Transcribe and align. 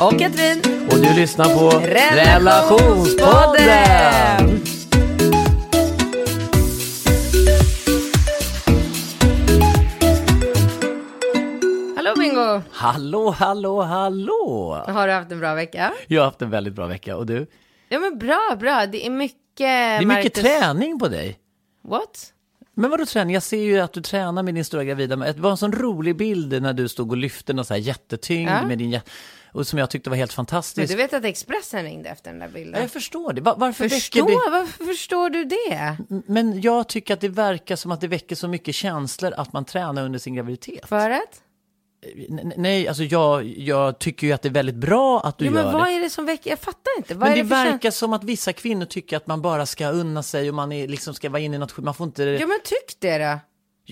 Och 0.00 0.18
Katrin. 0.18 0.62
Och 0.90 0.98
du 0.98 1.14
lyssnar 1.14 1.44
på 1.44 1.70
Relationspodden. 1.78 3.66
Relationspodden. 3.66 4.60
Hallå 11.96 12.14
Bingo! 12.18 12.62
Hallå, 12.70 13.30
hallå, 13.30 13.82
hallå. 13.82 14.84
Har 14.86 15.06
du 15.06 15.12
haft 15.12 15.32
en 15.32 15.40
bra 15.40 15.54
vecka? 15.54 15.92
Jag 16.06 16.20
har 16.20 16.26
haft 16.26 16.42
en 16.42 16.50
väldigt 16.50 16.74
bra 16.74 16.86
vecka. 16.86 17.16
Och 17.16 17.26
du? 17.26 17.46
Ja 17.88 17.98
men 17.98 18.18
bra, 18.18 18.56
bra. 18.60 18.86
Det 18.86 19.06
är 19.06 19.10
mycket... 19.10 19.38
Det 19.56 19.64
är 19.64 20.06
mycket 20.06 20.34
träning 20.34 20.98
på 20.98 21.08
dig. 21.08 21.38
What? 21.88 22.32
Men 22.80 22.90
vadå 22.90 23.06
träning? 23.06 23.34
Jag 23.34 23.42
ser 23.42 23.62
ju 23.62 23.78
att 23.80 23.92
du 23.92 24.00
tränar 24.00 24.42
med 24.42 24.54
din 24.54 24.64
stora 24.64 24.84
gravida. 24.84 25.16
Det 25.16 25.38
var 25.40 25.50
en 25.50 25.56
sån 25.56 25.72
rolig 25.72 26.16
bild 26.16 26.62
när 26.62 26.72
du 26.72 26.88
stod 26.88 27.10
och 27.10 27.16
lyfte 27.16 27.52
något 27.52 27.66
så 27.66 27.74
här 27.74 27.80
jättetyngd 27.80 28.50
Ja. 28.50 28.66
med 28.66 28.78
din 28.78 29.00
och 29.52 29.66
som 29.66 29.78
jag 29.78 29.90
tyckte 29.90 30.10
var 30.10 30.16
helt 30.16 30.30
Men 30.30 30.34
fantastisk. 30.34 30.88
du 30.92 30.96
vet 30.96 31.12
att 31.12 31.24
Expressen 31.24 31.82
ringde 31.82 32.08
efter 32.08 32.30
den 32.30 32.38
där 32.40 32.46
Ja, 32.46 32.52
bilden? 32.52 32.80
jag 32.80 32.90
förstår 32.90 33.32
det. 33.32 33.40
Va- 33.40 33.54
Varför 33.58 33.88
Förstår? 33.88 34.26
det? 34.26 34.50
Varför 34.50 34.84
förstår 34.84 35.30
du 35.30 35.44
det? 35.44 35.96
Men 36.26 36.60
jag 36.60 36.88
tycker 36.88 37.14
att 37.14 37.20
det 37.20 37.28
verkar 37.28 37.76
som 37.76 37.92
att 37.92 38.00
det 38.00 38.08
väcker 38.08 38.36
så 38.36 38.48
mycket 38.48 38.74
känslor 38.74 39.32
att 39.36 39.52
man 39.52 39.64
tränar 39.64 40.04
under 40.04 40.18
sin 40.18 40.34
graviditet. 40.34 40.88
För 40.88 41.10
att? 41.10 41.40
Nej, 42.56 42.88
alltså 42.88 43.02
jag, 43.02 43.44
jag 43.58 43.98
tycker 43.98 44.26
ju 44.26 44.32
att 44.32 44.42
det 44.42 44.48
är 44.48 44.52
väldigt 44.52 44.74
bra 44.74 45.20
att 45.20 45.38
du 45.38 45.44
gör 45.44 45.52
men 45.52 45.66
det. 45.66 45.72
vad 45.72 45.88
är 45.88 46.00
det 46.00 46.10
som 46.10 46.26
väcker? 46.26 46.50
Jag 46.50 46.58
fattar 46.58 46.90
inte. 46.98 47.14
Vad 47.14 47.28
Men 47.28 47.30
det 47.38 47.42
det 47.42 47.48
verkar 47.48 47.90
som 47.90 48.12
att 48.12 48.24
vissa 48.24 48.52
kvinnor 48.52 48.84
tycker 48.84 49.16
att 49.16 49.26
man 49.26 49.42
bara 49.42 49.66
ska 49.66 49.88
unna 49.88 50.22
sig 50.22 50.48
och 50.48 50.54
man 50.54 50.72
är, 50.72 50.88
liksom 50.88 51.14
ska 51.14 51.30
vara 51.30 51.40
inne 51.40 51.56
i 51.56 51.58
något, 51.58 51.76
man 51.78 51.94
får 51.94 52.06
inte... 52.06 52.22
Jo 52.40 52.48
men 52.48 52.58
tyck 52.64 52.96
det 53.00 53.18
då. 53.18 53.24
Ja, 53.24 53.38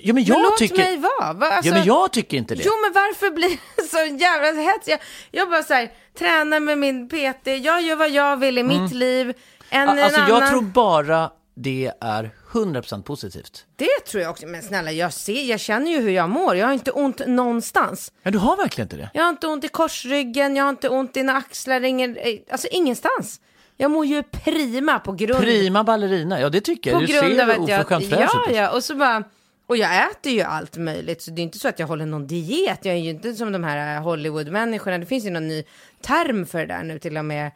men 0.07 0.15
Men 0.15 0.25
jag 0.25 0.43
låt 0.43 0.57
tycker... 0.59 0.77
mig 0.77 0.97
vara. 0.97 1.33
Va, 1.33 1.47
alltså- 1.47 1.69
Ja, 1.71 1.75
men 1.75 1.85
jag 1.87 2.13
tycker 2.13 2.37
inte 2.37 2.55
det. 2.55 2.63
Jo 2.67 2.73
men 2.83 2.93
varför 2.93 3.31
blir 3.31 3.49
det 3.77 3.83
så 3.83 4.23
jävla 4.23 4.63
hets? 4.63 4.89
Jag, 4.89 4.99
jag 5.31 5.51
bara 5.51 5.63
så 5.63 5.75
här, 5.75 5.93
tränar 6.19 6.61
med 6.61 6.79
min 6.79 7.09
PT, 7.09 7.47
jag 7.47 7.83
gör 7.83 7.97
vad 7.97 8.11
jag 8.11 8.37
vill 8.37 8.59
i 8.59 8.63
mitt 8.63 8.93
liv. 8.93 9.35
En, 9.71 9.89
Mm. 9.89 10.05
Alltså 10.05 10.21
en 10.21 10.29
jag 10.29 10.37
annan... 10.37 10.51
tror 10.51 10.63
bara 10.63 11.31
det 11.57 11.93
är 12.01 12.31
100% 12.53 13.03
positivt. 13.03 13.67
Det 13.77 14.01
tror 14.07 14.23
jag 14.23 14.31
också. 14.31 14.47
Men 14.47 14.63
snälla, 14.63 14.93
jag 14.93 15.13
ser, 15.13 15.43
jag 15.51 15.61
känner 15.61 15.91
ju 15.91 16.01
hur 16.01 16.11
jag 16.11 16.31
mår. 16.31 16.57
Jag 16.57 16.67
har 16.67 16.73
inte 16.75 16.91
ont 16.91 17.27
någonstans. 17.27 18.13
Ja, 18.23 18.31
du 18.31 18.39
har 18.39 18.57
verkligen 18.57 18.85
inte 18.87 18.97
det. 18.97 19.11
Jag 19.15 19.23
har 19.23 19.29
inte 19.31 19.47
ont 19.47 19.65
i 19.65 19.69
korsryggen, 19.69 20.57
jag 20.57 20.65
har 20.65 20.71
inte 20.71 20.89
ont 20.89 21.17
i 21.17 21.23
några 21.23 21.39
axlar, 21.39 21.81
ingen, 21.85 22.17
eh, 22.17 22.35
alltså 22.51 22.69
ingenstans. 22.71 23.41
Jag 23.77 23.91
mår 23.91 24.07
ju 24.07 24.23
prima 24.23 24.99
på 24.99 25.13
grund, 25.13 25.41
Prima 25.41 25.85
ballerina, 25.85 26.41
ja 26.41 26.49
det 26.49 26.61
tycker 26.61 26.91
jag. 26.91 27.01
på 27.01 27.07
Du 27.07 27.13
grund 27.13 27.41
av 27.41 27.47
ser 27.47 27.63
att 27.63 27.69
jag... 27.69 27.81
oförskämt 27.81 28.09
fräsch 28.11 28.31
Ja, 28.35 28.51
ut. 28.51 28.57
ja, 28.57 28.71
och 28.71 28.85
så 28.85 28.95
bara... 28.95 29.25
Och 29.67 29.77
jag 29.77 30.11
äter 30.11 30.33
ju 30.33 30.41
allt 30.43 30.77
möjligt, 30.77 31.23
så 31.23 31.31
det 31.31 31.41
är 31.41 31.43
inte 31.43 31.59
så 31.59 31.69
att 31.69 31.79
jag 31.79 31.87
håller 31.87 32.07
någon 32.07 32.27
diet. 32.27 32.79
Jag 32.85 32.95
är 32.95 32.99
ju 32.99 33.11
inte 33.11 33.35
som 33.35 33.53
de 33.53 33.65
här 33.65 34.01
Hollywood-människorna. 34.01 34.99
Det 34.99 35.07
finns 35.07 35.25
ju 35.25 35.31
någon 35.31 35.49
ny 35.49 35.65
term 36.03 36.47
för 36.47 36.59
det 36.59 36.67
där 36.67 36.83
nu 36.83 36.99
till 36.99 37.17
och 37.17 37.25
med. 37.25 37.51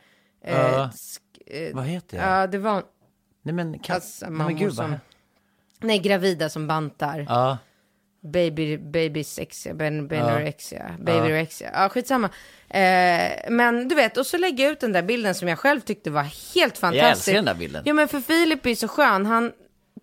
Ja. 0.46 0.90
sk- 0.94 1.18
eh, 1.68 1.74
Vad 1.74 1.84
heter 1.86 2.16
det? 2.18 2.22
Ja, 2.24 2.46
det 2.46 2.58
var... 2.58 2.82
Nej 3.42 3.54
men, 3.54 3.78
kan... 3.78 3.94
Alltså, 3.94 4.26
Nej, 4.28 4.46
men 4.46 4.56
gud 4.56 4.72
vad... 4.72 4.74
som... 4.76 4.96
Nej, 5.80 5.98
gravida 5.98 6.48
som 6.48 6.66
bantar. 6.66 7.26
Ja. 7.28 7.58
Baby, 8.20 8.78
babysexia, 8.78 9.74
ben, 9.74 10.08
benorexia, 10.08 10.96
babyrexia. 10.98 11.70
Ja, 11.74 11.88
skitsamma. 11.88 12.30
Eh, 12.68 13.50
men 13.50 13.88
du 13.88 13.94
vet, 13.94 14.16
och 14.16 14.26
så 14.26 14.38
lägger 14.38 14.64
jag 14.64 14.72
ut 14.72 14.80
den 14.80 14.92
där 14.92 15.02
bilden 15.02 15.34
som 15.34 15.48
jag 15.48 15.58
själv 15.58 15.80
tyckte 15.80 16.10
var 16.10 16.22
helt 16.54 16.78
fantastisk. 16.78 17.02
Jag 17.02 17.10
älskar 17.10 17.32
den 17.34 17.44
där 17.44 17.54
bilden. 17.54 17.82
Ja, 17.86 17.94
men 17.94 18.08
för 18.08 18.20
Filip 18.20 18.66
är 18.66 18.74
så 18.74 18.88
skön. 18.88 19.26
Han 19.26 19.52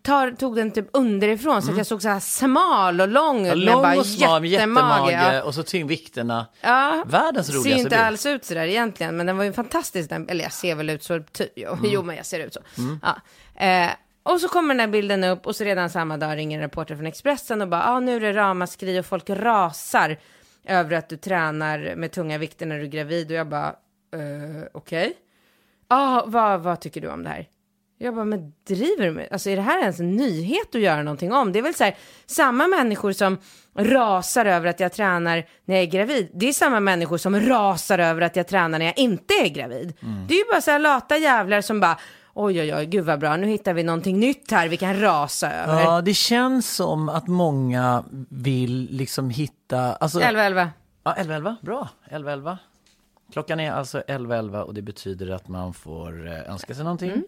tar, 0.01 0.31
tog 0.31 0.55
den 0.55 0.71
typ 0.71 0.87
underifrån 0.93 1.61
så 1.61 1.71
att 1.71 1.77
jag 1.77 1.85
såg 1.85 2.01
så 2.01 2.09
här 2.09 2.19
smal 2.19 3.01
och 3.01 3.07
lång 3.07 3.37
ut. 3.37 3.43
med 3.43 3.51
Mm. 3.53 3.65
Lång 3.65 3.81
bara 3.81 3.97
och 3.99 4.05
smal 4.05 4.41
med 4.41 4.49
jättemage 4.49 5.11
Ja. 5.11 5.43
och 5.43 5.55
så 5.55 5.63
tyngdvikterna. 5.63 6.45
Ja, 6.61 7.03
Världens 7.07 7.47
ser 7.47 7.53
roligaste 7.53 7.69
ju 7.69 7.75
inte 7.77 7.89
bild. 7.89 8.01
alls 8.01 8.25
ut 8.25 8.45
sådär 8.45 8.65
egentligen, 8.67 9.17
men 9.17 9.25
den 9.25 9.37
var 9.37 9.43
ju 9.43 9.53
fantastisk. 9.53 10.09
Den, 10.09 10.29
eller 10.29 10.43
jag 10.43 10.53
ser 10.53 10.75
väl 10.75 10.89
ut 10.89 11.03
så, 11.03 11.19
ty, 11.31 11.47
jo, 11.55 11.69
Mm. 11.73 11.85
jo 11.91 12.01
men 12.03 12.15
jag 12.15 12.25
ser 12.25 12.39
ut 12.39 12.53
så. 12.53 12.59
Ja. 13.01 13.15
Eh, 13.65 13.89
och 14.23 14.41
så 14.41 14.47
kommer 14.47 14.73
den 14.73 14.79
här 14.79 14.87
bilden 14.87 15.23
upp 15.23 15.45
och 15.47 15.55
så 15.55 15.63
redan 15.63 15.89
samma 15.89 16.17
dag 16.17 16.37
ringer 16.37 16.57
en 16.57 16.61
reporter 16.63 16.95
från 16.95 17.05
Expressen 17.07 17.61
och 17.61 17.67
bara, 17.67 17.83
ah, 17.83 17.99
nu 17.99 18.15
är 18.15 18.19
det 18.19 18.33
ramaskri 18.33 18.99
och 18.99 19.05
folk 19.05 19.29
rasar 19.29 20.17
över 20.65 20.95
att 20.95 21.09
du 21.09 21.17
tränar 21.17 21.93
med 21.95 22.11
tunga 22.11 22.37
vikter 22.37 22.65
när 22.65 22.77
du 22.77 22.83
är 22.83 22.87
gravid. 22.87 23.27
Och 23.31 23.37
jag 23.37 23.47
bara, 23.47 23.67
eh, 23.67 24.67
okej. 24.73 25.13
Ah, 25.87 26.23
vad, 26.25 26.59
vad 26.61 26.79
tycker 26.81 27.01
du 27.01 27.07
om 27.09 27.23
det 27.23 27.29
här? 27.29 27.47
Jag 28.01 28.15
bara, 28.15 28.25
men 28.25 28.53
driver 28.67 29.05
du 29.05 29.11
med? 29.11 29.27
Alltså 29.31 29.49
är 29.49 29.55
det 29.55 29.61
här 29.61 29.79
ens 29.81 29.99
en 29.99 30.15
nyhet 30.15 30.75
att 30.75 30.81
göra 30.81 31.03
någonting 31.03 31.33
om? 31.33 31.51
Det 31.51 31.59
är 31.59 31.63
väl 31.63 31.73
så 31.73 31.83
här, 31.83 31.95
samma 32.25 32.67
människor 32.67 33.11
som 33.11 33.37
rasar 33.77 34.45
över 34.45 34.67
att 34.67 34.79
jag 34.79 34.93
tränar 34.93 35.45
när 35.65 35.75
jag 35.75 35.83
är 35.83 35.87
gravid. 35.87 36.29
Det 36.33 36.49
är 36.49 36.53
samma 36.53 36.79
människor 36.79 37.17
som 37.17 37.39
rasar 37.39 37.99
över 37.99 38.21
att 38.21 38.35
jag 38.35 38.47
tränar 38.47 38.79
när 38.79 38.85
jag 38.85 38.97
inte 38.97 39.33
är 39.33 39.49
gravid. 39.49 39.93
Det 40.27 40.33
är 40.33 40.37
ju 40.37 40.51
bara 40.51 40.61
så 40.61 40.71
här 40.71 40.79
lata 40.79 41.17
jävlar 41.17 41.61
som 41.61 41.79
bara, 41.79 41.99
oj 42.33 42.61
oj 42.61 42.75
oj, 42.75 42.85
gud 42.85 43.05
vad 43.05 43.19
bra, 43.19 43.37
nu 43.37 43.47
hittar 43.47 43.73
vi 43.73 43.83
någonting 43.83 44.19
nytt 44.19 44.51
här 44.51 44.67
vi 44.67 44.77
kan 44.77 44.99
rasa 44.99 45.51
över. 45.51 45.81
Ja, 45.81 46.01
det 46.01 46.13
känns 46.13 46.75
som 46.75 47.09
att 47.09 47.27
många 47.27 48.03
vill 48.29 48.87
liksom 48.91 49.29
hitta... 49.29 49.93
Alltså, 49.93 50.19
11 50.19 50.43
11. 50.43 50.69
Ja, 51.03 51.15
11.11, 51.19 51.55
bra. 51.61 51.89
11.11. 52.11 52.57
Klockan 53.33 53.59
är 53.59 53.71
alltså 53.71 53.99
11.11 54.07 54.61
och 54.61 54.73
det 54.73 54.81
betyder 54.81 55.29
att 55.29 55.47
man 55.47 55.73
får 55.73 56.27
eh, 56.27 56.51
önska 56.51 56.75
sig 56.75 56.83
någonting. 56.83 57.11
Mm. 57.11 57.23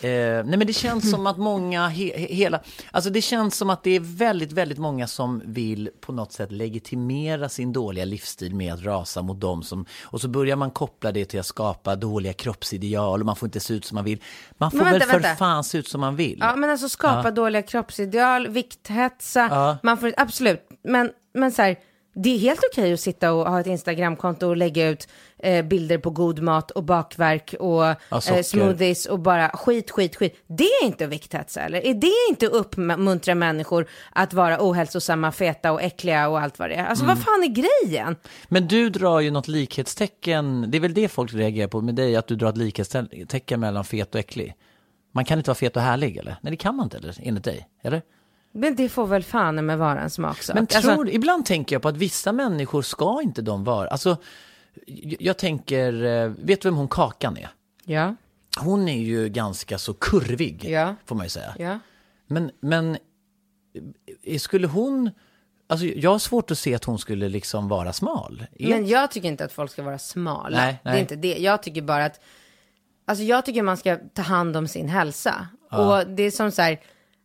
Eh, 0.00 0.10
nej 0.10 0.44
men 0.58 0.66
det 0.66 0.72
känns 0.72 1.10
som 1.10 1.26
att 1.26 1.38
många, 1.38 1.88
he, 1.88 2.18
he, 2.18 2.34
hela, 2.34 2.60
alltså 2.90 3.10
det 3.10 3.22
känns 3.22 3.56
som 3.56 3.70
att 3.70 3.82
det 3.82 3.90
är 3.90 4.00
väldigt, 4.00 4.52
väldigt 4.52 4.78
många 4.78 5.06
som 5.06 5.42
vill 5.44 5.90
på 6.00 6.12
något 6.12 6.32
sätt 6.32 6.52
legitimera 6.52 7.48
sin 7.48 7.72
dåliga 7.72 8.04
livsstil 8.04 8.54
med 8.54 8.74
att 8.74 8.82
rasa 8.82 9.22
mot 9.22 9.40
dem 9.40 9.62
som, 9.62 9.86
och 10.04 10.20
så 10.20 10.28
börjar 10.28 10.56
man 10.56 10.70
koppla 10.70 11.12
det 11.12 11.24
till 11.24 11.40
att 11.40 11.46
skapa 11.46 11.96
dåliga 11.96 12.32
kroppsideal 12.32 13.20
och 13.20 13.26
man 13.26 13.36
får 13.36 13.46
inte 13.46 13.60
se 13.60 13.74
ut 13.74 13.84
som 13.84 13.94
man 13.94 14.04
vill. 14.04 14.22
Man 14.58 14.70
får 14.70 14.78
vänta, 14.78 14.92
väl 14.92 15.00
för 15.02 15.20
vänta. 15.20 15.36
fan 15.36 15.64
se 15.64 15.78
ut 15.78 15.88
som 15.88 16.00
man 16.00 16.16
vill. 16.16 16.38
Ja, 16.40 16.56
men 16.56 16.70
alltså 16.70 16.88
skapa 16.88 17.30
dåliga 17.30 17.62
kroppsideal, 17.62 18.48
vikthetsa, 18.48 19.48
Ja. 19.50 19.78
man 19.82 19.98
får, 19.98 20.14
absolut, 20.16 20.68
men, 20.84 21.10
men 21.34 21.52
så 21.52 21.62
här, 21.62 21.76
det 22.14 22.30
är 22.34 22.38
helt 22.38 22.60
okej 22.72 22.92
att 22.92 23.00
sitta 23.00 23.32
och 23.32 23.50
ha 23.50 23.60
ett 23.60 23.66
Instagramkonto 23.66 24.46
och 24.46 24.56
lägga 24.56 24.88
ut 24.88 25.08
eh, 25.38 25.64
bilder 25.64 25.98
på 25.98 26.10
god 26.10 26.40
mat 26.40 26.70
och 26.70 26.84
bakverk 26.84 27.54
och 27.60 27.82
socker. 28.22 28.36
eh, 28.38 28.42
smoothies 28.42 29.06
och 29.06 29.18
bara 29.18 29.48
skit, 29.48 29.90
skit, 29.90 30.16
skit. 30.16 30.36
Det 30.46 30.64
är 30.64 30.84
inte 30.84 31.06
vikthetsa 31.06 31.60
eller? 31.60 31.86
Är 31.86 31.94
det 31.94 32.12
inte 32.30 32.46
uppmuntra 32.46 33.34
människor 33.34 33.86
att 34.12 34.32
vara 34.34 34.56
ohälsosamma, 34.60 35.32
feta 35.32 35.72
och 35.72 35.82
äckliga 35.82 36.28
och 36.28 36.40
allt 36.40 36.58
vad 36.58 36.70
det 36.70 36.74
är? 36.74 36.84
Alltså 36.86 37.04
Mm. 37.04 37.16
vad 37.16 37.24
fan 37.24 37.42
är 37.42 37.48
grejen? 37.88 38.16
Men 38.48 38.68
du 38.68 38.90
drar 38.90 39.20
ju 39.20 39.30
något 39.30 39.48
likhetstecken, 39.48 40.70
det 40.70 40.78
är 40.78 40.80
väl 40.80 40.94
det 40.94 41.08
folk 41.08 41.34
reagerar 41.34 41.68
på 41.68 41.80
med 41.80 41.94
dig, 41.94 42.16
att 42.16 42.26
du 42.26 42.36
drar 42.36 42.48
ett 42.48 42.56
likhetstecken 42.56 43.60
mellan 43.60 43.84
fet 43.84 44.14
och 44.14 44.20
äcklig. 44.20 44.54
Man 45.14 45.24
kan 45.24 45.38
inte 45.38 45.50
vara 45.50 45.54
fet 45.54 45.76
och 45.76 45.82
härlig 45.82 46.16
eller? 46.16 46.36
Nej 46.40 46.50
det 46.50 46.56
kan 46.56 46.76
man 46.76 46.86
inte 46.86 46.96
eller, 46.96 47.14
enligt 47.22 47.44
dig, 47.44 47.68
eller? 47.82 48.02
Men 48.52 48.74
det 48.76 48.88
får 48.88 49.06
väl 49.06 49.22
fan 49.22 49.66
med 49.66 49.78
vara 49.78 50.00
en 50.00 50.10
smaksak. 50.10 50.54
Men 50.54 50.66
tror, 50.66 50.90
Alltså, 50.90 51.06
ibland 51.14 51.46
tänker 51.46 51.74
jag 51.74 51.82
på 51.82 51.88
att 51.88 51.96
vissa 51.96 52.32
människor 52.32 52.82
ska 52.82 53.20
inte 53.22 53.42
de 53.42 53.64
vara, 53.64 53.88
alltså 53.88 54.16
jag 55.18 55.38
tänker, 55.38 56.04
eh, 56.04 56.28
vet 56.28 56.60
du 56.60 56.68
vem 56.68 56.76
hon 56.76 56.88
Kakan 56.88 57.36
är? 57.36 57.48
ja, 57.84 58.14
Hon 58.60 58.88
är 58.88 58.98
ju 59.02 59.28
ganska 59.28 59.78
så 59.78 59.94
kurvig, 59.94 60.64
Ja. 60.64 60.94
får 61.06 61.16
man 61.16 61.26
ju 61.26 61.30
säga. 61.30 61.54
ja. 61.58 61.78
Men, 62.26 62.50
men 62.60 62.96
eh, 64.24 64.38
skulle 64.38 64.66
hon, 64.66 65.10
alltså 65.68 65.86
jag 65.86 66.10
har 66.10 66.18
svårt 66.18 66.50
att 66.50 66.58
se 66.58 66.74
att 66.74 66.84
hon 66.84 66.98
skulle 66.98 67.28
liksom 67.28 67.68
vara 67.68 67.92
smal. 67.92 68.46
Men 68.58 68.86
jag 68.86 69.10
tycker 69.10 69.28
inte 69.28 69.44
att 69.44 69.52
folk 69.52 69.70
ska 69.70 69.82
vara 69.82 69.98
smala. 69.98 70.56
Nej, 70.56 70.80
Det 70.82 70.88
är 70.88 70.92
nej. 70.92 71.00
inte 71.00 71.16
det. 71.16 71.36
Jag 71.38 71.62
tycker 71.62 71.82
bara 71.82 72.04
att, 72.04 72.20
alltså 73.04 73.24
jag 73.24 73.44
tycker 73.44 73.62
man 73.62 73.76
ska 73.76 73.96
ta 74.14 74.22
hand 74.22 74.56
om 74.56 74.68
sin 74.68 74.88
hälsa. 74.88 75.46
Och 75.70 76.06
det 76.06 76.22
är 76.22 76.30
som 76.30 76.50
så 76.50 76.62
här, 76.62 76.80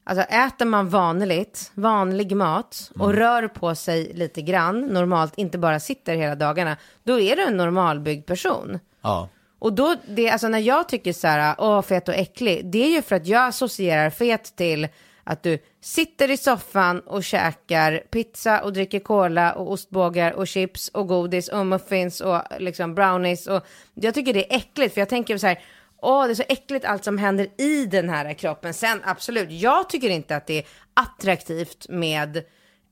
alltså 0.08 0.26
äter 0.26 0.66
man 0.66 0.90
vanligt, 0.90 1.72
vanlig 1.74 2.36
mat 2.36 2.92
och 3.00 3.10
Mm. 3.10 3.20
rör 3.20 3.48
på 3.48 3.76
sig 3.76 4.14
lite 4.14 4.42
grann, 4.42 4.82
normalt, 4.82 5.34
inte 5.38 5.58
bara 5.58 5.80
sitter 5.80 6.16
hela 6.16 6.36
dagarna, 6.36 6.78
då 7.04 7.20
är 7.20 7.36
du 7.36 7.44
en 7.44 7.58
normalbyggd 7.58 8.26
person. 8.26 8.80
Ja. 9.02 9.30
Och 9.60 9.74
då, 9.74 9.96
det, 10.08 10.30
alltså 10.30 10.48
när 10.48 10.60
jag 10.60 10.90
tycker 10.90 11.14
så 11.14 11.28
här, 11.28 11.56
åh 11.58 11.82
fet 11.82 12.08
och 12.08 12.14
äcklig, 12.16 12.66
det 12.72 12.84
är 12.84 12.90
ju 12.90 13.02
för 13.02 13.16
att 13.16 13.28
jag 13.28 13.48
associerar 13.48 14.10
fet 14.10 14.56
till 14.56 14.88
att 15.24 15.44
du 15.44 15.60
sitter 15.82 16.32
i 16.32 16.38
soffan 16.38 17.00
och 17.00 17.24
käkar 17.24 17.98
pizza 18.12 18.62
och 18.64 18.74
dricker 18.74 19.00
cola 19.00 19.54
och 19.54 19.72
ostbågar 19.72 20.32
och 20.32 20.48
chips 20.48 20.88
och 20.90 21.08
godis 21.08 21.48
och 21.50 21.66
muffins 21.66 22.22
och 22.22 22.42
liksom 22.60 22.96
brownies 22.96 23.48
och 23.48 23.66
jag 23.94 24.14
tycker 24.14 24.34
det 24.34 24.54
är 24.54 24.58
äckligt 24.58 24.94
för 24.94 25.02
jag 25.02 25.10
tänker 25.10 25.38
så 25.38 25.48
här, 25.48 25.60
åh 26.02 26.26
det 26.26 26.32
är 26.32 26.36
så 26.36 26.44
äckligt 26.50 26.86
allt 26.86 27.04
som 27.04 27.18
händer 27.18 27.62
i 27.62 27.86
den 27.86 28.10
här 28.10 28.34
kroppen. 28.34 28.74
Sen 28.74 29.02
absolut, 29.04 29.52
jag 29.52 29.90
tycker 29.90 30.10
inte 30.10 30.36
att 30.36 30.48
det 30.48 30.58
är 30.58 30.66
attraktivt 30.94 31.86
med 31.90 32.44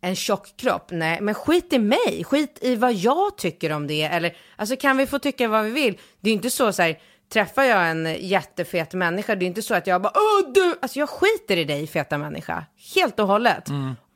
en 0.02 0.16
tjock 0.16 0.58
kropp. 0.58 0.88
Nej, 0.92 1.22
men 1.22 1.36
skit 1.36 1.74
i 1.74 1.80
mig. 1.80 2.24
Skit 2.24 2.58
i 2.62 2.76
vad 2.76 2.94
jag 2.94 3.38
tycker 3.38 3.72
om 3.72 3.88
det. 3.88 4.04
Eller, 4.04 4.36
alltså 4.56 4.76
kan 4.76 4.98
vi 4.98 5.08
få 5.08 5.20
tycka 5.20 5.48
vad 5.48 5.66
vi 5.66 5.72
vill? 5.72 5.94
Det 5.94 6.30
är 6.30 6.32
ju 6.32 6.36
inte 6.36 6.50
så 6.50 6.74
så 6.74 6.82
här, 6.82 7.00
träffar 7.34 7.64
jag 7.64 7.90
en 7.90 8.16
jättefet 8.20 8.94
människa, 8.94 9.36
det 9.36 9.46
är 9.46 9.48
inte 9.48 9.62
så 9.62 9.76
att 9.76 9.88
jag 9.88 10.02
bara, 10.02 10.14
åh 10.16 10.54
du, 10.54 10.76
alltså 10.82 11.00
jag 11.00 11.10
skiter 11.10 11.58
i 11.58 11.64
dig 11.64 11.88
feta 11.88 12.18
människa. 12.18 12.66
Helt 12.96 13.20
och 13.20 13.28
hållet. 13.28 13.70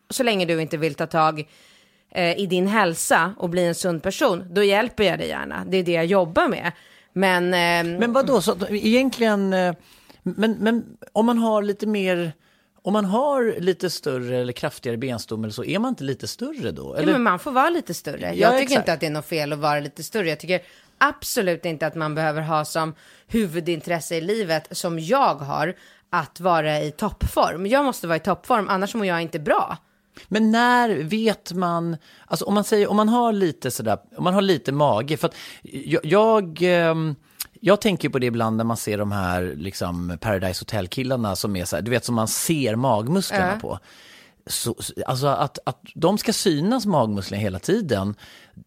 Så 0.09 0.23
länge 0.23 0.45
du 0.45 0.61
inte 0.61 0.77
vill 0.77 0.95
ta 0.95 1.07
tag 1.07 1.47
eh, 2.11 2.39
i 2.39 2.45
din 2.45 2.67
hälsa 2.67 3.33
och 3.37 3.49
bli 3.49 3.65
en 3.65 3.75
sund 3.75 4.03
person, 4.03 4.53
då 4.53 4.63
hjälper 4.63 5.03
jag 5.03 5.19
dig 5.19 5.27
gärna. 5.27 5.65
Det 5.67 5.77
är 5.77 5.83
det 5.83 5.91
jag 5.91 6.05
jobbar 6.05 6.47
med. 6.47 6.71
Men, 7.13 7.53
ehm, 7.53 7.93
Men 7.95 8.13
vad 8.13 8.25
då 8.27 8.41
så 8.41 8.55
egentligen, 8.69 9.53
eh, 9.53 9.75
men, 10.23 10.51
men 10.51 10.85
om 11.13 11.25
man 11.25 11.37
har 11.37 11.61
lite 11.61 11.87
mer, 11.87 12.33
om 12.81 12.93
man 12.93 13.05
har 13.05 13.55
lite 13.59 13.89
större 13.89 14.37
eller 14.37 14.53
kraftigare 14.53 14.97
benstomme 14.97 15.51
så 15.51 15.63
är 15.63 15.79
man 15.79 15.89
inte 15.89 16.03
lite 16.03 16.27
större 16.27 16.71
då? 16.71 16.93
Ja, 16.95 17.01
Eller? 17.01 17.11
men 17.13 17.23
man 17.23 17.39
får 17.39 17.51
vara 17.51 17.69
lite 17.69 17.93
större. 17.93 18.19
Ja, 18.21 18.33
Jag 18.33 18.51
tycker 18.51 18.63
exakt. 18.63 18.79
inte 18.79 18.93
att 18.93 18.99
det 18.99 19.05
är 19.05 19.09
något 19.11 19.25
fel 19.25 19.53
att 19.53 19.59
vara 19.59 19.79
lite 19.79 20.03
större. 20.03 20.29
Jag 20.29 20.39
tycker 20.39 20.61
absolut 20.97 21.65
inte 21.65 21.87
att 21.87 21.95
man 21.95 22.15
behöver 22.15 22.41
ha 22.41 22.65
som 22.65 22.93
huvudintresse 23.27 24.15
i 24.15 24.21
livet, 24.21 24.67
som 24.71 24.99
jag 24.99 25.35
har, 25.35 25.75
att 26.09 26.39
vara 26.39 26.81
i 26.81 26.91
toppform. 26.91 27.65
Jag 27.65 27.85
måste 27.85 28.07
vara 28.07 28.17
i 28.17 28.19
toppform, 28.19 28.67
annars 28.69 28.95
mår 28.95 29.05
jag 29.05 29.21
inte 29.21 29.39
bra. 29.39 29.77
Men 30.27 30.51
när 30.51 30.89
vet 31.03 31.53
man, 31.53 31.97
alltså 32.25 32.45
om 32.45 32.53
man 32.53 32.63
säger, 32.63 32.87
om 32.89 32.95
man 32.97 33.09
har 33.09 33.33
lite 33.33 33.71
sådär, 33.71 33.97
om 34.17 34.23
man 34.23 34.33
har 34.33 34.41
lite 34.41 34.71
mage, 34.71 35.17
för 35.17 35.27
att 35.27 35.35
jag, 35.63 36.05
jag, 36.05 36.57
ehm, 36.61 37.15
jag 37.61 37.81
tänker 37.81 38.09
på 38.09 38.19
det 38.19 38.25
ibland 38.25 38.57
när 38.57 38.63
man 38.63 38.77
ser 38.77 38.97
de 38.97 39.11
här 39.11 39.53
liksom 39.57 40.17
Paradise 40.21 40.61
Hotel-killarna 40.61 41.35
som 41.35 41.55
är 41.55 41.65
så 41.65 41.75
här, 41.75 41.83
du 41.83 41.91
vet 41.91 42.05
som 42.05 42.15
man 42.15 42.27
ser 42.27 42.75
magmusklerna 42.75 43.51
Ja. 43.53 43.59
på. 43.59 43.79
Så- 44.47 44.75
alltså 45.05 45.27
att, 45.27 45.59
att 45.65 45.81
de 45.95 46.17
ska 46.17 46.33
synas 46.33 46.85
magmusklerna 46.85 47.41
hela 47.41 47.59
tiden, 47.59 48.15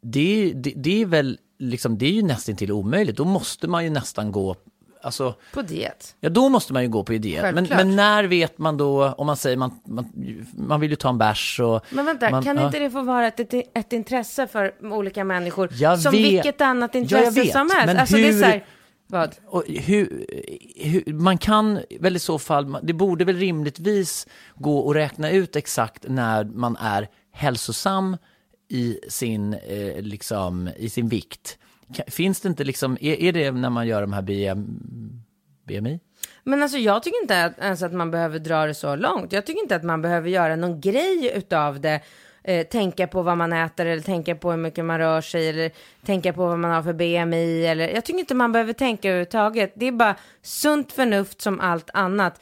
det, 0.03 0.53
det, 0.55 0.73
det 0.77 1.03
är 1.03 1.07
väl 1.07 1.39
liksom, 1.59 1.99
det 1.99 2.07
är 2.07 2.13
ju 2.13 2.23
nästan 2.23 2.57
till 2.57 2.73
omöjligt. 2.73 3.17
Då 3.17 3.25
måste 3.25 3.69
man 3.69 3.85
ju 3.85 3.91
nästan 3.91 4.33
gå, 4.33 4.57
alltså 5.03 5.35
På 5.53 5.63
diet. 5.63 6.17
Ja, 6.21 6.31
då 6.31 6.49
måste 6.49 6.73
man 6.73 6.83
ju 6.83 6.89
gå 6.89 7.05
på 7.05 7.15
idé. 7.15 7.53
Men, 7.55 7.67
men 7.71 7.97
när 7.97 8.25
vet 8.25 8.59
man 8.59 8.77
då, 8.77 9.09
om 9.09 9.27
man 9.27 9.37
säger 9.37 9.57
man, 9.57 9.81
man, 9.85 10.13
man 10.57 10.81
vill 10.81 10.91
ju 10.91 10.97
ta 10.97 11.09
en 11.09 11.19
bärs 11.19 11.61
och... 11.61 11.87
Men 11.91 12.07
vänta, 12.07 12.31
man, 12.31 12.43
kan 12.43 12.57
ja. 12.57 12.67
inte 12.67 12.79
det 12.79 12.91
få 12.91 13.03
vara 13.03 13.27
ett, 13.27 13.55
ett, 13.75 13.93
intresse 13.93 14.47
för 14.47 14.93
olika 14.93 15.25
människor? 15.25 15.69
Jag 15.73 16.01
som 16.01 16.13
vet. 16.13 16.21
vilket 16.21 16.61
annat 16.61 16.91
Ja, 16.95 16.99
jag 16.99 17.03
intresse 17.03 17.41
vet, 17.41 17.53
som 17.53 17.71
helst. 17.71 17.87
men 17.87 17.97
alltså 17.97 18.17
det 18.17 18.29
är 18.29 18.33
hur- 18.33 18.41
så 18.41 18.47
här, 18.47 18.65
vad? 19.07 19.35
Och 19.47 19.65
hur, 19.69 20.27
hur, 20.77 21.13
man 21.13 21.39
kan 21.39 21.81
väl 22.01 22.17
i 22.17 22.19
så 22.19 22.39
fall, 22.39 22.79
det 22.83 22.93
borde 22.93 23.25
väl 23.25 23.37
rimligtvis 23.37 24.27
gå 24.55 24.91
att 24.91 24.97
räkna 24.97 25.31
ut 25.31 25.57
exakt 25.57 26.05
när 26.09 26.45
man 26.45 26.77
är 26.77 27.09
hälsosam 27.33 28.17
i 28.69 28.99
sin, 29.09 29.55
eh, 29.55 30.03
liksom, 30.03 30.71
i 30.77 30.91
sin 30.91 31.09
vikt. 31.09 31.59
Finns 32.07 32.41
det 32.41 32.49
inte 32.49 32.65
liksom, 32.65 32.99
är, 33.01 33.15
är 33.15 33.33
det 33.33 33.51
när 33.51 33.71
man 33.71 33.87
gör 33.87 34.01
de 34.01 34.13
här 34.13 34.23
BM, 34.23 34.82
BMI? 35.81 36.01
Men 36.45 36.63
alltså 36.63 36.79
jag 36.79 37.03
tycker 37.03 37.23
inte 37.23 37.45
att, 37.45 37.59
ens 37.59 37.83
att 37.83 37.93
man 37.93 38.11
behöver 38.11 38.39
dra 38.39 38.67
det 38.67 38.75
så 38.75 38.97
långt. 38.97 39.33
Jag 39.33 39.47
tycker 39.47 39.63
inte 39.63 39.77
att 39.77 39.85
man 39.85 40.03
behöver 40.03 40.29
göra 40.29 40.57
någon 40.57 40.81
grej 40.81 41.33
utav 41.35 41.81
det. 41.81 42.01
Eh, 42.45 42.67
tänka 42.67 43.07
på 43.07 43.23
vad 43.23 43.39
man 43.39 43.53
äter 43.53 43.87
eller 43.87 44.03
tänka 44.03 44.35
på 44.35 44.51
hur 44.51 44.59
mycket 44.59 44.85
man 44.85 44.99
rör 44.99 45.21
sig 45.21 45.49
eller 45.49 45.71
tänka 46.07 46.33
på 46.33 46.47
vad 46.47 46.59
man 46.59 46.71
har 46.71 46.83
för 46.83 46.93
BMI 46.93 47.67
eller 47.67 47.89
jag 47.89 48.05
tycker 48.05 48.19
inte 48.21 48.35
man 48.35 48.53
behöver 48.53 48.73
tänka 48.73 49.09
överhuvudtaget. 49.09 49.73
Det 49.77 49.87
är 49.87 49.93
bara 49.93 50.17
sunt 50.43 50.93
förnuft 50.93 51.41
som 51.41 51.61
allt 51.61 51.91
annat. 51.95 52.41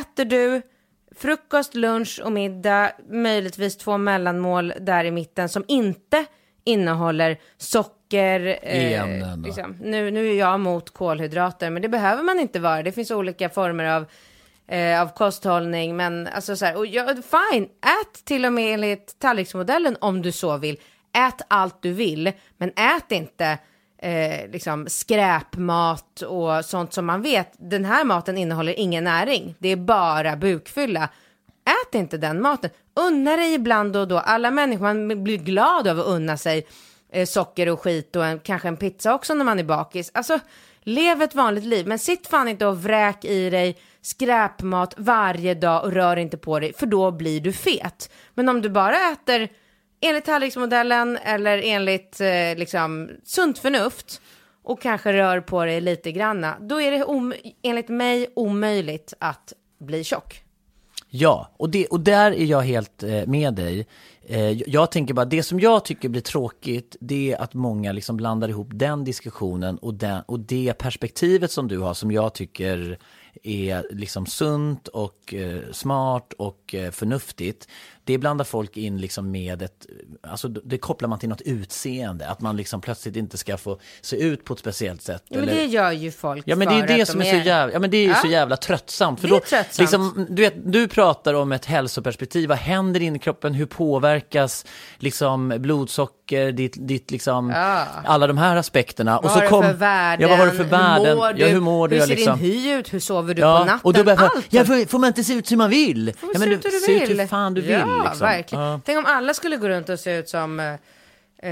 Äter 0.00 0.24
du 0.24 0.62
frukost, 1.16 1.74
lunch 1.74 2.20
och 2.24 2.32
middag, 2.32 2.92
möjligtvis 3.10 3.76
två 3.76 3.98
mellanmål 3.98 4.72
där 4.80 5.04
i 5.04 5.10
mitten 5.10 5.48
som 5.48 5.64
inte 5.68 6.24
innehåller 6.64 7.38
socker. 7.58 7.99
Ämnen 8.14 9.42
då. 9.42 9.46
liksom. 9.46 9.76
nu, 9.80 10.10
nu 10.10 10.30
är 10.30 10.34
jag 10.34 10.54
emot 10.54 10.90
kolhydrater, 10.90 11.70
men 11.70 11.82
det 11.82 11.88
behöver 11.88 12.22
man 12.22 12.40
inte 12.40 12.60
vara. 12.60 12.82
Det 12.82 12.92
finns 12.92 13.10
olika 13.10 13.48
former 13.48 13.84
av, 13.84 14.06
eh, 14.68 15.00
av 15.02 15.08
kosthållning, 15.08 15.96
men 15.96 16.26
alltså 16.26 16.56
så 16.56 16.64
här, 16.64 16.76
och 16.76 16.86
jag, 16.86 17.08
fine, 17.08 17.64
ät 17.64 18.24
till 18.24 18.44
och 18.44 18.52
med 18.52 18.74
enligt 18.74 19.18
tallriksmodellen 19.18 19.96
om 20.00 20.22
du 20.22 20.32
så 20.32 20.56
vill. 20.56 20.76
Ät 21.12 21.40
allt 21.48 21.82
du 21.82 21.92
vill, 21.92 22.32
men 22.56 22.68
ät 22.68 23.12
inte 23.12 23.58
eh, 23.98 24.50
liksom 24.50 24.86
skräpmat 24.88 26.22
och 26.22 26.64
sånt 26.64 26.92
som 26.92 27.06
man 27.06 27.22
vet. 27.22 27.52
Den 27.58 27.84
här 27.84 28.04
maten 28.04 28.38
innehåller 28.38 28.80
ingen 28.80 29.04
näring. 29.04 29.54
Det 29.58 29.68
är 29.68 29.76
bara 29.76 30.36
bukfylla. 30.36 31.08
Ät 31.64 31.94
inte 31.94 32.16
den 32.16 32.42
maten. 32.42 32.70
Unna 32.94 33.36
dig 33.36 33.54
ibland 33.54 33.96
och 33.96 34.08
då. 34.08 34.18
Alla 34.18 34.50
människor, 34.50 34.82
man 34.84 35.24
blir 35.24 35.38
glad 35.38 35.88
av 35.88 36.00
att 36.00 36.06
unna 36.06 36.36
sig 36.36 36.66
eh, 37.12 37.26
socker 37.26 37.68
och 37.68 37.80
skit 37.80 38.16
och 38.16 38.26
en, 38.26 38.38
kanske 38.38 38.68
en 38.68 38.76
pizza 38.76 39.14
också 39.14 39.34
när 39.34 39.44
man 39.44 39.58
är 39.58 39.64
bakis. 39.64 40.10
Alltså, 40.14 40.38
lev 40.82 41.22
ett 41.22 41.34
vanligt 41.34 41.64
liv. 41.64 41.86
Men 41.86 41.98
sitt 41.98 42.26
fan 42.26 42.48
inte 42.48 42.66
och 42.66 42.82
vräk 42.82 43.24
i 43.24 43.50
dig 43.50 43.78
skräpmat 44.02 44.94
varje 44.96 45.54
dag 45.54 45.84
och 45.84 45.92
rör 45.92 46.16
inte 46.16 46.36
på 46.36 46.60
dig, 46.60 46.72
för 46.72 46.86
då 46.86 47.10
blir 47.10 47.40
du 47.40 47.52
fet. 47.52 48.10
Men 48.34 48.48
om 48.48 48.62
du 48.62 48.70
bara 48.70 48.96
äter 49.12 49.48
enligt 50.00 50.24
tallriksmodellen 50.24 51.16
eller 51.16 51.62
enligt 51.64 52.20
eh, 52.20 52.56
liksom 52.56 53.10
sunt 53.24 53.58
förnuft 53.58 54.20
och 54.62 54.82
kanske 54.82 55.12
rör 55.12 55.40
på 55.40 55.64
dig 55.64 55.80
lite 55.80 56.12
granna, 56.12 56.56
då 56.60 56.80
är 56.80 56.90
det 56.90 57.04
om, 57.04 57.34
enligt 57.62 57.88
mig 57.88 58.32
omöjligt 58.36 59.14
att 59.18 59.52
bli 59.78 60.04
tjock. 60.04 60.42
Ja, 61.08 61.50
och, 61.56 61.70
det, 61.70 61.86
och 61.86 62.00
där 62.00 62.32
är 62.32 62.44
jag 62.44 62.60
helt 62.60 63.02
eh, 63.02 63.26
med 63.26 63.54
dig. 63.54 63.86
Eh, 64.26 64.50
jag 64.50 64.92
tänker 64.92 65.14
bara, 65.14 65.24
det 65.24 65.42
som 65.42 65.60
jag 65.60 65.84
tycker 65.84 66.08
blir 66.08 66.20
tråkigt, 66.20 66.96
det 67.00 67.32
är 67.32 67.40
att 67.42 67.54
många 67.54 67.92
liksom 67.92 68.16
blandar 68.16 68.48
ihop 68.48 68.68
den 68.72 69.04
diskussionen 69.04 69.78
och, 69.78 69.94
den, 69.94 70.22
och 70.26 70.40
det 70.40 70.74
perspektivet 70.78 71.50
som 71.50 71.68
du 71.68 71.78
har, 71.78 71.94
som 71.94 72.12
jag 72.12 72.34
tycker 72.34 72.98
är 73.42 73.86
liksom 73.90 74.26
sunt 74.26 74.88
och 74.88 75.34
eh, 75.34 75.60
smart 75.72 76.32
och 76.32 76.74
eh, 76.74 76.90
förnuftigt. 76.90 77.68
Det 78.04 78.18
blandar 78.18 78.44
folk 78.44 78.76
in 78.76 79.00
liksom 79.00 79.30
med 79.30 79.62
ett, 79.62 79.86
alltså 80.22 80.48
det 80.48 80.78
kopplar 80.78 81.08
man 81.08 81.18
till 81.18 81.28
något 81.28 81.40
utseende, 81.40 82.28
att 82.28 82.40
man 82.40 82.56
liksom 82.56 82.80
plötsligt 82.80 83.16
inte 83.16 83.36
ska 83.38 83.56
få 83.56 83.78
se 84.00 84.16
ut 84.16 84.44
på 84.44 84.52
ett 84.52 84.58
speciellt 84.60 85.02
sätt. 85.02 85.22
Ja, 85.28 85.38
men 85.40 85.48
eller- 85.48 85.58
det 85.58 85.64
gör 85.66 85.92
ju 85.92 86.10
folk 86.10 86.42
Ja 86.46 86.56
men 86.56 86.68
det 86.68 86.74
är 86.74 86.98
det 86.98 87.06
som 87.06 87.20
de 87.20 87.26
är 87.30 87.40
så 87.42 87.46
jävla, 87.48 87.72
ja, 87.72 87.78
men 87.78 87.90
det 87.90 87.96
är 87.96 88.08
Ja. 88.08 88.14
så 88.14 88.26
jävla 88.26 88.56
tröttsamt. 88.56 89.20
För 89.20 89.28
Det 89.28 89.34
är 89.34 89.38
då, 89.40 89.44
tröttsamt. 89.46 89.78
Liksom, 89.78 90.26
du, 90.30 90.42
vet, 90.42 90.72
du 90.72 90.88
pratar 90.88 91.34
om 91.34 91.52
ett 91.52 91.64
hälsoperspektiv, 91.64 92.48
vad 92.48 92.58
händer 92.58 93.00
inne 93.02 93.16
i 93.16 93.18
kroppen, 93.20 93.54
hur 93.54 93.66
påverkas 93.66 94.64
liksom, 94.98 95.48
blodsocker, 95.58 96.52
ditt, 96.52 96.76
ditt 96.88 97.10
liksom, 97.10 97.50
Ja. 97.50 97.86
alla 98.04 98.26
de 98.26 98.38
här 98.38 98.56
aspekterna. 98.56 99.20
Vad 99.22 99.32
har 99.32 99.40
du 99.42 99.48
för 99.48 99.72
värden? 99.72 100.22
Ja, 100.22 100.28
vad 100.28 100.38
har 100.38 100.46
du 100.52 100.56
för 100.56 100.64
värden? 100.64 101.06
Hur 101.06 101.14
mår 101.16 101.32
du? 101.32 101.40
Ja, 101.40 101.48
hur 101.48 101.60
mår 101.60 101.88
du? 101.88 101.96
Hur 101.96 102.02
ser 102.02 102.08
liksom. 102.16 102.38
din 102.38 102.50
hy 102.52 102.72
ut? 102.72 102.92
Hur 102.92 103.00
sover 103.00 103.34
du 103.34 103.42
Ja, 103.42 103.58
på 103.58 103.64
natten? 103.64 103.80
och 103.82 103.92
då 103.92 104.04
börjar 104.04 104.18
jag, 104.20 104.30
Allt. 104.36 104.46
ja, 104.50 104.64
får, 104.64 104.88
får 104.88 104.98
man 104.98 105.08
inte 105.08 105.24
se 105.24 105.32
ut 105.34 105.46
som 105.46 105.58
man 105.58 105.70
vill? 105.70 106.12
Får 106.18 106.28
ja, 106.32 106.40
se 106.40 106.46
men 106.46 106.48
ut 106.58 106.64
hur 106.64 106.70
du 106.70 106.78
se 106.78 106.92
ut 107.04 107.08
vill. 107.10 107.20
hur 107.20 107.26
fan 107.26 107.54
du 107.54 107.60
vill. 107.60 107.70
Ja, 107.98 108.02
liksom. 108.04 108.26
verkligen. 108.26 108.64
Ja. 108.64 108.80
Tänk 108.84 108.98
om 108.98 109.06
alla 109.06 109.34
skulle 109.34 109.56
gå 109.56 109.68
runt 109.68 109.88
och 109.88 110.00
se 110.00 110.16
ut 110.16 110.28
som 110.28 110.60
eh, 110.60 110.74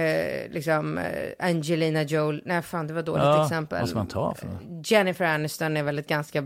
eh, 0.01 0.51
liksom, 0.51 0.99
eh, 0.99 1.07
Angelina 1.39 2.03
Jolie. 2.03 2.43
Nej, 2.45 2.63
fan, 2.63 2.87
det 2.87 2.93
var 2.95 3.03
dåligt 3.03 3.25
Ja, 3.25 3.45
exempel. 3.45 3.81
vad 3.81 3.89
ska 3.89 3.99
man 3.99 4.07
ta 4.07 4.35
för 4.35 4.47
något? 4.47 4.91
Jennifer 4.91 5.25
Aniston 5.25 5.77
är 5.77 5.83
väl 5.83 5.99
ett 5.99 6.09
ganska, 6.09 6.41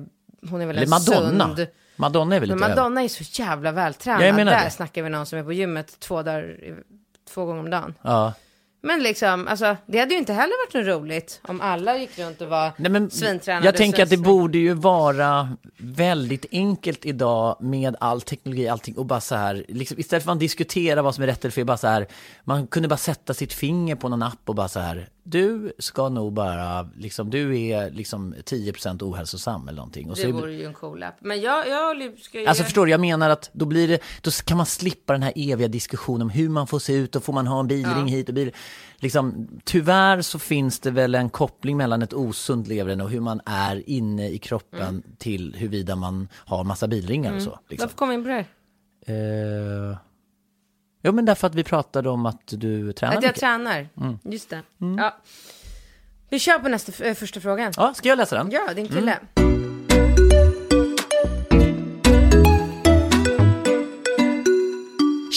hon 0.50 0.60
är 0.60 0.66
väl 0.66 0.76
Eller 0.76 0.86
en 0.86 0.90
Madonna. 0.90 1.56
sund... 1.56 1.66
Madonna 1.96 2.36
är 2.36 2.40
väl 2.40 2.48
Men 2.48 2.58
lite 2.58 2.68
Madonna 2.68 3.02
är 3.02 3.08
så 3.08 3.42
jävla 3.42 3.72
vältränad. 3.72 4.22
Ja, 4.22 4.26
jag 4.26 4.36
menar 4.36 4.52
Där 4.52 4.64
det. 4.64 4.70
snackar 4.70 5.02
vi 5.02 5.08
någon 5.10 5.26
som 5.26 5.38
är 5.38 5.44
på 5.44 5.52
gymmet 5.52 6.00
två 6.00 6.22
dagar, 6.22 6.56
två 7.30 7.44
gånger 7.44 7.60
om 7.60 7.70
dagen. 7.70 7.94
Ja. 8.02 8.32
Men 8.84 9.02
liksom, 9.02 9.48
alltså, 9.48 9.76
det 9.86 9.98
hade 9.98 10.14
ju 10.14 10.18
inte 10.18 10.32
heller 10.32 10.66
varit 10.66 10.74
något 10.74 11.02
roligt 11.02 11.40
om 11.48 11.60
alla 11.60 11.98
gick 11.98 12.18
runt 12.18 12.40
och 12.40 12.48
var 12.48 12.72
Nej, 12.76 12.90
men 12.90 13.10
svintränade. 13.10 13.66
jag 13.66 13.76
tänker 13.76 14.02
att 14.02 14.10
det 14.10 14.16
borde 14.16 14.58
ju 14.58 14.74
vara 14.74 15.56
väldigt 15.76 16.46
enkelt 16.52 17.06
idag 17.06 17.56
med 17.60 17.96
all 18.00 18.20
teknologi, 18.20 18.68
allting 18.68 18.96
och 18.96 19.06
bara 19.06 19.20
så 19.20 19.34
här, 19.34 19.64
liksom, 19.68 19.98
istället 19.98 20.22
för 20.22 20.30
att 20.30 20.34
man 20.34 20.38
diskuterar 20.38 21.02
vad 21.02 21.14
som 21.14 21.22
är 21.22 21.26
rätt 21.28 21.44
eller 21.44 21.52
fel, 21.52 21.64
bara 21.66 21.76
så 21.76 21.86
här, 21.86 22.06
man 22.44 22.66
kunde 22.66 22.88
bara 22.88 22.96
sätta 22.96 23.34
sitt 23.34 23.52
finger 23.52 23.96
på 23.96 24.08
någon 24.08 24.22
app 24.22 24.40
och 24.44 24.54
bara 24.54 24.68
så 24.68 24.80
här, 24.80 25.08
du 25.24 25.72
ska 25.78 26.08
nog 26.08 26.32
bara, 26.32 26.82
liksom, 26.96 27.30
du 27.30 27.58
är 27.58 27.90
liksom 27.90 28.34
10% 28.34 29.02
ohälsosam 29.02 29.68
eller 29.68 29.76
någonting. 29.76 30.10
Och 30.10 30.16
Det 30.16 30.22
så, 30.22 30.32
vore 30.32 30.52
ju 30.52 30.64
en 30.64 30.74
cool 30.74 31.02
app. 31.02 31.14
Men 31.20 31.40
jag, 31.40 31.68
jag 31.68 32.18
ska 32.18 32.40
ju... 32.40 32.46
Alltså 32.46 32.64
förstår 32.64 32.86
du, 32.86 32.92
jag 32.92 33.00
menar 33.00 33.30
att 33.30 33.50
då 33.52 33.64
blir 33.66 33.88
det, 33.88 33.98
då 34.20 34.30
kan 34.30 34.56
man 34.56 34.66
slippa 34.66 35.12
den 35.12 35.22
här 35.22 35.32
eviga 35.36 35.68
diskussionen 35.68 36.22
om 36.22 36.30
hur 36.30 36.48
man 36.48 36.66
får 36.66 36.78
se 36.78 36.92
ut 36.94 37.16
och 37.16 37.24
får 37.24 37.32
man 37.32 37.46
ha 37.46 37.60
en 37.60 37.66
bilring 37.66 38.06
hit 38.06 38.28
och 38.28 38.34
bil. 38.34 38.52
Liksom, 38.96 39.48
tyvärr 39.64 40.22
så 40.22 40.38
finns 40.38 40.80
det 40.80 40.90
väl 40.90 41.14
en 41.14 41.30
koppling 41.30 41.76
mellan 41.76 42.02
ett 42.02 42.12
osunt 42.12 42.68
leverne 42.68 43.04
och 43.04 43.10
hur 43.10 43.20
man 43.20 43.40
är 43.46 43.88
inne 43.90 44.28
i 44.28 44.38
kroppen 44.38 44.80
Mm. 44.88 45.02
till 45.18 45.54
huruvida 45.58 45.96
man 45.96 46.28
har 46.34 46.64
massa 46.64 46.88
bilringar 46.88 47.36
och 47.36 47.42
så. 47.42 47.58
Liksom. 47.68 47.84
Varför 47.86 47.96
kom 47.96 48.08
vi 48.08 48.14
in 48.14 48.22
på 48.22 48.28
det 48.28 48.34
här? 48.34 49.90
Eh, 49.90 49.96
jo 51.02 51.12
men 51.12 51.24
därför 51.24 51.46
att 51.46 51.54
vi 51.54 51.64
pratade 51.64 52.08
om 52.10 52.26
att 52.26 52.40
du 52.46 52.92
tränar 52.92 53.16
Att 53.16 53.22
jag 53.22 53.28
mycket. 53.28 53.40
tränar. 53.40 53.88
Mm. 54.00 54.18
Just 54.24 54.50
det. 54.50 54.62
Ja. 54.98 55.16
Vi 56.28 56.38
kör 56.38 56.58
på 56.58 56.68
nästa, 56.68 57.04
äh, 57.04 57.14
första 57.14 57.40
frågan. 57.40 57.72
Ja, 57.76 57.94
ska 57.94 58.08
jag 58.08 58.18
läsa 58.18 58.36
den? 58.36 58.50
Ja, 58.50 58.74
din 58.74 58.88
kille. 58.88 59.18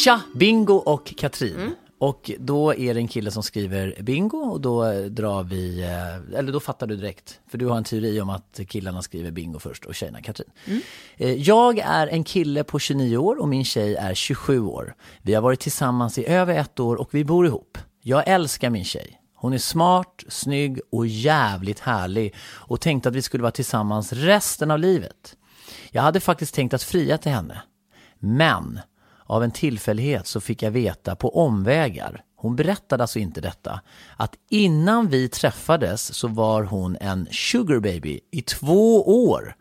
Tja, 0.03 0.21
Bingo 0.35 0.73
och 0.75 1.13
Katrin. 1.17 1.75
Mm. 2.01 2.09
Och 2.09 2.31
då 2.39 2.75
är 2.75 2.93
det 2.93 2.99
en 2.99 3.07
kille 3.07 3.31
som 3.31 3.43
skriver 3.43 3.95
bingo 4.01 4.37
och 4.37 4.61
då 4.61 4.83
drar 5.09 5.43
vi, 5.43 5.81
eh, 5.83 6.37
eller 6.39 6.51
då 6.51 6.59
fattar 6.59 6.87
du 6.87 6.95
direkt. 6.95 7.39
För 7.47 7.57
du 7.57 7.65
har 7.67 7.77
en 7.77 7.83
teori 7.83 8.21
om 8.21 8.29
att 8.29 8.59
killarna 8.67 9.01
skriver 9.01 9.31
bingo 9.31 9.59
först 9.59 9.85
och 9.85 9.95
tjejerna 9.95 10.21
Katrin. 10.21 10.49
Eh, 11.17 11.33
Jag 11.33 11.79
är 11.79 12.07
en 12.07 12.23
kille 12.23 12.63
på 12.63 12.79
29 12.79 13.17
år 13.17 13.41
och 13.41 13.47
min 13.47 13.65
tjej 13.65 13.95
är 13.95 14.13
27 14.13 14.59
år. 14.59 14.95
Vi 15.21 15.33
har 15.33 15.41
varit 15.41 15.59
tillsammans 15.59 16.17
i 16.17 16.25
över 16.27 16.55
ett 16.55 16.79
år 16.79 16.95
och 16.95 17.09
vi 17.13 17.23
bor 17.25 17.45
ihop. 17.45 17.77
Jag 18.01 18.27
älskar 18.27 18.69
min 18.69 18.85
tjej. 18.85 19.21
Hon 19.35 19.53
är 19.53 19.57
smart, 19.57 20.23
snygg 20.29 20.79
och 20.91 21.07
jävligt 21.07 21.79
härlig 21.79 22.35
och 22.41 22.81
tänkte 22.81 23.09
att 23.09 23.15
vi 23.15 23.21
skulle 23.21 23.41
vara 23.41 23.51
tillsammans 23.51 24.13
resten 24.13 24.71
av 24.71 24.79
livet. 24.79 25.35
Jag 25.91 26.01
hade 26.01 26.19
faktiskt 26.19 26.55
tänkt 26.55 26.73
att 26.73 26.83
fria 26.83 27.17
till 27.17 27.31
henne. 27.31 27.61
Men 28.19 28.79
av 29.25 29.43
en 29.43 29.51
tillfällighet 29.51 30.27
så 30.27 30.41
fick 30.41 30.63
jag 30.63 30.71
veta 30.71 31.15
på 31.15 31.37
omvägar, 31.37 32.23
hon 32.35 32.55
berättade 32.55 33.03
alltså 33.03 33.19
inte 33.19 33.41
detta, 33.41 33.81
att 34.17 34.35
innan 34.49 35.07
vi 35.07 35.29
träffades 35.29 36.13
så 36.13 36.27
var 36.27 36.63
hon 36.63 36.97
en 37.01 37.27
sugar 37.31 37.79
baby 37.79 38.19
i 38.31 38.41
två 38.41 39.03
år. 39.27 39.55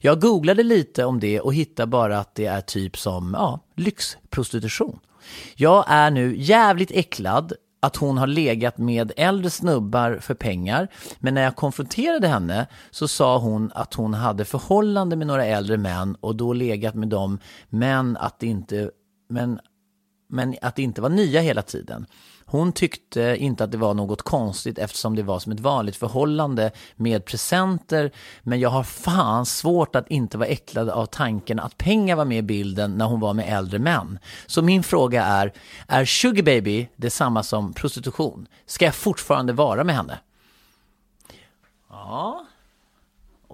Jag 0.00 0.20
googlade 0.20 0.62
lite 0.62 1.04
om 1.04 1.20
det 1.20 1.40
och 1.40 1.54
hittade 1.54 1.86
bara 1.86 2.18
att 2.18 2.34
det 2.34 2.46
är 2.46 2.60
typ 2.60 2.98
som 2.98 3.34
ja, 3.38 3.60
lyxprostitution. 3.76 4.98
Jag 5.54 5.84
är 5.88 6.10
nu 6.10 6.36
jävligt 6.36 6.90
äcklad 6.90 7.52
att 7.80 7.96
hon 7.96 8.18
har 8.18 8.26
legat 8.26 8.78
med 8.78 9.12
äldre 9.16 9.50
snubbar 9.50 10.18
för 10.20 10.34
pengar. 10.34 10.88
Men 11.18 11.34
när 11.34 11.42
jag 11.42 11.56
konfronterade 11.56 12.28
henne 12.28 12.66
så 12.90 13.08
sa 13.08 13.38
hon 13.38 13.70
att 13.74 13.94
hon 13.94 14.14
hade 14.14 14.44
förhållande 14.44 15.16
med 15.16 15.26
några 15.26 15.44
äldre 15.44 15.76
män 15.76 16.16
och 16.20 16.36
då 16.36 16.52
legat 16.52 16.94
med 16.94 17.08
dem, 17.08 17.38
men 17.68 18.16
att 18.16 18.38
det 18.38 18.46
inte, 18.46 18.90
men, 19.28 19.60
men 20.28 20.56
att 20.62 20.76
det 20.76 20.82
inte 20.82 21.00
var 21.00 21.08
nya 21.08 21.40
hela 21.40 21.62
tiden. 21.62 22.06
Hon 22.48 22.72
tyckte 22.72 23.36
inte 23.38 23.64
att 23.64 23.72
det 23.72 23.78
var 23.78 23.94
något 23.94 24.22
konstigt 24.22 24.78
eftersom 24.78 25.16
det 25.16 25.22
var 25.22 25.38
som 25.38 25.52
ett 25.52 25.60
vanligt 25.60 25.96
förhållande 25.96 26.70
med 26.96 27.24
presenter. 27.24 28.10
Men 28.42 28.60
jag 28.60 28.70
har 28.70 28.82
fan 28.82 29.46
svårt 29.46 29.96
att 29.96 30.08
inte 30.08 30.38
vara 30.38 30.48
äcklad 30.48 30.90
av 30.90 31.06
tanken 31.06 31.60
att 31.60 31.78
pengar 31.78 32.16
var 32.16 32.24
med 32.24 32.38
i 32.38 32.42
bilden 32.42 32.98
när 32.98 33.04
hon 33.04 33.20
var 33.20 33.34
med 33.34 33.58
äldre 33.58 33.78
män. 33.78 34.18
Så 34.46 34.62
min 34.62 34.82
fråga 34.82 35.24
är, 35.24 35.52
är 35.88 36.04
sugar 36.04 36.42
baby 36.42 36.88
detsamma 36.96 37.42
som 37.42 37.72
prostitution? 37.72 38.48
Ska 38.66 38.84
jag 38.84 38.94
fortfarande 38.94 39.52
vara 39.52 39.84
med 39.84 39.94
henne? 39.94 40.18
Ja. 41.90 42.46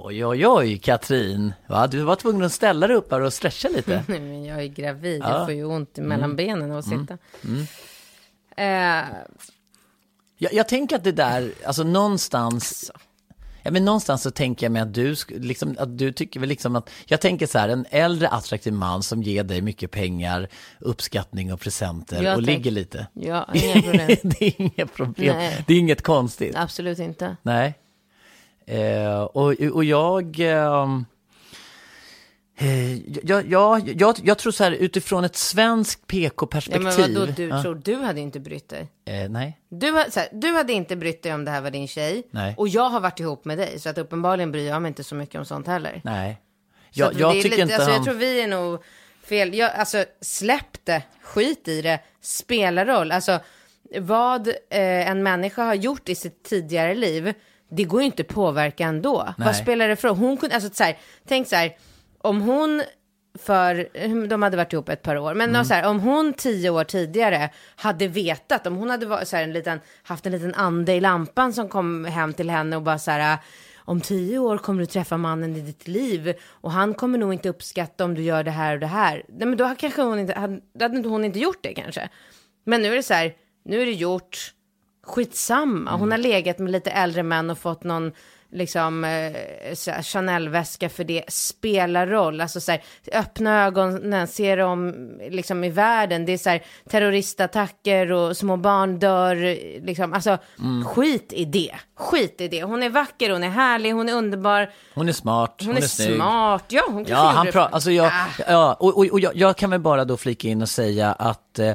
Oj, 0.04 0.24
oj, 0.26 0.46
oj, 0.46 0.78
Katrin. 0.78 1.52
Va? 1.66 1.86
Du 1.86 2.02
var 2.02 2.16
tvungen 2.16 2.42
att 2.46 2.52
ställa 2.52 2.86
dig 2.86 2.96
upp 2.96 3.12
här 3.12 3.20
och 3.20 3.32
stretcha 3.32 3.68
lite. 3.68 4.04
Nej, 4.08 4.20
men 4.20 4.44
jag 4.44 4.62
är 4.62 4.66
gravid. 4.66 5.20
Ja. 5.22 5.26
Mm. 5.26 5.36
Jag 5.38 5.46
får 5.46 5.54
ju 5.54 5.64
ont 5.64 5.96
mellan 5.96 6.36
benen 6.36 6.70
av 6.72 6.78
att 6.78 6.84
sitta. 6.84 7.18
Eh, 8.56 9.04
Jag, 10.38 10.52
jag 10.54 10.68
tänker 10.68 10.96
att 10.96 11.04
det 11.04 11.12
där, 11.12 11.52
alltså 11.66 11.82
någonstans, 11.84 12.90
ja, 13.62 13.70
men 13.70 13.84
någonstans 13.84 14.22
så 14.22 14.30
tänker 14.30 14.66
jag 14.66 14.72
mig 14.72 14.82
att 14.82 14.94
du, 14.94 15.16
liksom, 15.28 15.76
att 15.78 15.98
du 15.98 16.12
tycker 16.12 16.40
väl 16.40 16.48
liksom 16.48 16.76
att, 16.76 16.90
jag 17.06 17.20
tänker 17.20 17.46
så 17.46 17.58
här, 17.58 17.68
en 17.68 17.86
äldre 17.90 18.28
attraktiv 18.28 18.72
man 18.72 19.02
som 19.02 19.22
ger 19.22 19.44
dig 19.44 19.60
mycket 19.62 19.90
pengar, 19.90 20.48
uppskattning 20.80 21.52
och 21.52 21.60
presenter 21.60 22.22
Ja, 22.22 22.30
och 22.32 22.38
tack. 22.38 22.46
ligger 22.46 22.70
lite. 22.70 23.06
ja, 23.12 23.48
inga 23.54 23.82
problem. 23.82 24.16
det 24.22 24.42
är 24.42 24.60
inget 24.60 24.94
problem, 24.94 25.36
Nej. 25.36 25.64
det 25.66 25.74
är 25.74 25.78
inget 25.78 26.02
konstigt. 26.02 26.56
Absolut 26.56 26.98
inte. 26.98 27.36
Nej. 27.42 27.78
Eh, 28.66 29.22
och, 29.22 29.54
och 29.72 29.84
jag... 29.84 30.36
ehm, 30.40 31.04
eh, 32.58 32.94
jag, 33.28 33.46
jag, 33.46 33.88
jag, 34.00 34.16
jag 34.22 34.38
tror 34.38 34.52
så 34.52 34.64
här 34.64 34.72
utifrån 34.72 35.24
ett 35.24 35.36
svenskt 35.36 36.00
Ja, 36.00 36.06
PK-perspektiv. 36.06 36.82
men 36.82 37.14
vadå, 37.14 37.32
du 37.36 37.48
Ja. 37.48 37.62
tror 37.62 37.74
du 37.74 37.94
hade 37.96 38.20
inte 38.20 38.40
brytt 38.40 38.68
dig? 38.68 38.88
Eh, 39.04 39.30
nej. 39.30 39.58
Du, 39.68 39.92
här, 39.92 40.28
du 40.32 40.52
hade 40.52 40.72
inte 40.72 40.96
brytt 40.96 41.22
dig 41.22 41.34
om 41.34 41.44
det 41.44 41.50
här 41.50 41.60
var 41.60 41.70
din 41.70 41.88
tjej. 41.88 42.22
Nej. 42.30 42.54
Och 42.58 42.68
jag 42.68 42.90
har 42.90 43.00
varit 43.00 43.20
ihop 43.20 43.44
med 43.44 43.58
dig. 43.58 43.78
Så 43.80 43.88
att 43.88 43.98
uppenbarligen 43.98 44.52
bryr 44.52 44.68
jag 44.68 44.82
mig 44.82 44.88
inte 44.88 45.04
så 45.04 45.14
mycket 45.14 45.38
om 45.38 45.44
sånt 45.44 45.66
heller. 45.66 46.00
Nej. 46.04 46.40
Jag, 46.90 47.14
jag 47.20 47.32
tycker 47.32 47.50
lite, 47.50 47.62
inte 47.62 47.74
alltså, 47.74 47.90
han... 47.90 47.96
Jag 47.96 48.04
tror 48.04 48.14
vi 48.14 48.40
är 48.40 48.48
nog 48.48 48.82
fel. 49.24 49.54
Jag, 49.54 49.70
alltså, 49.74 50.04
släpp 50.20 50.84
det. 50.84 51.02
Skit 51.22 51.68
i 51.68 51.82
det. 51.82 52.00
Spelar 52.20 52.86
roll. 52.86 53.12
Alltså, 53.12 53.40
vad 54.00 54.48
eh, 54.48 54.54
en 55.10 55.22
människa 55.22 55.64
har 55.64 55.74
gjort 55.74 56.08
i 56.08 56.14
sitt 56.14 56.42
tidigare 56.42 56.94
liv, 56.94 57.34
det 57.76 57.84
går 57.84 58.00
ju 58.00 58.06
inte 58.06 58.22
att 58.22 58.28
påverka 58.28 58.84
ändå. 58.84 59.34
Nej. 59.38 59.46
Vad 59.46 59.56
spelar 59.56 59.88
det 59.88 59.96
för? 59.96 60.08
Hon 60.08 60.36
kunde, 60.36 60.54
alltså, 60.54 60.70
så 60.74 60.84
här, 60.84 60.98
tänk 61.28 61.48
så 61.48 61.56
här, 61.56 61.76
om 62.18 62.40
hon 62.42 62.82
för, 63.38 63.88
de 64.26 64.42
hade 64.42 64.56
varit 64.56 64.72
ihop 64.72 64.88
ett 64.88 65.02
par 65.02 65.16
år, 65.16 65.34
men 65.34 65.50
Mm. 65.50 65.64
så 65.64 65.74
här, 65.74 65.86
om 65.88 66.00
hon 66.00 66.32
tio 66.32 66.70
år 66.70 66.84
tidigare 66.84 67.50
hade 67.76 68.08
vetat, 68.08 68.66
om 68.66 68.76
hon 68.76 68.90
hade 68.90 69.06
varit, 69.06 69.28
så 69.28 69.36
här, 69.36 69.42
en 69.44 69.52
liten, 69.52 69.80
haft 70.02 70.26
en 70.26 70.32
liten 70.32 70.54
ande 70.54 70.92
i 70.92 71.00
lampan 71.00 71.52
som 71.52 71.68
kom 71.68 72.04
hem 72.04 72.32
till 72.32 72.50
henne 72.50 72.76
och 72.76 72.82
bara 72.82 72.98
så 72.98 73.10
här, 73.10 73.38
om 73.76 74.00
tio 74.00 74.38
år 74.38 74.58
kommer 74.58 74.80
du 74.80 74.86
träffa 74.86 75.16
mannen 75.16 75.56
i 75.56 75.60
ditt 75.60 75.88
liv 75.88 76.34
och 76.48 76.70
han 76.72 76.94
kommer 76.94 77.18
nog 77.18 77.32
inte 77.32 77.48
uppskatta 77.48 78.04
om 78.04 78.14
du 78.14 78.22
gör 78.22 78.44
det 78.44 78.50
här 78.50 78.74
och 78.74 78.80
det 78.80 78.86
här. 78.86 79.24
Nej, 79.28 79.48
men 79.48 79.56
då 79.58 79.74
kanske 79.78 80.02
hon 80.02 80.18
inte, 80.18 80.38
hade, 80.38 80.60
då 80.74 80.84
hade 80.84 81.08
hon 81.08 81.24
inte 81.24 81.38
gjort 81.38 81.58
det 81.62 81.74
kanske. 81.74 82.08
Men 82.64 82.82
nu 82.82 82.92
är 82.92 82.96
det 82.96 83.02
så 83.02 83.14
här, 83.14 83.34
nu 83.64 83.82
är 83.82 83.86
det 83.86 83.92
gjort, 83.92 84.54
skitsamma. 85.06 85.96
Hon 85.96 86.10
har 86.10 86.18
legat 86.18 86.58
med 86.58 86.72
lite 86.72 86.90
äldre 86.90 87.22
män 87.22 87.50
och 87.50 87.58
fått 87.58 87.84
någon 87.84 88.12
liksom 88.54 89.04
eh, 89.04 90.02
Chanel-väska 90.02 90.88
för 90.88 91.04
det 91.04 91.24
spelar 91.28 92.06
roll. 92.06 92.40
Alltså 92.40 92.60
så 92.60 92.72
här, 92.72 92.82
öppna 93.12 93.64
ögonen, 93.66 94.26
se 94.28 94.56
dem 94.56 94.94
liksom 95.30 95.64
i 95.64 95.68
världen. 95.70 96.26
Det 96.26 96.32
är 96.32 96.38
så 96.38 96.50
här 96.50 96.62
terroristattacker 96.90 98.12
och 98.12 98.36
små 98.36 98.56
barn 98.56 98.98
dör. 98.98 99.36
Liksom, 99.86 100.12
alltså 100.12 100.38
skit 100.86 101.32
i 101.32 101.44
det. 101.44 101.74
Skit 101.96 102.40
i 102.40 102.48
det. 102.48 102.62
Hon 102.62 102.82
är 102.82 102.90
vacker, 102.90 103.30
hon 103.30 103.44
är 103.44 103.48
härlig, 103.50 103.92
hon 103.92 104.08
är 104.08 104.12
underbar. 104.14 104.70
Hon 104.94 105.08
är 105.08 105.12
smart, 105.12 105.54
Hon, 105.58 105.66
hon, 105.68 105.76
är, 105.76 105.82
är, 105.82 105.86
snygg. 105.86 106.14
smart. 106.16 106.64
Ja, 106.68 106.82
hon 106.86 107.04
kanske 107.04 107.12
Ja, 107.24 107.30
han 107.30 107.52
för- 107.52 107.58
alltså 107.60 107.90
jag, 107.90 108.06
Ah. 108.06 108.42
ja, 108.48 108.74
och, 108.80 108.98
och, 108.98 109.06
och 109.06 109.20
jag, 109.20 109.36
jag 109.36 109.56
kan 109.56 109.70
väl 109.70 109.80
bara 109.80 110.04
då 110.04 110.16
flika 110.16 110.48
in 110.48 110.62
och 110.62 110.68
säga 110.68 111.12
att 111.12 111.58
eh, 111.58 111.72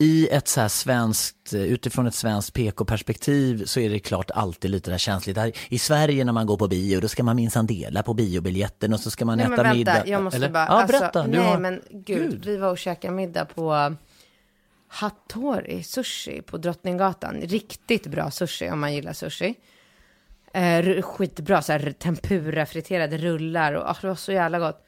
i 0.00 0.28
ett 0.28 0.48
så 0.48 0.60
här 0.60 0.68
svenskt, 0.68 1.54
utifrån 1.54 2.06
ett 2.06 2.14
svenskt 2.14 2.54
PK-perspektiv 2.54 3.64
så 3.64 3.80
är 3.80 3.90
det 3.90 3.98
klart 3.98 4.30
alltid 4.30 4.70
lite 4.70 4.90
där 4.90 4.98
känsligt. 4.98 5.36
Här, 5.36 5.52
I 5.68 5.78
Sverige 5.78 6.24
när 6.24 6.32
man 6.32 6.46
går 6.46 6.56
på 6.56 6.68
bio, 6.68 7.00
då 7.00 7.08
ska 7.08 7.22
man 7.22 7.36
minsann 7.36 7.66
dela 7.66 8.02
på 8.02 8.14
biobiljetten 8.14 8.92
och 8.92 9.00
så 9.00 9.10
ska 9.10 9.24
man 9.24 9.38
Nej, 9.38 9.46
äta 9.46 9.50
men 9.50 9.64
vänta, 9.64 9.76
middag. 9.76 10.06
jag 10.06 10.22
måste 10.22 10.36
Eller? 10.36 10.50
bara... 10.50 10.64
Ja, 10.64 10.70
alltså, 10.70 10.98
berätta. 10.98 11.26
nej, 11.26 11.40
har... 11.40 11.58
men 11.58 11.80
gud, 11.90 12.30
Gud. 12.30 12.44
vi 12.44 12.56
var 12.56 12.70
och 12.70 12.78
käkade 12.78 13.14
middag 13.14 13.44
på 13.44 13.94
Hattori 14.88 15.82
sushi 15.82 16.42
på 16.42 16.58
Drottninggatan. 16.58 17.40
Riktigt 17.40 18.06
bra 18.06 18.30
sushi 18.30 18.70
om 18.70 18.80
man 18.80 18.94
gillar 18.94 19.12
sushi. 19.12 19.54
Eh, 20.54 21.02
skitbra, 21.02 21.62
så 21.62 21.72
här 21.72 21.92
tempura, 21.98 22.66
friterade 22.66 23.18
rullar 23.18 23.72
och 23.72 23.90
ah, 23.90 23.96
det 24.00 24.08
var 24.08 24.14
så 24.14 24.32
jävla 24.32 24.58
gott. 24.58 24.86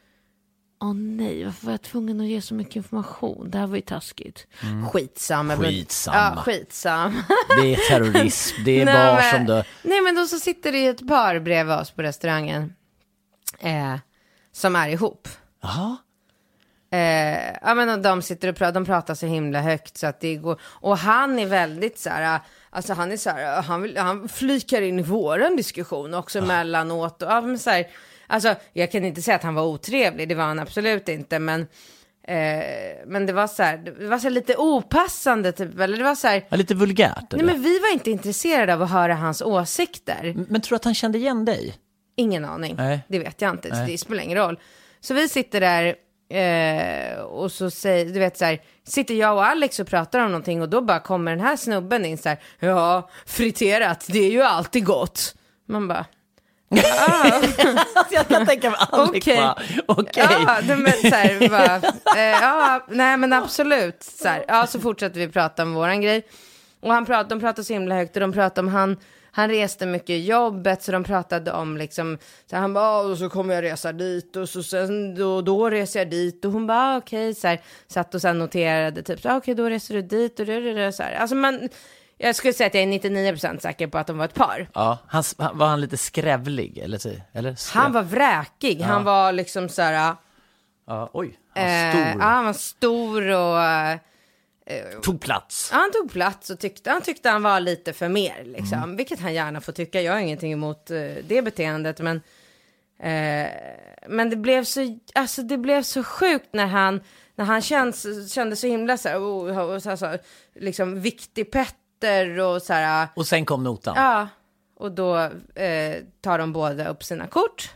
Åh 0.82 0.94
nej, 0.94 1.44
varför 1.44 1.66
var 1.66 1.72
jag 1.72 1.82
tvungen 1.82 2.20
att 2.20 2.26
ge 2.26 2.42
så 2.42 2.54
mycket 2.54 2.76
information? 2.76 3.50
Det 3.50 3.58
här 3.58 3.66
var 3.66 3.76
ju 3.76 3.82
taskigt. 3.82 4.46
Skitsamma. 4.92 5.42
men- 5.42 5.58
Mm. 5.58 5.70
Skitsamma. 5.70 6.32
Ja, 6.36 6.42
skitsamma. 6.42 7.24
Det 7.62 7.74
är 7.74 7.88
terrorism, 7.88 8.56
det 8.64 8.80
är 8.80 8.84
Nej, 8.84 8.94
barn 8.94 9.14
men- 9.16 9.30
som 9.36 9.46
dör. 9.46 9.66
Nej, 9.82 10.00
men 10.00 10.14
då 10.14 10.26
så 10.26 10.38
sitter 10.38 10.72
det 10.72 10.78
ju 10.78 10.90
ett 10.90 11.08
par 11.08 11.38
bredvid 11.38 11.74
oss 11.76 11.90
på 11.90 12.02
restaurangen. 12.02 12.74
Eh, 13.58 13.96
som 14.52 14.76
är 14.76 14.88
ihop. 14.88 15.28
Jaha. 15.62 15.96
Eh, 16.92 17.50
ja 17.62 17.74
men 17.74 18.02
de 18.02 18.22
sitter 18.22 18.48
och 18.48 18.56
pratar, 18.56 18.72
de 18.72 18.84
pratar 18.84 19.14
så 19.14 19.26
himla 19.26 19.60
högt 19.60 19.96
så 19.98 20.06
att 20.06 20.20
det 20.20 20.36
går. 20.36 20.60
Och 20.64 20.98
han 20.98 21.38
är 21.38 21.46
väldigt 21.46 21.98
så 21.98 22.10
här, 22.10 22.40
Alltså 22.70 22.92
han 22.94 23.12
är 23.12 23.16
så 23.16 23.30
här, 23.30 23.62
han, 23.62 23.82
vill, 23.82 23.96
han 23.98 24.28
flikar 24.28 24.82
in 24.82 24.98
i 24.98 25.02
våran 25.02 25.56
diskussion 25.56 26.14
också 26.14 26.38
ja. 26.38 26.44
mellanåt. 26.44 27.22
Och, 27.22 27.30
ja, 27.30 27.40
men 27.40 27.58
så 27.58 27.70
här, 27.70 27.86
alltså 28.26 28.54
jag 28.72 28.92
kan 28.92 29.04
inte 29.04 29.22
säga 29.22 29.36
att 29.36 29.42
han 29.42 29.54
var 29.54 29.62
otrevlig, 29.62 30.28
det 30.28 30.34
var 30.34 30.44
han 30.44 30.58
absolut 30.58 31.08
inte, 31.08 31.38
men 31.38 31.60
eh, 32.22 32.64
men 33.06 33.26
det 33.26 33.32
var 33.32 33.46
så 33.46 33.62
här, 33.62 33.76
det 33.98 34.06
var 34.06 34.18
så 34.18 34.28
lite 34.28 34.56
opassande 34.56 35.52
typ, 35.52 35.80
eller 35.80 35.98
det 35.98 36.04
var 36.04 36.14
så 36.14 36.28
här. 36.28 36.44
Ja, 36.48 36.56
lite 36.56 36.74
vulgärt. 36.74 37.32
Eller? 37.32 37.44
Nej, 37.44 37.54
men 37.54 37.62
vi 37.62 37.78
var 37.78 37.92
inte 37.92 38.10
intresserade 38.10 38.74
av 38.74 38.82
att 38.82 38.90
höra 38.90 39.14
hans 39.14 39.42
åsikter. 39.42 40.32
Men, 40.34 40.46
men 40.48 40.60
tror 40.60 40.74
du 40.74 40.76
att 40.76 40.84
han 40.84 40.94
kände 40.94 41.18
igen 41.18 41.44
dig? 41.44 41.74
Ingen 42.16 42.44
aning, 42.44 42.74
Nej. 42.76 43.00
det 43.08 43.18
vet 43.18 43.40
jag 43.40 43.50
inte, 43.50 43.68
Nej. 43.68 43.90
det 43.92 43.98
spelar 43.98 44.22
ingen 44.22 44.38
roll. 44.38 44.58
Så 45.00 45.14
vi 45.14 45.28
sitter 45.28 45.60
där 45.60 45.96
Eh, 46.32 47.20
och 47.20 47.52
så 47.52 47.70
säger, 47.70 48.04
du 48.04 48.18
vet 48.18 48.38
så 48.38 48.44
här, 48.44 48.60
sitter 48.84 49.14
jag 49.14 49.34
och 49.34 49.44
Alex 49.44 49.80
och 49.80 49.86
pratar 49.86 50.18
om 50.18 50.26
någonting 50.26 50.62
och 50.62 50.68
då 50.68 50.80
bara 50.80 51.00
kommer 51.00 51.30
den 51.30 51.40
här 51.40 51.56
snubben 51.56 52.04
in 52.04 52.18
så 52.18 52.28
här, 52.28 52.38
ja, 52.58 53.10
friterat, 53.26 54.06
det 54.08 54.18
är 54.18 54.30
ju 54.30 54.42
alltid 54.42 54.84
gott. 54.84 55.34
Man 55.68 55.88
bara, 55.88 56.04
Ah. 56.78 57.42
jag 58.10 58.28
kan 58.28 58.46
tänka 58.46 58.70
mig 58.70 58.78
Alex 58.90 59.16
okay. 59.16 59.36
bara, 59.36 59.56
okej. 59.86 60.24
Okay. 60.24 60.42
Ja, 60.68 60.76
men, 60.76 60.92
så 60.92 61.16
här, 61.16 61.48
bara, 61.48 61.76
eh, 62.16 62.40
ja, 62.42 62.86
nej 62.88 63.16
men 63.16 63.32
absolut. 63.32 64.02
Så 64.02 64.28
här, 64.28 64.44
ja, 64.48 64.66
så 64.66 64.80
fortsätter 64.80 65.20
vi 65.20 65.28
prata 65.28 65.62
om 65.62 65.74
våran 65.74 66.00
grej. 66.00 66.26
Och 66.80 66.92
han 66.92 67.06
prat, 67.06 67.28
de 67.28 67.40
pratar 67.40 67.62
så 67.62 67.72
himla 67.72 67.94
högt 67.94 68.16
och 68.16 68.20
de 68.20 68.32
pratar 68.32 68.62
om 68.62 68.68
han, 68.68 68.96
han 69.30 69.48
reste 69.48 69.86
mycket 69.86 70.10
i 70.10 70.24
jobbet 70.24 70.82
så 70.82 70.92
de 70.92 71.04
pratade 71.04 71.52
om 71.52 71.76
liksom, 71.76 72.18
så 72.50 72.56
han 72.56 72.74
bara, 72.74 73.00
och 73.00 73.18
så 73.18 73.28
kommer 73.28 73.54
jag 73.54 73.64
resa 73.64 73.92
dit 73.92 74.36
och 74.36 74.48
så 74.48 74.62
sen 74.62 75.14
då, 75.14 75.40
då 75.42 75.70
reser 75.70 76.00
jag 76.00 76.10
dit 76.10 76.44
och 76.44 76.52
hon 76.52 76.66
bara, 76.66 76.96
okej, 76.96 77.30
okay, 77.30 77.34
så 77.34 77.48
här, 77.48 77.60
satt 77.86 78.14
och 78.14 78.20
sen 78.20 78.38
noterade 78.38 79.02
typ, 79.02 79.18
okej, 79.18 79.36
okay, 79.36 79.54
då 79.54 79.68
reser 79.68 79.94
du 79.94 80.02
dit 80.02 80.40
och 80.40 80.46
det, 80.46 80.60
det, 80.60 80.72
det, 80.72 80.92
så 80.92 81.02
här. 81.02 81.12
Alltså 81.12 81.36
man, 81.36 81.68
jag 82.22 82.36
skulle 82.36 82.52
säga 82.52 82.66
att 82.66 82.74
jag 82.74 82.82
är 82.82 82.86
99% 82.86 83.58
säker 83.58 83.86
på 83.86 83.98
att 83.98 84.06
de 84.06 84.18
var 84.18 84.24
ett 84.24 84.34
par. 84.34 84.68
Ja, 84.74 84.98
han, 85.06 85.24
var 85.38 85.66
han 85.66 85.80
lite 85.80 85.96
skrävlig 85.96 86.78
eller? 86.78 87.22
eller 87.32 87.54
skräv... 87.54 87.82
Han 87.82 87.92
var 87.92 88.02
vräkig, 88.02 88.80
ja. 88.80 88.86
han 88.86 89.04
var 89.04 89.32
liksom 89.32 89.68
så 89.68 89.82
här. 89.82 90.16
Ja, 90.86 91.10
oj, 91.12 91.38
han 91.54 91.64
var 91.64 91.92
stor. 91.92 92.00
Eh, 92.00 92.16
ja, 92.18 92.24
han 92.24 92.44
var 92.44 92.52
stor 92.52 93.30
och 93.30 94.00
Eh, 94.66 95.00
tog 95.00 95.20
plats. 95.20 95.70
Han 95.70 95.92
tog 95.92 96.12
plats 96.12 96.50
och 96.50 96.58
tyckte 96.58 96.90
han, 96.90 97.02
tyckte 97.02 97.28
han 97.28 97.42
var 97.42 97.60
lite 97.60 97.92
för 97.92 98.08
mer, 98.08 98.44
liksom. 98.44 98.78
Mm. 98.78 98.96
vilket 98.96 99.20
han 99.20 99.34
gärna 99.34 99.60
får 99.60 99.72
tycka. 99.72 100.02
Jag 100.02 100.12
har 100.12 100.20
ingenting 100.20 100.52
emot 100.52 100.90
uh, 100.90 101.14
det 101.26 101.42
beteendet, 101.42 102.00
men, 102.00 102.16
uh, 102.16 103.50
men 104.08 104.30
det, 104.30 104.36
blev 104.36 104.64
så, 104.64 104.98
alltså, 105.14 105.42
det 105.42 105.58
blev 105.58 105.82
så 105.82 106.04
sjukt 106.04 106.48
när 106.52 106.66
han, 106.66 107.00
när 107.34 107.44
han 107.44 107.62
känns, 107.62 108.32
kände 108.32 108.56
så 108.56 108.66
himla 108.66 108.96
så 108.96 109.08
här, 109.08 109.18
oh, 109.18 109.58
och, 109.58 109.82
så, 109.82 109.96
så, 109.96 110.18
liksom 110.54 111.00
viktig 111.00 111.50
Petter 112.02 112.38
och 112.38 112.62
så 112.62 112.72
här. 112.72 113.08
Och 113.14 113.26
sen 113.26 113.44
kom 113.44 113.64
notan. 113.64 113.94
Ja, 113.96 114.28
och 114.76 114.92
då 114.92 115.16
uh, 115.16 115.30
tar 116.20 116.38
de 116.38 116.52
båda 116.52 116.88
upp 116.88 117.04
sina 117.04 117.26
kort. 117.26 117.70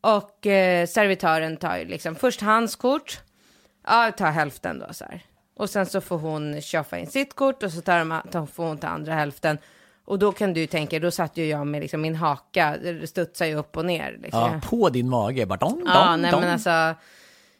Och 0.00 0.38
servitören 0.88 1.56
tar 1.56 1.84
liksom 1.84 2.14
först 2.14 2.40
hans 2.40 2.76
kort, 2.76 3.20
ja, 3.86 4.12
tar 4.16 4.30
hälften 4.30 4.78
då 4.78 4.86
så 4.92 5.04
här. 5.04 5.24
Och 5.56 5.70
sen 5.70 5.86
så 5.86 6.00
får 6.00 6.18
hon 6.18 6.60
köpa 6.60 6.98
in 6.98 7.06
sitt 7.06 7.34
kort 7.34 7.62
och 7.62 7.72
så 7.72 7.80
tar, 7.80 8.22
de, 8.32 8.46
får 8.46 8.64
hon 8.64 8.78
ta 8.78 8.86
andra 8.86 9.14
hälften. 9.14 9.58
Och 10.04 10.18
då 10.18 10.32
kan 10.32 10.52
du 10.54 10.66
tänka, 10.66 10.98
då 10.98 11.10
satt 11.10 11.36
ju 11.36 11.46
jag 11.46 11.66
med 11.66 11.80
liksom 11.80 12.00
min 12.00 12.14
haka, 12.14 12.76
studsar 13.06 13.46
ju 13.46 13.54
upp 13.54 13.76
och 13.76 13.84
ner. 13.84 14.18
Liksom. 14.22 14.40
Ja, 14.40 14.60
på 14.68 14.88
din 14.88 15.08
mage, 15.08 15.46
bara 15.46 15.58
dong, 15.58 15.78
dong, 15.78 15.88
Ja, 15.94 16.16
nej 16.16 16.30
dong. 16.30 16.40
men 16.40 16.52
alltså, 16.52 16.94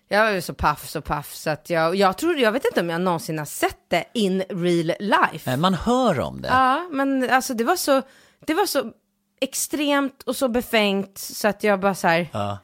jag 0.09 0.25
var 0.25 0.31
ju 0.31 0.43
så 0.43 0.55
paff, 0.55 0.89
så 0.89 1.01
paff, 1.01 1.35
så 1.35 1.51
att 1.51 1.71
jag, 1.71 1.97
jag 1.97 2.19
tror, 2.19 2.39
jag 2.39 2.53
vet 2.53 2.65
inte 2.65 2.81
om 2.81 2.91
jag 2.91 3.01
någonsin 3.01 3.39
har 3.39 3.47
sett 3.47 3.79
det 3.89 4.05
in 4.15 4.43
real 4.49 4.93
life. 5.01 5.57
Man 5.57 5.75
hör 5.75 6.21
om 6.21 6.43
det. 6.43 6.49
Ja, 6.49 6.89
men 6.93 7.31
alltså 7.31 7.55
det 7.55 7.65
var 7.65 7.77
så, 7.77 8.03
det 8.47 8.55
var 8.55 8.67
så 8.67 8.93
extremt 9.41 10.23
och 10.23 10.37
så 10.37 10.49
befängt 10.49 11.19
så 11.19 11.49
att 11.49 11.65
jag 11.65 11.81
bara 11.81 11.95
så 11.95 12.09
här, 12.09 12.29
ja. 12.33 12.59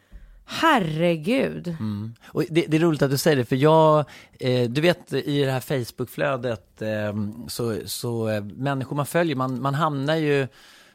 Herregud. 0.46 1.68
Mm. 1.68 2.14
Och 2.26 2.44
det, 2.50 2.64
det, 2.68 2.76
är 2.76 2.80
roligt 2.80 3.02
att 3.02 3.10
du 3.10 3.18
säger 3.18 3.36
det, 3.36 3.44
för 3.44 3.56
jag, 3.56 4.04
eh, 4.40 4.70
du 4.70 4.80
vet 4.80 5.12
i 5.12 5.44
det 5.44 5.50
här 5.50 5.60
Facebookflödet, 5.60 6.82
eh, 6.82 7.14
så, 7.48 7.78
så 7.86 8.28
eh, 8.28 8.44
människor 8.44 8.96
man 8.96 9.06
följer, 9.06 9.36
man, 9.36 9.62
man 9.62 9.74
hamnar 9.74 10.16
ju, 10.16 10.48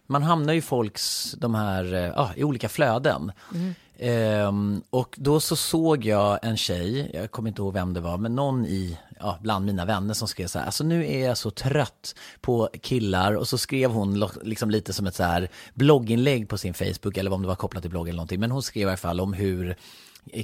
man 0.08 0.24
hamnar 0.24 0.54
ju 0.54 0.62
folks, 0.62 1.32
de 1.38 1.56
här, 1.56 1.94
eh, 1.94 2.32
i 2.36 2.44
olika 2.44 2.70
flöden. 2.70 3.32
Mm. 3.54 3.76
Um, 4.02 4.82
och 4.90 5.16
då 5.20 5.40
så 5.40 5.56
såg 5.56 6.06
jag 6.06 6.40
en 6.42 6.58
tjej, 6.58 7.12
jag 7.14 7.32
kommer 7.32 7.50
inte 7.50 7.62
ihåg 7.62 7.74
vem 7.74 7.94
det 7.94 8.02
var, 8.02 8.18
men 8.18 8.36
någon 8.36 8.66
i, 8.66 8.98
ja, 9.20 9.38
bland 9.42 9.66
mina 9.66 9.86
vänner 9.86 10.14
som 10.14 10.28
skrev 10.28 10.48
så 10.48 10.60
här, 10.60 10.66
alltså 10.66 10.84
nu 10.84 11.12
är 11.12 11.28
jag 11.28 11.38
så 11.38 11.52
trött 11.52 12.16
på 12.42 12.70
killar 12.82 13.34
och 13.34 13.48
så 13.48 13.58
skrev 13.58 13.92
hon 13.92 14.30
liksom 14.44 14.70
lite 14.70 14.94
som 14.94 15.08
ett 15.08 15.16
så 15.16 15.24
här 15.24 15.50
blogginlägg 15.74 16.50
på 16.50 16.58
sin 16.58 16.74
Facebook 16.74 17.18
eller 17.18 17.34
om 17.34 17.42
det 17.42 17.48
var 17.48 17.56
kopplat 17.56 17.84
till 17.84 17.90
blogg 17.90 18.08
eller 18.08 18.18
någonting, 18.18 18.40
men 18.40 18.52
hon 18.52 18.64
skrev 18.64 18.88
i 18.88 18.90
alla 18.90 18.98
fall 18.98 19.20
om 19.20 19.34
hur 19.34 19.76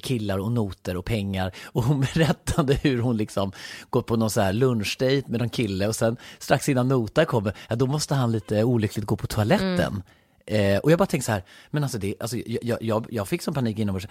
killar 0.01 0.37
och 0.37 0.51
noter 0.51 0.97
och 0.97 1.05
pengar 1.05 1.51
och 1.65 1.83
hon 1.83 1.99
berättade 2.13 2.73
hur 2.73 3.01
hon 3.01 3.17
liksom 3.17 3.51
gått 3.89 4.07
på 4.07 4.15
någon 4.15 4.29
så 4.29 4.41
här 4.41 4.53
lunchdate 4.53 5.23
med 5.27 5.39
någon 5.39 5.49
kille 5.49 5.87
och 5.87 5.95
sen 5.95 6.17
strax 6.39 6.69
innan 6.69 6.87
notar 6.87 7.25
kommer, 7.25 7.53
ja 7.69 7.75
då 7.75 7.87
måste 7.87 8.15
han 8.15 8.31
lite 8.31 8.63
olyckligt 8.63 9.05
gå 9.05 9.15
på 9.15 9.27
toaletten. 9.27 9.79
Mm. 9.79 10.03
Eh, 10.45 10.79
och 10.79 10.91
jag 10.91 10.99
bara 10.99 11.05
tänkte 11.05 11.25
så 11.25 11.31
här, 11.31 11.43
men 11.69 11.83
alltså, 11.83 11.97
det, 11.97 12.15
alltså 12.19 12.37
jag, 12.45 12.81
jag, 12.81 13.07
jag 13.09 13.27
fick 13.27 13.41
som 13.41 13.53
panik 13.53 13.79
inombords. 13.79 14.07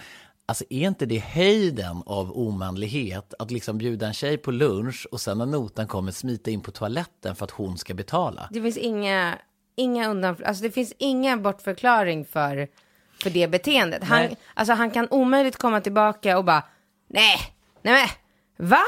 Alltså 0.46 0.64
är 0.70 0.86
inte 0.86 1.06
det 1.06 1.18
höjden 1.18 2.02
av 2.06 2.38
omanlighet 2.38 3.34
att 3.38 3.50
liksom 3.50 3.78
bjuda 3.78 4.06
en 4.06 4.14
tjej 4.14 4.36
på 4.36 4.50
lunch 4.50 5.06
och 5.10 5.20
sen 5.20 5.38
när 5.38 5.46
notan 5.46 5.86
kommer 5.86 6.12
smita 6.12 6.50
in 6.50 6.60
på 6.60 6.70
toaletten 6.70 7.36
för 7.36 7.44
att 7.44 7.50
hon 7.50 7.78
ska 7.78 7.94
betala? 7.94 8.48
Det 8.50 8.62
finns 8.62 8.76
inga, 8.76 9.38
inga 9.76 10.08
undan, 10.08 10.36
alltså 10.44 10.62
det 10.62 10.70
finns 10.70 10.92
ingen 10.98 11.42
bortförklaring 11.42 12.24
för, 12.24 12.68
för 13.22 13.30
det 13.30 13.48
beteendet. 13.48 14.04
Han, 14.04 14.26
alltså 14.54 14.74
han 14.74 14.90
kan 14.90 15.08
omöjligt 15.10 15.56
komma 15.56 15.80
tillbaka 15.80 16.38
och 16.38 16.44
bara, 16.44 16.62
nej, 17.08 17.38
nej 17.82 18.08
men, 18.56 18.68
va? 18.68 18.82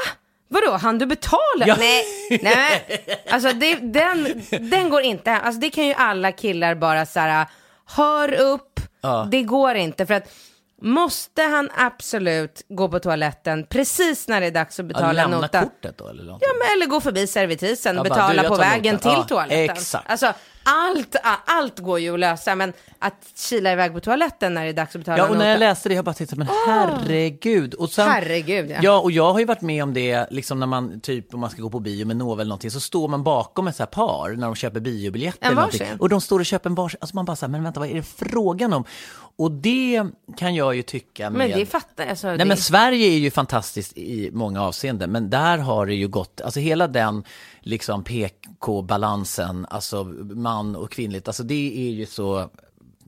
Vadå, 0.47 0.71
han 0.71 0.97
du 0.97 1.05
betala? 1.05 1.65
Ja. 1.65 1.75
Nej, 1.79 2.03
nej 2.41 2.85
alltså 3.29 3.53
det, 3.53 3.75
den, 3.75 4.43
den 4.69 4.89
går 4.89 5.01
inte. 5.01 5.31
Alltså 5.31 5.59
det 5.61 5.69
kan 5.69 5.87
ju 5.87 5.93
alla 5.93 6.31
killar 6.31 6.75
bara 6.75 7.05
så 7.05 7.19
här, 7.19 7.45
hör 7.85 8.33
upp, 8.33 8.79
ja. 9.01 9.27
det 9.31 9.41
går 9.41 9.75
inte. 9.75 10.05
För 10.05 10.13
att 10.13 10.33
måste 10.81 11.41
han 11.41 11.69
absolut 11.77 12.65
gå 12.69 12.89
på 12.89 12.99
toaletten 12.99 13.65
precis 13.69 14.27
när 14.27 14.41
det 14.41 14.47
är 14.47 14.51
dags 14.51 14.79
att 14.79 14.85
betala 14.85 15.07
ja, 15.07 15.11
lämna 15.11 15.39
notan? 15.39 15.63
kortet 15.63 15.97
då 15.97 16.07
eller 16.07 16.23
någonting. 16.23 16.47
Ja, 16.51 16.55
men, 16.59 16.77
eller 16.77 16.85
gå 16.85 17.01
förbi 17.01 17.27
servitrisen, 17.27 17.95
ja, 17.95 18.03
betala 18.03 18.41
bara, 18.41 18.49
på 18.49 18.55
vägen 18.55 18.95
notan. 18.95 19.15
till 19.15 19.29
toaletten. 19.29 19.75
Exakt. 19.75 20.09
Alltså, 20.09 20.33
allt, 20.67 21.15
allt 21.45 21.79
går 21.79 21.99
ju 21.99 22.13
att 22.13 22.19
lösa, 22.19 22.55
men 22.55 22.73
att 22.99 23.31
kila 23.35 23.71
iväg 23.71 23.93
på 23.93 23.99
toaletten 23.99 24.53
när 24.53 24.63
det 24.63 24.69
är 24.69 24.73
dags 24.73 24.95
att 24.95 25.01
betala 25.01 25.17
Ja, 25.17 25.29
och 25.29 25.37
när 25.37 25.49
jag 25.49 25.59
läste 25.59 25.89
det, 25.89 25.95
jag 25.95 26.05
bara 26.05 26.13
tänkte, 26.13 26.35
men 26.35 26.47
herregud. 26.67 27.73
Och 27.73 27.89
sen, 27.89 28.09
herregud, 28.09 28.69
ja. 28.69 28.77
ja. 28.81 28.99
och 28.99 29.11
jag 29.11 29.33
har 29.33 29.39
ju 29.39 29.45
varit 29.45 29.61
med 29.61 29.83
om 29.83 29.93
det, 29.93 30.27
liksom 30.31 30.59
när 30.59 30.67
man, 30.67 30.99
typ 30.99 31.33
om 31.33 31.39
man 31.39 31.49
ska 31.49 31.61
gå 31.61 31.69
på 31.69 31.79
bio 31.79 32.05
med 32.05 32.17
Nova 32.17 32.41
eller 32.41 32.49
någonting, 32.49 32.71
så 32.71 32.79
står 32.79 33.07
man 33.07 33.23
bakom 33.23 33.67
ett 33.67 33.75
så 33.75 33.83
här 33.83 33.87
par 33.87 34.29
när 34.29 34.47
de 34.47 34.55
köper 34.55 34.79
biobiljetter. 34.79 35.47
Och 35.99 36.09
de 36.09 36.21
står 36.21 36.39
och 36.39 36.45
köper 36.45 36.69
en 36.69 36.75
varsin, 36.75 36.97
alltså 37.01 37.15
man 37.15 37.25
bara 37.25 37.35
så 37.35 37.45
här, 37.45 37.51
men 37.51 37.63
vänta, 37.63 37.79
vad 37.79 37.89
är 37.89 37.93
det 37.93 38.03
frågan 38.03 38.73
om? 38.73 38.83
Och 39.37 39.51
det 39.51 40.03
kan 40.37 40.55
jag 40.55 40.75
ju 40.75 40.83
tycka 40.83 41.29
med... 41.29 41.49
Men 41.49 41.59
det 41.59 41.65
fattar 41.65 42.03
jag. 42.03 42.09
Alltså, 42.09 42.27
Nej, 42.27 42.37
det... 42.37 42.45
men 42.45 42.57
Sverige 42.57 43.07
är 43.07 43.17
ju 43.17 43.31
fantastiskt 43.31 43.97
i 43.97 44.29
många 44.33 44.61
avseenden, 44.61 45.11
men 45.11 45.29
där 45.29 45.57
har 45.57 45.85
det 45.85 45.93
ju 45.93 46.07
gått, 46.07 46.41
alltså 46.41 46.59
hela 46.59 46.87
den 46.87 47.23
liksom 47.59 48.03
PK-balansen, 48.03 49.65
alltså 49.69 50.03
man 50.03 50.75
och 50.75 50.91
kvinnligt, 50.91 51.27
alltså 51.27 51.43
det 51.43 51.87
är 51.87 51.91
ju 51.91 52.05
så 52.05 52.49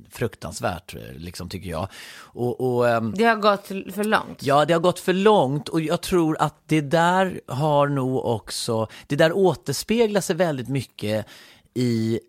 fruktansvärt, 0.10 0.96
liksom, 1.16 1.50
tycker 1.50 1.70
jag. 1.70 1.88
Och, 2.18 2.62
och, 2.62 2.90
ehm, 2.90 3.14
det 3.18 3.24
har 3.24 3.36
gått 3.36 3.68
för 3.68 4.04
långt. 4.04 4.44
Ja, 4.44 4.66
det 4.66 4.74
har 4.74 4.82
gått 4.82 5.00
för 5.00 5.14
långt 5.14 5.70
och 5.70 5.82
jag 5.82 6.02
tror 6.02 6.38
att 6.40 6.56
det 6.66 6.82
där 6.82 7.42
har 7.48 7.88
nog 7.88 8.26
också, 8.26 8.88
det 9.08 9.16
där 9.16 9.34
återspeglar 9.34 10.22
sig 10.22 10.36
väldigt 10.36 10.70
mycket 10.70 11.26
i 11.74 12.20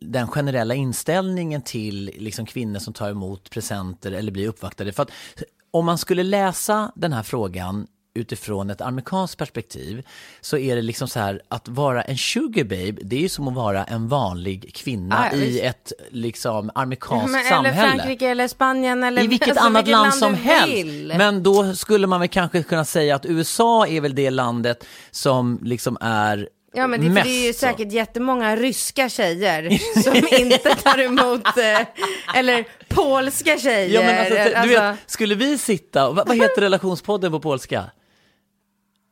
den 0.00 0.28
generella 0.28 0.74
inställningen 0.74 1.62
till 1.62 2.10
liksom 2.18 2.46
kvinnor 2.46 2.78
som 2.78 2.94
tar 2.94 3.10
emot 3.10 3.50
presenter 3.50 4.12
eller 4.12 4.32
blir 4.32 4.48
uppvaktade. 4.48 4.92
För 4.92 5.02
att 5.02 5.10
om 5.70 5.86
man 5.86 5.98
skulle 5.98 6.22
läsa 6.22 6.92
den 6.94 7.12
här 7.12 7.22
frågan 7.22 7.86
utifrån 8.14 8.70
ett 8.70 8.80
amerikanskt 8.80 9.38
perspektiv 9.38 10.06
så 10.40 10.58
är 10.58 10.76
det 10.76 10.82
liksom 10.82 11.08
så 11.08 11.20
här 11.20 11.42
att 11.48 11.68
vara 11.68 12.02
en 12.02 12.18
sugar 12.18 12.64
babe, 12.64 13.02
det 13.02 13.16
är 13.16 13.20
ju 13.20 13.28
som 13.28 13.48
att 13.48 13.54
vara 13.54 13.84
en 13.84 14.08
vanlig 14.08 14.74
kvinna 14.74 15.18
ah, 15.18 15.28
ja, 15.32 15.36
i 15.36 15.60
ett 15.60 15.92
liksom 16.10 16.70
amerikanskt 16.74 17.32
men, 17.32 17.44
samhälle. 17.44 17.78
Eller 17.78 17.96
Frankrike 17.96 18.28
eller 18.28 18.48
Spanien 18.48 19.04
eller 19.04 19.22
I 19.22 19.26
vilket 19.26 19.48
alltså, 19.48 19.64
annat 19.64 19.88
land, 19.88 20.02
land 20.02 20.14
som 20.14 20.34
helst. 20.34 20.74
Vill. 20.74 21.14
Men 21.18 21.42
då 21.42 21.74
skulle 21.74 22.06
man 22.06 22.20
väl 22.20 22.28
kanske 22.28 22.62
kunna 22.62 22.84
säga 22.84 23.16
att 23.16 23.26
USA 23.26 23.86
är 23.86 24.00
väl 24.00 24.14
det 24.14 24.30
landet 24.30 24.84
som 25.10 25.58
liksom 25.62 25.98
är 26.00 26.48
Ja 26.72 26.86
men 26.86 27.00
det, 27.00 27.22
det 27.22 27.28
är 27.28 27.46
ju 27.46 27.52
säkert 27.52 27.92
jättemånga 27.92 28.56
ryska 28.56 29.08
tjejer 29.08 29.78
som 30.02 30.14
inte 30.40 30.74
tar 30.74 31.00
emot, 31.00 31.46
eh, 31.46 32.38
eller 32.38 32.68
polska 32.88 33.58
tjejer. 33.58 33.88
Ja, 33.88 34.00
men 34.00 34.18
alltså, 34.18 34.34
du 34.34 34.54
alltså... 34.54 34.80
vet, 34.80 35.10
skulle 35.10 35.34
vi 35.34 35.58
sitta, 35.58 36.10
vad, 36.10 36.28
vad 36.28 36.36
heter 36.36 36.60
relationspodden 36.60 37.32
på 37.32 37.40
polska? 37.40 37.90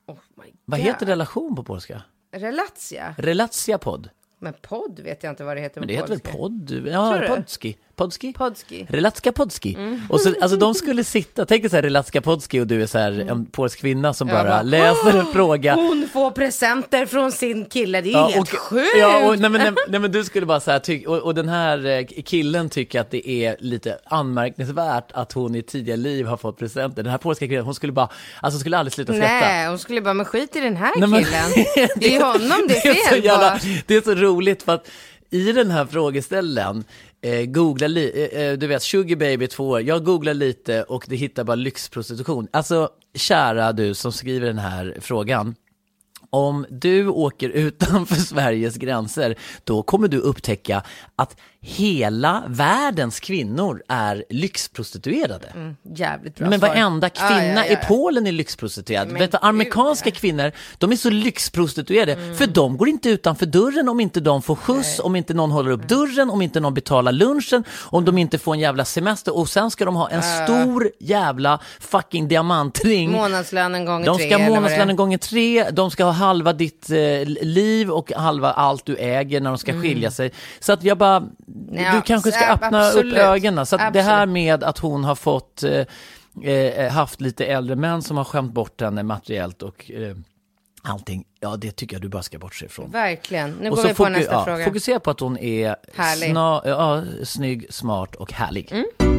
Oh 0.09 0.17
vad 0.65 0.81
heter 0.81 1.07
relation 1.07 1.57
på 1.57 1.65
polska? 1.65 2.03
Relatia. 2.33 3.15
Relatia 3.19 3.79
podd. 3.79 4.11
Men 4.39 4.55
podd 4.63 5.01
vet 5.01 5.23
jag 5.23 5.33
inte 5.33 5.45
vad 5.45 5.57
det 5.57 5.61
heter 5.61 5.81
Men 5.81 5.87
på 5.87 5.93
det 5.93 5.97
heter 5.97 6.09
väl 6.09 6.21
polska. 6.21 6.39
podd? 6.39 6.87
Ja, 6.87 7.17
Tror 7.17 7.37
du? 7.37 7.75
Podski. 7.97 8.33
Podski? 8.33 8.87
Relatska 8.91 9.33
Podski. 9.33 9.77
Och 10.09 10.21
så, 10.21 10.35
alltså 10.41 10.57
de 10.57 10.75
skulle 10.75 11.05
sitta, 11.05 11.47
tänk 11.47 11.63
dig 11.63 11.71
så 11.71 11.77
här 11.77 11.83
Relatska 11.83 12.21
Podski 12.21 12.61
och 12.61 12.67
du 12.67 12.83
är 12.83 12.87
så 12.87 12.99
här 12.99 13.27
en 13.31 13.47
polsk 13.47 13.81
kvinna 13.81 14.15
som 14.15 14.29
bara, 14.29 14.45
bara, 14.45 14.63
läser 14.63 15.19
en 15.19 15.27
fråga. 15.27 15.75
Hon 15.75 16.09
får 16.13 16.31
presenter 16.31 17.07
från 17.07 17.33
sin 17.33 17.65
kille, 17.65 18.01
det 18.01 18.09
är 18.09 18.13
Ja, 18.13 18.27
helt 18.29 18.53
och, 18.53 18.59
sjukt! 18.59 18.87
ja, 19.01 19.29
och, 19.29 19.39
nej, 19.39 19.51
men, 19.51 19.61
nej, 19.75 19.85
nej 19.89 20.01
men 20.01 20.13
du 20.13 20.25
skulle 20.25 20.47
bara 20.47 20.61
så 20.61 20.71
här, 20.71 20.79
ty, 20.79 21.07
och, 21.07 21.19
och 21.19 21.35
den 21.35 21.49
här 21.49 21.87
eh, 21.87 22.05
killen 22.25 22.69
tycker 22.69 23.01
att 23.01 23.11
det 23.11 23.29
är 23.31 23.57
lite 23.61 23.99
anmärkningsvärt 24.05 25.13
att 25.13 25.33
hon 25.33 25.55
i 25.55 25.63
tidiga 25.63 25.97
liv 25.97 26.27
har 26.27 26.37
fått 26.37 26.59
presenter. 26.59 27.03
Den 27.03 27.11
här 27.13 27.19
polska 27.19 27.47
kvinnan, 27.47 27.65
hon 27.65 27.75
skulle 27.75 27.93
bara, 27.93 28.09
alltså 28.41 28.61
skulle 28.61 28.79
aldrig 28.79 28.93
sluta 28.93 29.13
skratta. 29.13 29.33
Nej, 29.47 29.69
hon 29.69 29.79
skulle 29.79 30.01
bara, 30.01 30.15
men 30.15 30.27
skit 30.27 30.57
i 30.57 30.61
den 30.61 30.77
här 30.77 30.93
Nej, 30.97 31.09
men- 31.09 31.25
killen. 31.25 31.89
det 31.97 32.17
är 32.17 32.25
honom 32.25 32.69
det 32.69 32.77
är 32.77 32.95
så 32.95 33.09
fel 33.11 33.25
jävla, 33.25 33.51
på. 33.51 33.59
det 33.87 33.97
är 33.97 34.01
så 34.01 34.15
roligt 34.15 34.63
för 34.63 34.75
att 34.75 34.89
i 35.31 35.53
den 35.53 35.71
här 35.71 35.87
frågeställningen, 35.87 36.85
eh, 37.23 37.45
googla 37.45 37.87
li, 37.87 38.29
eh, 38.31 38.41
eh, 38.41 38.59
du 38.59 38.67
vet, 38.67 38.83
sugar 38.83 39.17
baby 39.17 39.47
två 39.47 39.69
år, 39.69 39.81
jag 39.81 40.05
googlar 40.05 40.35
lite 40.35 40.83
och 40.83 41.05
det 41.09 41.17
hittar 41.17 41.45
bara 41.45 41.55
lyxprostitution. 41.55 42.49
Alltså, 42.51 42.89
kära 43.15 43.73
du 43.73 43.95
som 43.95 44.13
skriver 44.13 44.47
den 44.47 44.59
här 44.59 44.97
frågan, 45.01 45.55
om 46.31 46.67
du 46.71 47.09
åker 47.09 47.49
utanför 47.49 48.15
Sveriges 48.35 48.75
gränser, 48.77 49.35
då 49.65 49.83
kommer 49.83 50.09
du 50.09 50.19
upptäcka 50.19 50.83
att 51.17 51.37
hela 51.61 52.43
världens 52.49 53.21
kvinnor 53.21 53.83
är 53.89 54.25
lyxprostituerade. 54.31 55.75
Jävligt 55.97 56.37
bra 56.37 56.49
Men 56.51 56.59
svar. 56.59 56.69
varenda 56.69 57.11
Ja, 57.15 57.29
kvinna 57.29 57.43
ja, 57.43 57.65
ja, 57.67 57.67
ja. 57.67 57.73
i 57.73 57.77
Polen 57.89 58.27
är 58.27 58.33
lyxprostituerad. 58.33 59.09
Men 59.09 59.19
Vet 59.19 59.33
du, 59.33 59.39
amerikanska 59.43 60.11
kvinnor, 60.11 60.53
de 60.79 60.93
är 60.93 60.97
så 60.97 61.11
lyxprostituerade, 61.11 62.13
Mm. 62.13 62.37
för 62.37 62.47
de 62.47 62.77
går 62.77 62.89
inte 62.89 63.09
utanför 63.09 63.47
dörren 63.47 63.89
om 63.89 64.01
inte 64.01 64.21
de 64.21 64.43
får 64.43 64.55
skjuts, 64.55 65.01
om 65.01 65.17
inte 65.17 65.35
någon 65.35 65.51
håller 65.51 65.71
upp 65.71 65.89
dörren, 65.89 66.31
om 66.31 66.43
inte 66.43 66.61
någon 66.61 66.75
betalar 66.75 67.13
lunchen, 67.13 67.65
om 67.83 68.05
de 68.05 68.19
inte 68.19 68.39
får 68.39 68.55
en 68.55 68.61
jävla 68.61 68.85
semester 68.85 69.37
och 69.37 69.49
sen 69.49 69.71
ska 69.71 69.85
de 69.85 69.97
ha 69.97 70.09
en 70.11 70.23
stor 70.47 70.91
jävla 71.01 71.61
fucking 71.81 72.29
diamantring. 72.29 73.11
Månadslönen 73.13 73.85
gånger 73.85 74.07
De 74.07 74.17
tre. 74.19 74.27
ska 74.29 74.39
ha 74.39 74.49
månadslönen 74.49 74.97
gånger 74.97 75.19
tre, 75.19 75.71
de 75.71 75.91
ska 75.91 76.05
ha 76.05 76.13
halva 76.17 76.53
ditt 76.53 76.91
eh, 76.91 77.25
liv 77.43 77.91
och 77.91 78.13
halva 78.13 78.53
allt 78.53 78.87
du 78.87 78.97
äger 78.97 79.41
när 79.41 79.51
de 79.51 79.59
ska 79.59 79.81
skilja 79.81 80.11
sig. 80.11 80.33
Så 80.61 80.73
att 80.73 80.85
jag 80.85 80.99
bara, 80.99 81.23
Ja, 81.73 81.93
du 81.95 82.01
kanske 82.03 82.33
ska 82.33 82.45
Mm. 82.45 82.55
öppna 82.55 82.81
absolut. 82.87 83.13
upp 83.15 83.19
ögonen. 83.21 83.67
Så 83.67 83.77
att 83.77 83.93
det 83.93 84.03
här 84.03 84.27
med 84.27 84.65
att 84.65 84.79
hon 84.79 85.05
har 85.05 85.15
fått 85.15 85.63
eh, 85.63 86.51
eh, 86.53 86.93
haft 86.93 87.21
lite 87.21 87.45
äldre 87.47 87.77
män 87.77 88.03
som 88.03 88.17
har 88.17 88.25
skämt 88.25 88.53
bort 88.53 88.81
henne 88.81 89.03
materiellt 89.03 89.63
och 89.63 89.91
eh, 89.91 90.17
allting, 90.83 91.25
ja 91.41 91.57
det 91.57 91.71
tycker 91.71 91.95
jag 91.97 92.03
du 92.03 92.09
bara 92.09 92.23
ska 92.23 92.39
bortse 92.39 92.67
ifrån. 92.67 92.91
Verkligen. 92.91 93.51
Nu 93.61 93.71
och 93.71 93.77
går 93.77 93.85
vi 93.85 93.95
på 93.95 94.09
nästa 94.09 94.33
ja, 94.33 94.45
fråga. 94.45 94.65
fokusera 94.65 95.01
på 95.01 95.11
att 95.11 95.21
hon 95.21 95.39
är 95.39 95.77
sna- 95.97 96.61
ja, 96.65 97.03
snygg, 97.25 97.67
smart 97.71 98.15
och 98.15 98.33
härlig. 98.33 98.73
Mm. 98.73 99.16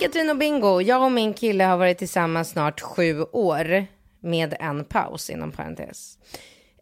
Katrin 0.00 0.30
och 0.30 0.36
Bingo! 0.36 0.80
Jag 0.80 1.02
och 1.02 1.12
min 1.12 1.34
kille 1.34 1.64
har 1.64 1.76
varit 1.76 1.98
tillsammans 1.98 2.50
snart 2.50 2.80
sju 2.80 3.22
år 3.22 3.86
med 4.20 4.56
en 4.60 4.84
paus 4.84 5.30
inom 5.30 5.52
parentes. 5.52 6.18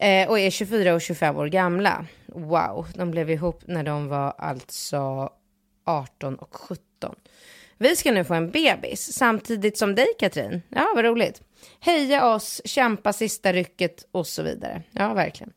Eh, 0.00 0.28
och 0.28 0.38
är 0.38 0.50
24 0.50 0.94
och 0.94 1.00
25 1.00 1.36
år 1.36 1.46
gamla. 1.46 2.06
Wow, 2.26 2.86
de 2.94 3.10
blev 3.10 3.30
ihop 3.30 3.62
när 3.66 3.82
de 3.82 4.08
var 4.08 4.34
alltså 4.38 5.30
18 5.86 6.36
och 6.36 6.56
17. 6.56 7.14
Vi 7.78 7.96
ska 7.96 8.12
nu 8.12 8.24
få 8.24 8.34
en 8.34 8.50
bebis 8.50 9.12
samtidigt 9.12 9.78
som 9.78 9.94
dig 9.94 10.08
Katrin. 10.18 10.62
Ja, 10.68 10.92
vad 10.94 11.04
roligt. 11.04 11.42
Heja 11.80 12.34
oss, 12.34 12.62
kämpa 12.64 13.12
sista 13.12 13.52
rycket 13.52 14.08
och 14.12 14.26
så 14.26 14.42
vidare. 14.42 14.82
Ja, 14.90 15.14
verkligen. 15.14 15.52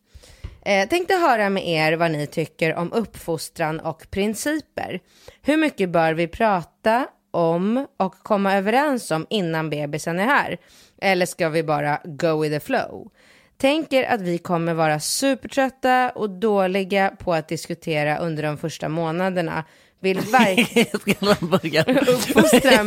Eh, 0.65 0.89
tänkte 0.89 1.15
höra 1.15 1.50
med 1.50 1.67
er 1.67 1.93
vad 1.93 2.12
ni 2.12 2.28
tycker 2.28 2.76
om 2.76 2.93
uppfostran 2.93 3.80
och 3.80 4.12
principer. 4.12 5.00
Hur 5.41 5.58
mycket 5.58 5.89
bör 5.89 6.13
vi 6.13 6.28
prata 6.28 7.08
om 7.32 7.88
och 7.98 8.15
komma 8.24 8.54
överens 8.56 9.12
om 9.12 9.28
innan 9.30 9.70
bebisen 9.70 10.20
är 10.20 10.26
här? 10.26 10.58
Eller 11.02 11.26
ska 11.26 11.50
vi 11.50 11.63
bara 11.63 12.00
go 12.04 12.41
with 12.41 12.54
the 12.54 12.60
flow? 12.60 13.12
Tänker 13.58 14.04
att 14.04 14.22
vi 14.22 14.38
kommer 14.38 14.74
vara 14.74 15.00
supertrötta 15.00 16.10
och 16.10 16.30
dåliga 16.30 17.12
på 17.20 17.34
att 17.34 17.48
diskutera 17.48 18.17
under 18.17 18.44
de 18.44 18.58
första 18.58 18.89
månaderna. 18.89 19.63
Vill 20.00 20.20
verkligen 20.32 20.88
uppfostra 22.08 22.84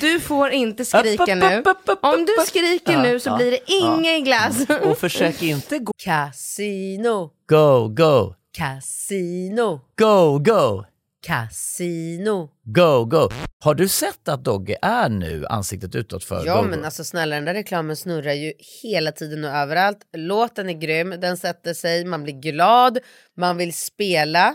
Du 0.00 0.20
får 0.20 0.50
inte 0.50 0.84
skrika 0.84 1.34
nu. 1.34 1.62
Om 2.02 2.26
du 2.26 2.46
skriker 2.46 3.02
nu 3.02 3.20
så 3.20 3.36
blir 3.36 3.50
det 3.50 3.58
ingen 3.66 4.24
glass. 4.24 4.66
och 4.82 4.98
försök 4.98 5.42
inte 5.42 5.78
gå, 5.78 5.92
Casino, 6.04 7.30
go, 7.48 7.88
go, 7.88 8.34
casino, 8.56 9.80
go, 9.98 10.38
go. 10.38 10.84
casino. 11.26 12.48
Go, 12.64 13.04
go. 13.04 13.28
Har 13.60 13.74
du 13.74 13.88
sett 13.88 14.28
att 14.28 14.44
Dogge 14.44 14.76
är 14.82 15.08
nu 15.08 15.46
ansiktet 15.46 15.94
utåt 15.94 16.24
för 16.24 16.46
Ja 16.46 16.62
Go, 16.62 16.68
men 16.68 16.78
Go? 16.78 16.84
alltså 16.84 17.04
snälla 17.04 17.34
den 17.34 17.44
där 17.44 17.54
reklamen 17.54 17.96
snurrar 17.96 18.32
ju 18.32 18.52
hela 18.82 19.12
tiden 19.12 19.44
och 19.44 19.50
överallt. 19.50 19.98
Låten 20.16 20.68
är 20.68 20.72
grym, 20.72 21.14
den 21.20 21.36
sätter 21.36 21.74
sig, 21.74 22.04
man 22.04 22.22
blir 22.22 22.40
glad, 22.40 22.98
man 23.36 23.56
vill 23.56 23.72
spela 23.76 24.54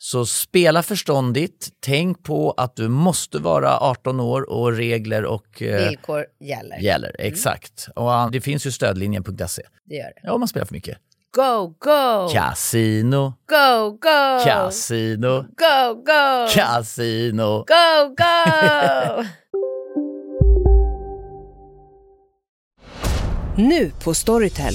Så 0.00 0.26
spela 0.26 0.82
förståndigt, 0.82 1.68
tänk 1.80 2.22
på 2.22 2.50
att 2.56 2.76
du 2.76 2.88
måste 2.88 3.38
vara 3.38 3.78
18 3.78 4.20
år 4.20 4.50
och 4.50 4.72
regler 4.72 5.24
och 5.24 5.62
eh, 5.62 5.88
Villkor 5.88 6.24
gäller. 6.40 6.78
gäller. 6.78 7.16
Exakt. 7.18 7.88
Och 7.96 8.10
ah, 8.10 8.28
det 8.32 8.40
finns 8.40 8.66
ju 8.66 8.72
stödlinjen.se. 8.72 9.62
Det 9.84 9.94
gör 9.94 10.04
det. 10.04 10.20
Ja, 10.22 10.32
om 10.32 10.40
man 10.40 10.48
spelar 10.48 10.66
för 10.66 10.74
mycket. 10.74 10.98
Go, 11.36 11.74
go! 11.78 12.28
Casino, 12.32 13.32
Go, 13.48 13.90
go! 13.90 14.44
casino, 14.44 15.42
Go, 15.42 15.94
go! 15.94 16.48
casino. 16.54 17.64
Go, 17.66 18.14
go! 18.18 19.24
Nu 23.56 23.90
på 24.04 24.14
Storytel. 24.14 24.74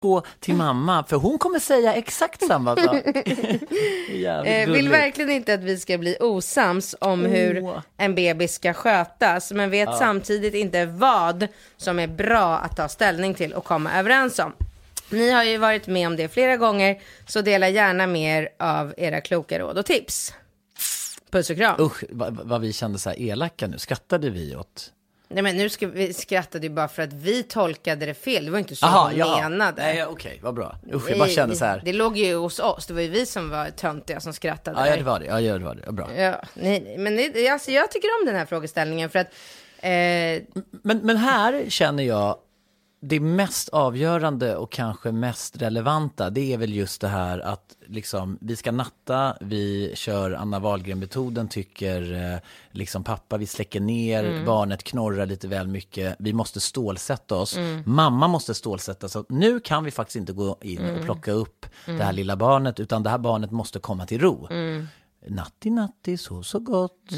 Gå 0.00 0.22
till 0.40 0.54
mamma, 0.54 1.04
för 1.04 1.16
hon 1.16 1.38
kommer 1.38 1.58
säga 1.58 1.94
exakt 1.94 2.46
samma 2.46 2.76
sak. 2.76 3.02
Eh, 4.44 4.70
vill 4.70 4.88
verkligen 4.88 5.30
inte 5.30 5.54
att 5.54 5.60
vi 5.60 5.78
ska 5.78 5.98
bli 5.98 6.16
osams 6.20 6.96
om 7.00 7.24
hur 7.24 7.62
Åh. 7.62 7.80
en 7.96 8.14
bebis 8.14 8.54
ska 8.54 8.74
skötas, 8.74 9.52
men 9.52 9.70
vet 9.70 9.96
samtidigt 9.96 10.54
inte 10.54 10.86
vad 10.86 11.48
som 11.76 11.98
är 11.98 12.06
bra 12.06 12.58
att 12.58 12.76
ta 12.76 12.88
ställning 12.88 13.34
till 13.34 13.52
och 13.52 13.64
komma 13.64 13.98
överens 13.98 14.38
om. 14.38 14.52
Ni 15.10 15.30
har 15.30 15.44
ju 15.44 15.58
varit 15.58 15.86
med 15.86 16.06
om 16.06 16.16
det 16.16 16.28
flera 16.28 16.56
gånger, 16.56 17.00
så 17.26 17.40
dela 17.40 17.68
gärna 17.68 18.06
mer 18.06 18.48
av 18.58 18.94
era 18.96 19.20
kloka 19.20 19.58
råd 19.58 19.78
och 19.78 19.86
tips. 19.86 20.34
Puss 21.30 21.50
och 21.50 21.56
kram. 21.56 21.80
Usch, 21.80 22.04
vad, 22.08 22.40
vad 22.44 22.60
vi 22.60 22.72
kände 22.72 22.98
så 22.98 23.10
här 23.10 23.20
elaka 23.20 23.66
nu. 23.66 23.78
Skrattade 23.78 24.30
vi 24.30 24.56
åt 24.56 24.92
Nej 25.30 25.42
men 25.42 25.56
nu 25.56 25.68
ska 25.68 25.86
vi 25.86 26.12
skrattade 26.14 26.66
ju 26.66 26.72
bara 26.72 26.88
för 26.88 27.02
att 27.02 27.12
vi 27.12 27.42
tolkade 27.42 28.06
det 28.06 28.14
fel. 28.14 28.44
Det 28.44 28.50
var 28.50 28.58
inte 28.58 28.76
så 28.76 28.86
Jaha, 28.86 29.08
hon 29.08 29.16
jaha. 29.18 29.48
menade. 29.48 29.82
Nej, 29.82 30.06
okej, 30.06 30.38
vad 30.42 30.54
bra. 30.54 30.76
Usch, 30.94 31.10
jag 31.10 31.18
bara 31.18 31.28
kände 31.28 31.56
så 31.56 31.64
här. 31.64 31.82
Det, 31.84 31.92
låg 31.92 32.16
ju 32.16 32.34
hos 32.36 32.58
oss. 32.58 32.86
Det 32.86 32.94
var 32.94 33.00
ju 33.00 33.08
vi 33.08 33.26
som 33.26 33.50
var 33.50 33.70
töntiga 33.70 34.20
som 34.20 34.32
skrattade. 34.32 34.80
Ja, 34.80 34.86
ja, 34.86 34.96
det 34.96 35.02
var 35.02 35.20
det. 35.20 35.26
Ja, 35.26 35.40
ja, 35.40 35.58
det 35.58 35.64
var 35.64 35.74
det. 35.74 35.82
Ja, 35.86 35.92
bra. 35.92 36.08
Ja, 36.16 36.42
nej, 36.54 36.96
men 36.98 37.16
det, 37.16 37.48
alltså, 37.48 37.70
jag 37.70 37.90
tycker 37.90 38.08
om 38.20 38.26
den 38.26 38.36
här 38.36 38.46
frågeställningen 38.46 39.10
för 39.10 39.18
att 39.18 39.26
eh, 39.78 39.90
Men, 40.82 40.98
men 41.02 41.16
här 41.16 41.64
känner 41.68 42.02
jag 42.02 42.36
det 43.00 43.20
mest 43.20 43.68
avgörande 43.68 44.56
och 44.56 44.72
kanske 44.72 45.12
mest 45.12 45.62
relevanta, 45.62 46.30
det 46.30 46.52
är 46.52 46.58
väl 46.58 46.74
just 46.74 47.00
det 47.00 47.08
här 47.08 47.38
att 47.38 47.76
liksom, 47.86 48.38
vi 48.40 48.56
ska 48.56 48.72
natta, 48.72 49.36
vi 49.40 49.92
kör 49.94 50.32
Anna 50.32 50.58
Wahlgren-metoden, 50.58 51.48
tycker 51.48 52.32
eh, 52.32 52.38
liksom 52.70 53.04
pappa, 53.04 53.36
vi 53.36 53.46
släcker 53.46 53.80
ner, 53.80 54.44
barnet 54.46 54.82
knorrar 54.84 55.26
lite 55.26 55.48
väl 55.48 55.68
mycket, 55.68 56.16
vi 56.18 56.32
måste 56.32 56.60
stålsätta 56.60 57.34
oss. 57.34 57.56
Mamma 57.84 58.28
måste 58.28 58.54
stålsätta 58.54 59.08
sig, 59.08 59.22
nu 59.28 59.60
kan 59.60 59.84
vi 59.84 59.90
faktiskt 59.90 60.16
inte 60.16 60.32
gå 60.32 60.58
in 60.60 60.78
och 60.96 61.04
plocka 61.04 61.32
upp 61.32 61.66
det 61.86 62.04
här 62.04 62.12
lilla 62.12 62.36
barnet, 62.36 62.80
utan 62.80 63.02
det 63.02 63.10
här 63.10 63.18
barnet 63.18 63.50
måste 63.50 63.78
komma 63.78 64.06
till 64.06 64.20
ro. 64.20 64.48
Natti, 65.26 65.70
natti, 65.70 66.16
så, 66.16 66.42
så 66.42 66.58
gott. 66.58 67.10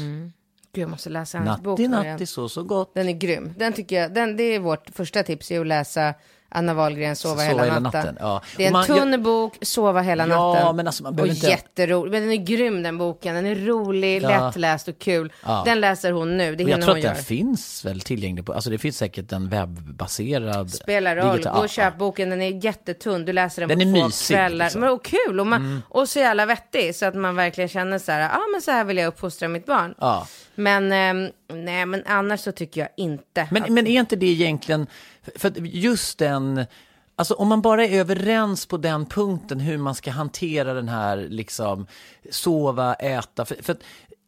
Gud, 0.73 0.81
jag 0.81 0.89
måste 0.89 1.09
läsa 1.09 1.37
hans 1.39 1.61
bok. 1.61 1.79
Natti, 1.79 1.87
natti, 1.87 2.25
så, 2.25 2.49
så 2.49 2.63
gott. 2.63 2.93
Den 2.93 3.09
är 3.09 3.13
grym. 3.13 3.53
Den 3.57 3.73
tycker 3.73 4.01
jag, 4.01 4.13
den, 4.13 4.37
det 4.37 4.43
är 4.43 4.59
vårt 4.59 4.89
första 4.89 5.23
tips, 5.23 5.51
är 5.51 5.61
att 5.61 5.67
läsa 5.67 6.13
Anna 6.51 6.73
Wahlgrens 6.73 7.19
Sova, 7.19 7.41
hela, 7.41 7.79
natten. 7.79 8.17
ja. 8.19 8.41
Det 8.57 8.63
är 8.63 8.67
en 8.67 8.73
man- 8.73 8.85
tunn 8.85 9.23
bok, 9.23 9.57
Sova 9.61 10.01
hela 10.01 10.27
Ja, 10.27 10.53
natten. 10.53 10.75
men 10.75 10.87
alltså 10.87 11.03
man 11.03 11.19
och 11.19 11.27
inte- 11.27 11.47
jätterolig. 11.47 12.11
Men 12.11 12.21
den 12.21 12.31
är 12.31 12.35
grym 12.45 12.83
den 12.83 12.97
boken. 12.97 13.35
Den 13.35 13.45
är 13.45 13.55
rolig, 13.55 14.21
Ja. 14.23 14.29
lättläst 14.47 14.87
och 14.87 14.99
kul. 14.99 15.33
Ja. 15.45 15.61
Den 15.65 15.81
läser 15.81 16.11
hon 16.11 16.37
nu. 16.37 16.55
Det 16.55 16.63
Och 16.63 16.69
jag 16.69 16.73
hinner 16.75 16.85
tror 16.85 16.95
hon 16.95 16.97
att 16.97 17.03
den 17.03 17.13
göra. 17.13 17.23
finns 17.23 17.85
väl 17.85 18.01
tillgänglig 18.01 18.45
på, 18.45 18.53
alltså 18.53 18.69
det 18.69 18.77
finns 18.77 18.97
säkert 18.97 19.31
en 19.31 19.49
webbaserad. 19.49 20.71
Spelar 20.71 21.15
roll. 21.15 21.43
Gå 21.43 21.49
och 21.49 21.69
köp 21.69 21.97
boken. 21.97 22.29
Den 22.29 22.41
är 22.41 22.65
jättetunn. 22.65 23.25
Du 23.25 23.33
läser 23.33 23.61
den, 23.67 23.69
Den 23.69 23.91
på 23.91 23.97
är 23.97 24.01
två 24.01 24.05
mysig, 24.07 24.35
kvällar. 24.35 24.65
liksom. 24.65 24.79
Mm. 24.83 24.89
Men, 24.89 24.95
och 24.99 25.05
kul. 25.05 25.39
Och, 25.39 25.47
man, 25.47 25.81
och 25.89 26.09
så 26.09 26.19
jävla 26.19 26.45
vettig. 26.45 26.95
Så 26.95 27.05
att 27.05 27.15
man 27.15 27.35
verkligen 27.35 27.67
känner 27.67 27.99
så 27.99 28.11
här. 28.11 28.19
Ja, 28.19 28.29
ah, 28.29 28.47
men 28.51 28.61
så 28.61 28.71
här 28.71 28.83
vill 28.83 28.97
jag 28.97 29.07
uppfostra 29.07 29.47
mitt 29.47 29.65
barn. 29.65 29.93
Ja. 29.99 30.27
Men, 30.55 30.91
ehm, 30.91 31.29
nej, 31.53 31.85
men 31.85 32.03
annars 32.05 32.39
så 32.39 32.51
tycker 32.51 32.81
jag 32.81 32.89
inte. 32.97 33.41
att- 33.41 33.51
Men, 33.51 33.73
men 33.73 33.87
är 33.87 33.99
inte 33.99 34.15
det 34.15 34.25
egentligen, 34.25 34.87
för 35.35 35.59
just 35.61 36.17
den, 36.17 36.65
alltså 37.15 37.33
om 37.33 37.47
man 37.47 37.61
bara 37.61 37.85
är 37.85 37.99
överens 37.99 38.65
på 38.65 38.77
den 38.77 39.05
punkten 39.05 39.59
hur 39.59 39.77
man 39.77 39.95
ska 39.95 40.11
hantera 40.11 40.73
den 40.73 40.89
här, 40.89 41.17
liksom, 41.29 41.87
sova, 42.31 42.93
äta, 42.93 43.45
för, 43.45 43.55
för 43.63 43.77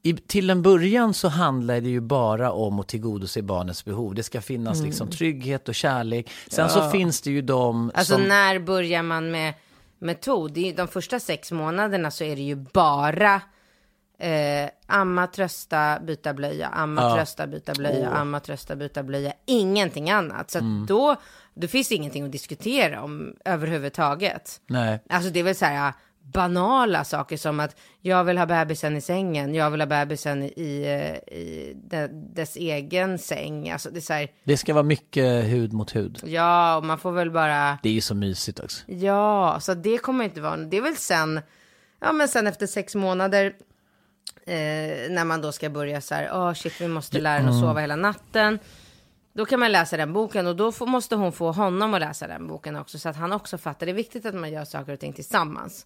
i, 0.06 0.14
till 0.14 0.50
en 0.50 0.62
början 0.62 1.14
så 1.14 1.28
handlar 1.28 1.82
det 1.82 1.90
ju 1.90 2.02
bara 2.02 2.52
om 2.52 2.80
att 2.80 2.88
tillgodose 2.88 3.42
barnets 3.42 3.86
behov. 3.86 4.16
Det 4.16 4.24
ska 4.24 4.42
finnas 4.42 4.78
Mm. 4.78 4.88
liksom 4.88 5.10
trygghet 5.10 5.70
och 5.70 5.76
kärlek. 5.76 6.30
Sen 6.48 6.70
så 6.70 6.90
finns 6.90 7.22
det 7.22 7.32
ju 7.32 7.42
de 7.42 7.92
Alltså 7.96 8.14
som... 8.14 8.24
när 8.24 8.60
börjar 8.60 9.04
man 9.04 9.32
med 9.32 9.54
metod? 10.00 10.58
Är, 10.58 10.76
de 10.76 10.88
första 10.88 11.20
sex 11.20 11.52
månaderna 11.52 12.12
så 12.12 12.24
är 12.24 12.36
det 12.36 12.42
ju 12.42 12.56
bara 12.56 13.42
eh, 14.20 14.70
amma, 14.88 15.28
trösta, 15.28 16.00
byta 16.00 16.34
blöja, 16.34 16.68
amma, 16.68 17.02
Ja. 17.02 17.16
trösta, 17.16 17.48
byta 17.48 17.74
blöja, 17.74 18.10
Åh. 18.12 18.20
amma, 18.20 18.40
trösta, 18.40 18.76
byta 18.76 19.04
blöja. 19.04 19.34
Ingenting 19.46 20.10
annat. 20.12 20.52
Så 20.52 20.60
Mm. 20.60 20.86
då, 20.86 21.16
då 21.54 21.68
finns 21.68 21.90
det 21.90 21.96
ingenting 21.96 22.26
att 22.26 22.32
diskutera 22.32 23.02
om 23.02 23.36
överhuvudtaget. 23.46 24.62
Nej. 24.68 25.00
Alltså 25.10 25.30
det 25.30 25.40
är 25.40 25.44
väl 25.44 25.56
så 25.56 25.66
här 25.66 25.94
banala 26.34 27.04
saker 27.04 27.38
som 27.38 27.60
att 27.60 27.76
jag 28.02 28.24
vill 28.24 28.38
ha 28.38 28.46
bebisen 28.46 28.98
i 28.98 29.02
sängen, 29.02 29.56
jag 29.56 29.72
vill 29.72 29.82
ha 29.82 29.86
bebisen 29.86 30.44
i, 30.44 30.48
i, 30.56 30.86
i 31.38 31.74
de, 31.90 32.08
dess 32.34 32.56
egen 32.56 33.20
säng. 33.20 33.70
Alltså 33.72 33.90
det 33.90 34.00
är 34.00 34.02
så 34.02 34.14
här, 34.14 34.28
Det 34.44 34.58
ska 34.58 34.74
vara 34.74 34.84
mycket 34.84 35.44
hud 35.46 35.74
mot 35.74 35.96
hud. 35.96 36.20
ja, 36.26 36.78
och 36.78 36.84
man 36.84 36.98
får 37.00 37.12
väl 37.12 37.32
bara... 37.32 37.78
Det 37.84 37.90
är 37.90 37.94
ju 37.94 38.02
så 38.02 38.16
mysigt 38.16 38.60
också. 38.60 38.92
Ja, 38.92 39.58
så 39.62 39.74
det 39.74 39.98
kommer 39.98 40.24
inte 40.26 40.42
vara, 40.42 40.58
det 40.58 40.78
är 40.78 40.82
väl 40.82 40.96
sen, 40.98 41.42
ja 42.02 42.12
men 42.12 42.28
sen 42.28 42.48
efter 42.48 42.68
sex 42.68 42.96
månader, 42.96 43.54
eh, 44.46 45.12
när 45.12 45.26
man 45.26 45.42
då 45.42 45.52
ska 45.52 45.70
börja 45.70 46.02
så 46.02 46.16
här, 46.16 46.30
åh 46.34 46.54
shit 46.54 46.82
vi 46.82 46.88
måste 46.88 47.20
lära 47.20 47.40
den 47.40 47.50
att 47.50 47.60
sova 47.60 47.80
hela 47.80 47.96
natten. 47.96 48.60
Då 49.36 49.46
kan 49.46 49.60
man 49.60 49.72
läsa 49.72 49.98
den 49.98 50.14
boken 50.14 50.48
och 50.48 50.56
då 50.56 50.72
får, 50.72 50.86
måste 50.86 51.16
hon 51.16 51.32
få 51.32 51.52
honom 51.52 51.94
att 51.94 52.00
läsa 52.00 52.28
den 52.28 52.48
boken 52.48 52.76
också 52.76 53.00
så 53.00 53.10
att 53.10 53.16
han 53.16 53.32
också 53.32 53.58
fattar. 53.58 53.86
Det 53.86 53.92
är 53.92 53.94
viktigt 53.94 54.26
att 54.26 54.36
man 54.36 54.52
gör 54.52 54.66
saker 54.66 54.94
och 54.94 55.00
ting 55.00 55.14
tillsammans. 55.14 55.86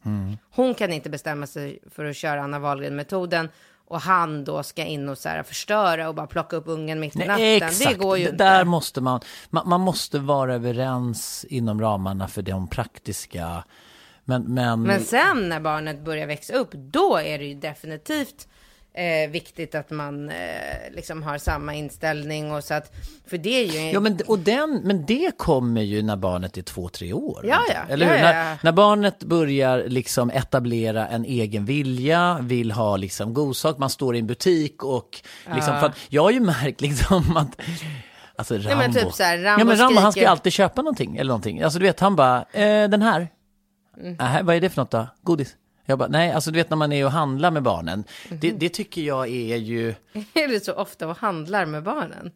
Hon 0.51 0.73
kan 0.73 0.93
inte 0.93 1.09
bestämma 1.09 1.47
sig 1.47 1.79
för 1.91 2.05
att 2.05 2.15
köra 2.15 2.41
Anna 2.43 2.59
Wahlgren-metoden 2.59 3.49
och 3.87 4.01
han 4.01 4.43
då 4.43 4.63
ska 4.63 4.83
in 4.83 5.09
och 5.09 5.17
så 5.17 5.29
här 5.29 5.43
förstöra 5.43 6.09
och 6.09 6.15
bara 6.15 6.27
plocka 6.27 6.55
upp 6.55 6.67
ungen 6.67 6.99
mitt 6.99 7.15
i 7.15 7.19
natten. 7.19 7.35
Nej, 7.35 7.57
exakt. 7.57 7.89
Det 7.89 7.93
går 7.95 8.17
ju 8.17 8.23
inte. 8.23 8.35
Där 8.43 8.63
måste 8.63 9.01
man, 9.01 9.21
man, 9.49 9.69
man 9.69 9.81
måste 9.81 10.19
vara 10.19 10.55
överens 10.55 11.45
inom 11.49 11.81
ramarna 11.81 12.27
för 12.27 12.41
de 12.41 12.67
praktiska. 12.67 13.63
Men, 14.29 14.43
men, 14.43 14.81
Men 14.81 15.01
sen 15.03 15.49
när 15.49 15.59
barnet 15.59 16.05
börjar 16.05 16.27
växa 16.27 16.53
upp, 16.53 16.71
då 16.73 17.17
är 17.17 17.37
det 17.39 17.45
ju 17.45 17.53
definitivt 17.53 18.47
eh, 18.93 19.29
viktigt 19.29 19.75
att 19.75 19.89
man 19.89 20.29
eh, 20.29 20.35
liksom 20.95 21.23
har 21.23 21.37
samma 21.37 21.73
inställning 21.73 22.51
och 22.51 22.63
så 22.63 22.73
att, 22.73 22.91
för 23.27 23.37
det 23.37 23.49
är 23.49 23.65
ju... 23.65 23.91
Ja, 23.91 23.99
men, 23.99 24.19
och 24.27 24.39
den, 24.39 24.81
men 24.83 25.05
det 25.05 25.37
kommer 25.37 25.81
ju 25.81 26.01
när 26.01 26.15
barnet 26.15 26.57
är 26.57 26.61
två, 26.61 26.89
tre 26.89 27.13
år. 27.13 27.41
Ja, 27.43 27.59
ja. 27.73 27.79
Eller 27.93 28.05
Ja, 28.05 28.11
hur? 28.13 28.19
ja, 28.19 28.27
ja. 28.27 28.33
När, 28.43 28.57
när 28.61 28.71
barnet 28.71 29.23
börjar 29.23 29.83
liksom 29.87 30.29
etablera 30.29 31.07
en 31.07 31.25
egen 31.25 31.65
vilja, 31.65 32.37
vill 32.41 32.71
ha 32.71 32.97
liksom 32.97 33.33
godsak, 33.33 33.77
man 33.77 33.89
står 33.89 34.15
i 34.15 34.19
en 34.19 34.27
butik 34.27 34.83
och 34.83 35.21
liksom, 35.55 35.79
för 35.79 35.87
att 35.87 35.97
jag 36.09 36.23
har 36.23 36.31
ju 36.31 36.39
märkt 36.39 36.81
liksom 36.81 37.37
att 37.37 37.61
Alltså 38.39 38.53
Rambo. 38.53 38.75
men 38.77 38.93
typ 38.93 39.13
så 39.13 39.23
här, 39.23 39.37
Rambo 39.37 39.61
ja, 39.61 39.65
men 39.65 39.77
Rambo 39.77 39.99
han 39.99 40.11
ska 40.11 40.29
alltid 40.29 40.53
köpa 40.53 40.81
någonting 40.81 41.17
eller 41.17 41.27
någonting. 41.27 41.61
Alltså 41.61 41.79
du 41.79 41.85
vet, 41.85 41.99
han 41.99 42.15
bara, 42.15 42.37
eh, 42.51 42.89
den 42.89 43.01
här. 43.01 43.27
Mm. 44.01 44.13
Nähä, 44.19 44.43
vad 44.43 44.55
är 44.55 44.61
det 44.61 44.69
för 44.69 44.81
något 44.81 44.91
då? 44.91 45.07
Godis? 45.23 45.55
Jag 45.85 45.99
bara, 45.99 46.09
nej, 46.09 46.31
alltså 46.31 46.51
du 46.51 46.57
vet 46.59 46.69
när 46.69 46.77
man 46.77 46.91
är 46.91 47.05
och 47.05 47.11
handlar 47.11 47.51
med 47.51 47.63
barnen. 47.63 48.03
Det, 48.29 48.49
Mhm. 48.49 48.59
det 48.59 48.69
tycker 48.69 49.01
jag 49.01 49.27
är 49.27 49.55
ju... 49.57 49.89
Är 50.33 50.47
det 50.47 50.65
så 50.65 50.73
ofta 50.73 51.07
och 51.07 51.17
handlar 51.17 51.65
med 51.65 51.83
barnen? 51.83 52.31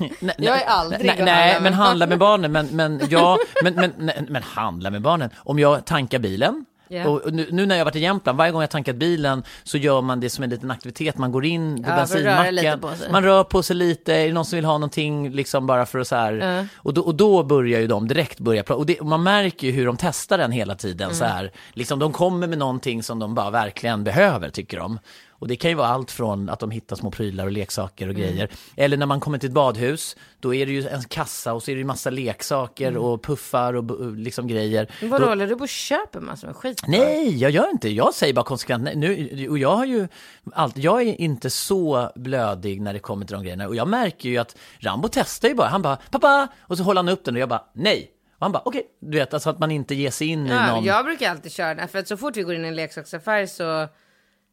Nej, 0.20 0.34
Jag 0.38 0.62
är 0.62 0.66
aldrig 0.66 1.06
nej, 1.06 1.16
nej, 1.24 1.52
handlar 1.52 1.54
men 1.54 1.62
med 1.62 1.74
handla 1.74 2.06
med 2.06 2.18
barnen, 2.18 2.52
men, 2.52 2.66
men 2.66 3.00
ja, 3.10 3.38
men, 3.62 3.74
men, 3.74 3.92
nej, 3.98 4.24
men 4.28 4.42
handla 4.42 4.90
med 4.90 5.02
barnen. 5.02 5.30
Om 5.36 5.58
jag 5.58 5.84
tankar 5.86 6.18
bilen, 6.18 6.64
Ja. 6.88 7.08
och 7.08 7.32
nu, 7.32 7.48
nu 7.50 7.66
när 7.66 7.76
jag 7.76 7.84
varit 7.84 7.96
i 7.96 8.00
Jämtland, 8.00 8.38
varje 8.38 8.52
gång 8.52 8.60
jag 8.60 8.70
tankat 8.70 8.96
bilen 8.96 9.42
så 9.64 9.78
gör 9.78 10.00
man 10.02 10.20
det 10.20 10.30
som 10.30 10.44
en 10.44 10.50
liten 10.50 10.70
aktivitet. 10.70 11.18
Man 11.18 11.32
går 11.32 11.44
in 11.44 11.82
på 11.84 11.90
Ja, 11.90 11.96
bensinmacken, 11.96 12.80
man 13.12 13.24
rör 13.24 13.44
på 13.44 13.62
sig 13.62 13.76
lite, 13.76 14.14
är 14.14 14.26
det 14.26 14.32
någon 14.32 14.44
som 14.44 14.56
vill 14.56 14.64
ha 14.64 14.72
någonting 14.72 15.30
liksom 15.30 15.66
bara 15.66 15.86
för 15.86 15.98
att 15.98 16.08
så 16.08 16.16
här, 16.16 16.66
och, 16.76 16.94
då, 16.94 17.02
och 17.02 17.14
då 17.14 17.42
börjar 17.42 17.80
ju 17.80 17.86
de 17.86 18.08
direkt 18.08 18.38
börja 18.40 18.62
och, 18.68 18.86
det, 18.86 19.00
och 19.00 19.06
man 19.06 19.22
märker 19.22 19.66
ju 19.66 19.72
hur 19.72 19.86
de 19.86 19.96
testar 19.96 20.38
den 20.38 20.52
hela 20.52 20.74
tiden 20.74 21.14
så 21.14 21.24
Mm. 21.24 21.36
här, 21.36 21.50
liksom 21.72 21.98
de 21.98 22.12
kommer 22.12 22.46
med 22.46 22.58
någonting 22.58 23.02
som 23.02 23.18
de 23.18 23.34
bara 23.34 23.50
verkligen 23.50 24.04
behöver 24.04 24.50
tycker 24.50 24.78
de. 24.78 24.98
Och 25.38 25.48
det 25.48 25.56
kan 25.56 25.70
ju 25.70 25.74
vara 25.76 25.88
allt 25.88 26.10
från 26.10 26.48
att 26.48 26.60
de 26.60 26.70
hittar 26.70 26.96
små 26.96 27.10
prylar 27.10 27.44
och 27.46 27.52
leksaker 27.52 28.08
och 28.08 28.14
Mm. 28.14 28.22
grejer. 28.26 28.48
Eller 28.76 28.96
när 28.96 29.06
man 29.06 29.20
kommer 29.20 29.38
till 29.38 29.48
ett 29.48 29.54
badhus, 29.54 30.16
då 30.40 30.54
är 30.54 30.66
det 30.66 30.72
ju 30.72 30.88
en 30.88 31.02
kassa 31.02 31.52
och 31.54 31.62
så 31.62 31.70
är 31.70 31.74
det 31.74 31.78
ju 31.78 31.84
massa 31.84 32.10
leksaker 32.10 32.96
och 32.96 33.22
puffar 33.22 33.74
och 33.74 34.12
liksom 34.16 34.46
grejer. 34.48 34.90
Mm. 35.00 35.10
Vadå, 35.10 35.24
Då- 35.24 35.28
håller 35.30 35.46
du 35.46 35.56
på 35.56 35.62
och 35.62 35.68
köper 35.68 36.20
massor 36.20 36.46
med 36.46 36.56
skit? 36.56 36.80
Nej, 36.86 37.36
jag 37.36 37.50
gör 37.50 37.70
inte. 37.70 37.88
Jag 37.88 38.14
säger 38.14 38.34
bara 38.34 38.44
konsekvent 38.44 38.84
nej. 38.84 38.96
Nu, 38.96 39.48
och 39.48 39.58
jag 39.58 39.76
har 39.76 39.84
ju 39.84 40.08
allt, 40.52 40.76
jag 40.76 41.02
är 41.02 41.20
inte 41.20 41.50
så 41.50 42.10
blödig 42.14 42.80
när 42.80 42.92
det 42.92 42.98
kommer 42.98 43.26
till 43.26 43.34
de 43.34 43.42
grejerna. 43.42 43.68
Och 43.68 43.76
jag 43.76 43.88
märker 43.88 44.28
ju 44.28 44.38
att 44.38 44.56
Rambo 44.78 45.08
testar 45.12 45.48
ju 45.48 45.54
bara. 45.54 45.68
Han 45.68 45.82
bara, 45.82 45.96
pappa! 46.10 46.48
Och 46.60 46.76
så 46.76 46.82
håller 46.82 46.98
han 46.98 47.08
upp 47.08 47.24
den 47.24 47.34
och 47.34 47.40
jag 47.40 47.48
bara, 47.48 47.64
nej. 47.74 48.10
Och 48.38 48.44
han 48.44 48.52
bara, 48.52 48.62
okej. 48.64 48.82
Du 49.00 49.18
vet, 49.18 49.34
alltså 49.34 49.50
att 49.50 49.58
man 49.58 49.70
inte 49.70 49.94
ger 49.94 50.10
sig 50.10 50.26
in 50.28 50.46
i 50.46 50.50
Ja, 50.50 50.74
någon... 50.74 50.84
jag 50.84 51.04
brukar 51.04 51.30
alltid 51.30 51.52
köra 51.52 51.74
den, 51.74 51.88
för 51.88 51.98
att 51.98 52.08
så 52.08 52.16
fort 52.16 52.36
vi 52.36 52.42
går 52.42 52.54
in 52.54 52.64
i 52.64 52.68
en 52.68 52.76
leksaksaffär 52.76 53.46
så, 53.46 53.88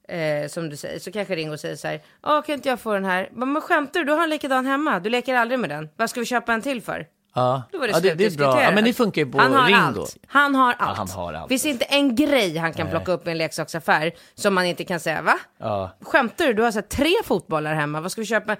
eh, 0.07 0.47
som 0.47 0.69
du 0.69 0.75
säger, 0.75 0.99
så 0.99 1.11
kanske 1.11 1.35
Ringo 1.35 1.57
säger 1.57 1.75
så 1.75 1.87
här, 1.87 2.01
ja 2.23 2.41
kan 2.41 2.55
inte 2.55 2.69
jag 2.69 2.79
få 2.79 2.93
den 2.93 3.05
här? 3.05 3.29
Men 3.33 3.61
skämtar 3.61 3.99
du? 3.99 4.05
Du 4.05 4.11
har 4.13 4.23
en 4.23 4.29
likadan 4.29 4.65
hemma, 4.65 4.99
du 4.99 5.09
leker 5.09 5.35
aldrig 5.35 5.59
med 5.59 5.69
den. 5.69 5.89
Vad 5.97 6.09
ska 6.09 6.19
vi 6.19 6.25
köpa 6.25 6.53
en 6.53 6.61
till 6.61 6.81
för? 6.81 7.05
Ja, 7.37 7.63
Då 7.71 7.79
var 7.79 7.87
det 7.87 7.93
ja 7.93 7.99
det, 7.99 8.13
det 8.13 8.25
är 8.25 8.37
bra. 8.37 8.63
Ja, 8.63 8.71
men 8.71 8.83
det 8.83 8.93
funkar 8.93 9.21
ju 9.25 9.31
på 9.31 9.37
han 9.37 9.53
har 9.53 9.65
Ringo. 9.67 10.01
Allt. 10.01 10.17
Han 10.27 10.55
har 10.55 10.73
allt. 10.79 10.97
han 10.97 11.09
har 11.09 11.33
allt. 11.33 11.49
Finns 11.49 11.65
inte 11.65 11.85
en 11.85 12.15
grej 12.15 12.57
han 12.57 12.73
kan 12.73 12.89
plocka 12.89 13.11
upp 13.11 13.27
i 13.27 13.31
en 13.31 13.37
leksaksaffär 13.37 14.11
som 14.35 14.53
man 14.53 14.65
inte 14.65 14.83
kan 14.83 14.99
säga, 14.99 15.21
va? 15.21 15.33
Ja. 15.57 15.91
Skämtar 16.01 16.45
du? 16.45 16.53
Du 16.53 16.63
har 16.63 16.71
så 16.71 16.81
tre 16.81 17.11
fotbollar 17.23 17.73
hemma, 17.73 18.01
vad 18.01 18.11
ska 18.11 18.21
vi 18.21 18.27
köpa? 18.27 18.55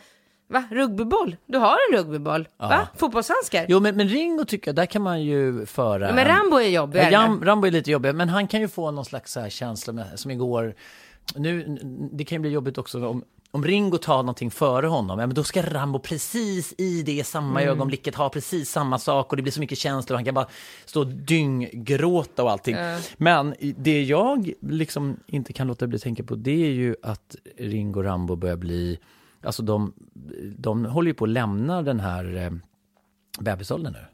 Va? 0.50 0.64
Rugbyboll? 0.72 1.36
Du 1.46 1.58
har 1.58 1.78
en 1.92 1.98
rugbyboll. 1.98 2.48
Va? 2.58 2.88
Fotbollshandskar? 2.98 3.66
Jo, 3.70 3.80
men, 3.80 3.96
men 3.98 4.08
Ringo 4.10 4.46
tycker 4.46 4.68
jag, 4.68 4.76
där 4.76 4.86
kan 4.86 5.02
man 5.02 5.22
ju 5.24 5.66
föra... 5.66 6.08
Men 6.14 6.18
en- 6.20 6.26
Rambo 6.38 6.58
är 6.58 6.70
jobbigare. 6.70 7.12
Ja, 7.12 7.20
Ram, 7.22 7.44
Rambo 7.46 7.68
är 7.68 7.72
lite 7.72 7.92
jobbig, 7.92 8.16
men 8.16 8.30
han 8.30 8.48
kan 8.48 8.62
ju 8.62 8.68
få 8.68 8.92
någon 8.92 9.06
slags 9.06 9.32
så 9.32 9.40
här 9.40 9.50
känsla 9.50 9.94
med, 9.94 10.20
som 10.20 10.32
igår. 10.32 10.76
Nu, 11.36 11.78
det 12.12 12.24
kan 12.24 12.36
ju 12.36 12.40
bli 12.40 12.50
jobbigt 12.50 12.78
också 12.78 13.08
om, 13.08 13.24
om 13.52 13.64
Ringo 13.64 13.98
tar 13.98 14.18
någonting 14.18 14.52
före 14.52 14.88
honom, 14.88 15.20
ja, 15.20 15.28
men 15.28 15.36
då 15.36 15.44
ska 15.44 15.62
Rambo 15.62 16.00
precis 16.00 16.74
i 16.78 17.04
det 17.04 17.24
samma 17.24 17.62
Mm. 17.62 17.74
ögonblicket 17.74 18.16
ha 18.16 18.30
precis 18.30 18.70
samma 18.70 19.00
sak 19.00 19.30
och 19.30 19.36
det 19.38 19.42
blir 19.42 19.52
så 19.54 19.60
mycket 19.60 19.78
känslor 19.78 20.14
och 20.16 20.18
han 20.18 20.26
kan 20.26 20.34
bara 20.34 20.48
stå 20.86 21.00
och 21.00 21.08
dynggråta 21.08 22.44
och 22.44 22.52
allting. 22.52 22.76
Men 23.18 23.54
i- 23.60 23.76
det 23.78 24.04
jag 24.04 24.52
liksom 24.60 25.18
inte 25.28 25.54
kan 25.54 25.68
låta 25.68 25.88
bli 25.88 25.96
att 25.96 26.02
tänka 26.02 26.24
på 26.24 26.36
det 26.36 26.66
är 26.66 26.72
ju 26.72 26.96
att 27.02 27.36
Ringo 27.58 28.00
och 28.00 28.04
Rambo 28.04 28.36
börjar 28.36 28.58
bli 28.58 29.00
alltså 29.42 29.64
de, 29.64 29.94
de 30.58 30.86
håller 30.86 31.08
ju 31.08 31.14
på 31.14 31.24
att 31.26 31.30
lämna 31.30 31.82
den 31.82 32.00
här 32.00 32.36
eh, 32.38 32.52
bebisåldern 33.40 33.94
nu. 33.94 34.06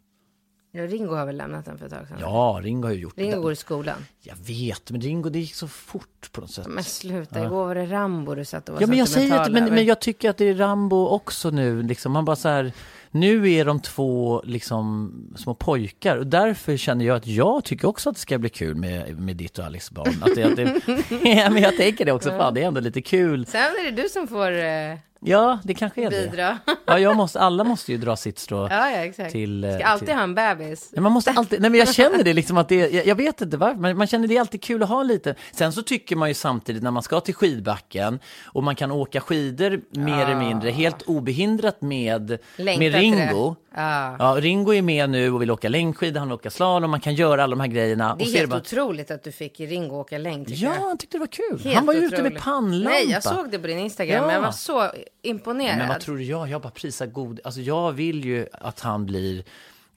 Ja, 0.74 0.88
Ringo 0.88 1.16
har 1.16 1.26
väl 1.26 1.38
lämnat 1.38 1.66
den 1.66 1.78
för 1.78 1.86
ett 1.86 1.92
tag 1.92 2.08
sedan? 2.08 2.18
Ja, 2.22 2.60
Ringo 2.64 2.88
har 2.88 2.94
ju 2.94 3.00
gjort 3.00 3.18
Ringo 3.18 3.36
det. 3.36 3.42
går 3.42 3.52
i 3.52 3.56
skolan. 3.56 4.06
Jag 4.22 4.36
vet, 4.36 4.92
men 4.92 5.02
Ringo 5.02 5.30
det 5.30 5.40
gick 5.40 5.56
så 5.56 5.68
fort 5.68 6.30
på 6.32 6.42
något 6.42 6.52
sätt. 6.52 6.68
Men 6.68 6.84
sluta, 6.84 7.46
igår 7.46 7.66
var 7.66 7.76
det 7.76 7.86
Rambo 7.86 8.36
du 8.36 8.46
satt 8.46 8.70
och 8.70 8.76
var 8.76 8.82
Ja 8.82 8.88
men 8.88 8.98
jag 8.98 9.08
säger 9.08 9.38
inte, 9.40 9.52
men, 9.52 9.64
över. 9.64 9.76
men 9.76 9.86
jag 9.86 10.00
tycker 10.02 10.30
att 10.30 10.38
det 10.38 10.46
är 10.46 10.56
Rambo 10.56 11.08
också 11.08 11.50
nu. 11.50 11.84
Liksom, 11.84 12.12
man 12.12 12.26
bara 12.26 12.36
så 12.36 12.50
här, 12.50 12.72
nu 13.12 13.52
är 13.52 13.66
de 13.66 13.80
två 13.80 14.42
liksom 14.46 15.14
små 15.38 15.54
pojkar 15.54 16.18
och 16.18 16.28
därför 16.28 16.78
känner 16.78 17.06
jag 17.06 17.18
att 17.18 17.28
jag 17.28 17.64
tycker 17.64 17.88
också 17.88 18.10
att 18.10 18.16
det 18.16 18.22
ska 18.22 18.38
bli 18.38 18.50
kul 18.50 18.76
med, 18.76 19.20
med 19.20 19.36
ditt 19.38 19.58
och 19.60 19.66
Alice 19.66 19.94
barn. 19.94 20.24
Att 20.24 20.36
det, 20.36 20.44
att 20.44 20.56
det, 20.56 20.82
ja, 21.30 21.50
men 21.50 21.64
jag 21.64 21.78
tänker 21.78 22.06
det 22.06 22.12
också, 22.12 22.30
fan 22.30 22.54
det 22.54 22.64
är 22.64 22.68
ändå 22.68 22.82
lite 22.82 23.02
kul. 23.02 23.46
Sen 23.46 23.62
är 23.62 23.92
det 23.92 24.02
du 24.04 24.10
som 24.10 24.28
får 24.28 24.52
eh, 24.52 24.98
Ja, 25.24 25.60
det 25.64 25.74
kanske 25.74 26.02
är 26.06 26.10
det. 26.10 26.30
bidra. 26.32 26.58
Ja, 26.86 27.00
jag 27.00 27.16
måste, 27.18 27.40
alla 27.40 27.64
måste 27.64 27.92
ju 27.92 27.98
dra 27.98 28.16
sitt 28.16 28.40
strå. 28.40 28.68
ja, 28.70 28.90
ja, 28.90 28.98
exakt. 28.98 29.32
Till, 29.32 29.64
eh, 29.64 29.76
Ska 29.76 29.86
alltid 29.86 30.08
till- 30.08 30.16
ha 30.16 30.24
en 30.24 30.36
bebis. 30.36 30.90
Nej, 30.94 31.02
man 31.02 31.12
måste 31.12 31.32
alltid, 31.32 31.62
nej 31.62 31.70
men 31.70 31.80
jag 31.80 31.94
känner 31.94 32.24
det 32.24 32.34
liksom 32.34 32.58
att 32.58 32.70
det, 32.70 32.76
jag, 32.94 33.06
jag 33.08 33.16
vet 33.16 33.42
inte 33.42 33.58
varför, 33.58 33.80
men 33.80 33.98
man 33.98 34.08
känner 34.08 34.28
det 34.28 34.36
är 34.36 34.40
alltid 34.40 34.64
kul 34.64 34.84
att 34.84 34.90
ha 34.90 35.04
lite. 35.04 35.36
Sen 35.52 35.74
så 35.74 35.82
tycker 35.82 36.16
man 36.16 36.28
ju 36.28 36.34
samtidigt 36.34 36.84
när 36.84 36.92
man 36.92 37.04
ska 37.04 37.20
till 37.20 37.36
skidbacken 37.36 38.20
och 38.46 38.64
man 38.64 38.76
kan 38.76 38.92
åka 38.92 39.22
skidor 39.22 39.82
mer 39.92 40.26
eller 40.26 40.36
mindre 40.36 40.70
helt 40.72 41.02
obehindrat 41.02 41.82
med, 41.82 42.30
med 42.58 42.80
det. 42.80 42.90
Ringo. 42.90 43.56
Ja. 43.76 44.16
Ja, 44.20 44.38
Ringo 44.40 44.74
är 44.74 44.82
med 44.82 45.10
nu 45.10 45.32
och 45.32 45.42
vill 45.42 45.52
åka 45.52 45.70
längdskidor, 45.70 46.20
han 46.20 46.28
vill 46.28 46.36
åka 46.36 46.50
slalom, 46.50 46.92
man 46.92 47.00
kan 47.00 47.16
göra 47.16 47.44
alla 47.44 47.56
de 47.56 47.60
här 47.60 47.68
grejerna. 47.68 48.16
Det 48.20 48.24
är 48.26 48.34
helt 48.38 48.50
bara, 48.50 48.60
otroligt 48.60 49.12
att 49.12 49.24
du 49.24 49.32
fick 49.32 49.60
Ringo 49.60 49.96
åka 49.96 50.18
längd 50.18 50.50
Ja, 50.50 50.74
han 50.80 50.98
tyckte 50.98 51.18
det 51.18 51.20
var 51.20 51.28
kul. 51.28 51.60
Helt 51.64 51.76
han 51.76 51.86
var 51.86 51.94
ju 51.94 52.00
ute 52.00 52.24
med 52.24 52.38
pannlampa. 52.40 52.90
Nej, 52.90 53.10
jag 53.12 53.24
såg 53.24 53.52
det 53.52 53.60
på 53.60 53.68
din 53.68 53.80
Instagram, 53.80 54.16
Ja. 54.16 54.22
men 54.26 54.36
jag 54.36 54.42
var 54.42 54.52
så 54.52 54.92
imponerad. 55.22 55.78
Men 55.78 55.88
vad 55.88 56.00
tror 56.00 56.18
du 56.18 56.24
jag? 56.24 56.50
Jag 56.50 56.62
bara 56.62 56.72
prisar 56.72 57.06
god. 57.06 57.40
Alltså 57.44 57.62
jag 57.62 57.92
vill 57.92 58.26
ju 58.26 58.48
att 58.54 58.80
han 58.80 59.06
blir 59.06 59.44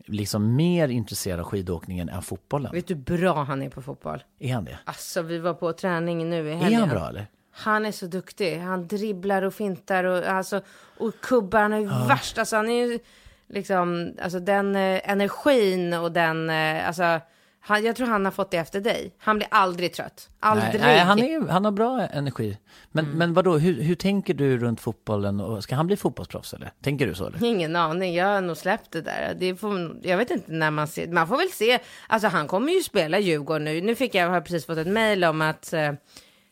liksom 0.06 0.56
mer 0.56 0.88
intresserad 0.88 1.40
av 1.40 1.46
skidåkningen 1.46 2.08
än 2.08 2.22
fotbollen. 2.22 2.72
Vet 2.72 2.86
du 2.86 2.94
hur 2.94 3.00
bra 3.18 3.42
han 3.44 3.62
är 3.62 3.68
på 3.70 3.82
fotboll? 3.82 4.22
Är 4.38 4.54
han 4.54 4.64
det? 4.64 4.78
Alltså, 4.84 5.22
vi 5.22 5.38
var 5.38 5.54
på 5.54 5.72
träning 5.72 6.30
nu 6.30 6.48
i 6.48 6.52
Är 6.52 6.56
helgen. 6.56 6.80
han 6.80 6.88
bra 6.88 7.08
eller? 7.08 7.26
Han 7.50 7.86
är 7.86 7.92
så 7.92 8.06
duktig. 8.06 8.58
Han 8.58 8.86
dribblar 8.86 9.42
och 9.42 9.54
fintar 9.54 10.04
och, 10.04 10.24
alltså, 10.24 10.60
och 10.98 11.20
kubbar. 11.22 11.60
Han 11.62 11.72
är 11.72 11.78
ju 11.78 11.86
värst. 12.08 12.38
Alltså, 12.38 12.56
han 12.56 12.68
är 12.68 12.86
ju 12.86 12.98
liksom, 13.48 14.12
alltså 14.22 14.40
den 14.40 14.76
eh, 14.76 15.10
energin 15.10 15.94
och 15.94 16.12
den, 16.12 16.50
eh, 16.50 16.86
alltså, 16.88 17.20
han, 17.66 17.84
jag 17.84 17.96
tror 17.96 18.06
han 18.06 18.24
har 18.24 18.32
fått 18.32 18.50
det 18.50 18.56
efter 18.56 18.80
dig. 18.80 19.14
Han 19.18 19.36
blir 19.36 19.48
aldrig 19.50 19.92
trött. 19.92 20.28
Aldrig. 20.40 20.80
Nej, 20.80 20.80
nej 20.80 20.98
han, 20.98 21.18
är, 21.18 21.48
han 21.48 21.64
har 21.64 21.72
bra 21.72 22.00
energi. 22.00 22.58
Men, 22.92 23.10
men 23.10 23.34
vadå, 23.34 23.58
hur, 23.58 23.82
hur 23.82 23.94
tänker 23.94 24.34
du 24.34 24.58
runt 24.58 24.80
fotbollen? 24.80 25.40
Och 25.40 25.62
ska 25.62 25.74
han 25.74 25.86
bli 25.86 25.96
fotbollsproffs 25.96 26.54
eller? 26.54 26.72
Tänker 26.82 27.06
du 27.06 27.14
så 27.14 27.26
eller? 27.26 27.44
Ingen 27.44 27.76
aning, 27.76 28.14
jag 28.14 28.26
har 28.26 28.40
nog 28.40 28.56
släppt 28.56 28.92
det 28.92 29.00
där. 29.00 29.36
Det 29.38 29.56
får, 29.56 29.96
jag 30.02 30.16
vet 30.16 30.30
inte 30.30 30.52
när 30.52 30.70
man 30.70 30.88
ser, 30.88 31.06
man 31.08 31.28
får 31.28 31.36
väl 31.36 31.48
se. 31.48 31.78
Alltså 32.06 32.28
han 32.28 32.48
kommer 32.48 32.72
ju 32.72 32.82
spela 32.82 33.18
Djurgården 33.18 33.64
nu. 33.64 33.80
Nu 33.80 33.94
fick 33.94 34.14
jag, 34.14 34.30
har 34.30 34.40
precis 34.40 34.66
fått 34.66 34.78
ett 34.78 34.86
mejl 34.86 35.24
om 35.24 35.40
att 35.40 35.72
eh, 35.72 35.88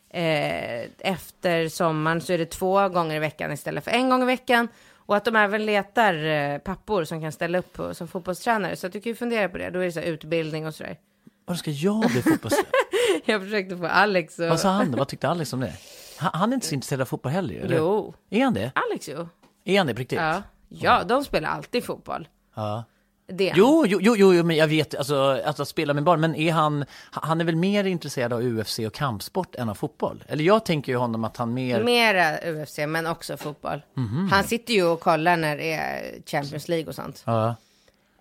eh, 0.09 0.87
efter 0.99 1.69
sommaren 1.69 2.21
så 2.21 2.33
är 2.33 2.37
det 2.37 2.45
två 2.45 2.89
gånger 2.89 3.15
i 3.15 3.19
veckan 3.19 3.51
istället 3.51 3.83
för 3.83 3.91
en 3.91 4.09
gång 4.09 4.23
i 4.23 4.25
veckan. 4.25 4.67
Och 5.05 5.15
att 5.15 5.25
de 5.25 5.35
även 5.35 5.65
letar 5.65 6.25
eh, 6.25 6.57
pappor 6.57 7.03
som 7.03 7.21
kan 7.21 7.31
ställa 7.31 7.57
upp 7.57 7.73
på, 7.73 7.93
som 7.93 8.07
fotbollstränare. 8.07 8.75
Så 8.75 8.87
att 8.87 8.93
du 8.93 9.01
kan 9.01 9.09
ju 9.09 9.15
fundera 9.15 9.49
på 9.49 9.57
det. 9.57 9.69
Då 9.69 9.79
är 9.79 9.85
det 9.85 9.91
så 9.91 9.99
här 9.99 10.07
utbildning 10.07 10.67
och 10.67 10.75
sådär. 10.75 10.97
Vad 11.45 11.57
ska 11.57 11.71
jag 11.71 11.99
bli 11.99 12.21
fotbollstränare? 12.21 12.71
Jag 13.25 13.41
försökte 13.41 13.77
få 13.77 13.85
Alex 13.87 14.39
och... 14.39 14.47
Vad 14.47 14.59
sa 14.59 14.69
han 14.69 14.91
då? 14.91 14.97
Vad 14.97 15.07
tyckte 15.07 15.29
Alex 15.29 15.53
om 15.53 15.59
det? 15.59 15.73
Han, 16.17 16.31
han 16.33 16.49
är 16.49 16.53
inte 16.53 16.67
så 16.67 16.75
intresserad 16.75 17.01
av 17.01 17.05
fotboll 17.05 17.31
heller 17.31 17.55
eller? 17.55 17.77
Jo, 17.77 18.13
Är 18.29 18.43
han 18.43 18.53
det? 18.53 18.71
Alex 18.75 19.09
jo. 19.09 19.27
Är 19.63 19.77
han 19.77 19.87
det 19.87 19.93
på 19.93 19.99
riktigt? 19.99 20.19
Ja. 20.19 20.43
ja, 20.69 21.03
de 21.03 21.23
spelar 21.25 21.49
alltid 21.49 21.83
fotboll. 21.83 22.27
Ja. 22.55 22.83
Det. 23.27 23.53
Jo, 23.55 23.85
jo, 23.87 23.99
jo, 24.01 24.15
jo, 24.33 24.43
men 24.43 24.55
jag 24.55 24.67
vet, 24.67 24.95
alltså 24.95 25.15
att 25.45 25.59
att 25.59 25.67
spela 25.67 25.93
med 25.93 26.03
barn, 26.03 26.21
men 26.21 26.35
är 26.35 26.51
han, 26.51 26.85
han 27.11 27.41
är 27.41 27.45
väl 27.45 27.55
mer 27.55 27.83
intresserad 27.83 28.33
av 28.33 28.41
UFC 28.41 28.79
och 28.79 28.93
kampsport 28.93 29.55
än 29.55 29.69
av 29.69 29.75
fotboll? 29.75 30.23
Eller 30.27 30.43
jag 30.43 30.65
tänker 30.65 30.91
ju 30.91 30.97
honom 30.97 31.23
att 31.23 31.37
han 31.37 31.53
mer... 31.53 31.83
Mera 31.83 32.37
UFC, 32.51 32.77
men 32.87 33.07
också 33.07 33.37
fotboll. 33.37 33.81
Mhm. 33.93 34.29
Han 34.31 34.43
sitter 34.43 34.73
ju 34.73 34.83
och 34.83 34.99
kollar 34.99 35.37
när 35.37 35.57
det 35.57 35.73
är 35.73 36.21
Champions 36.25 36.67
League 36.67 36.87
och 36.87 36.95
sånt. 36.95 37.23
Ja. 37.25 37.55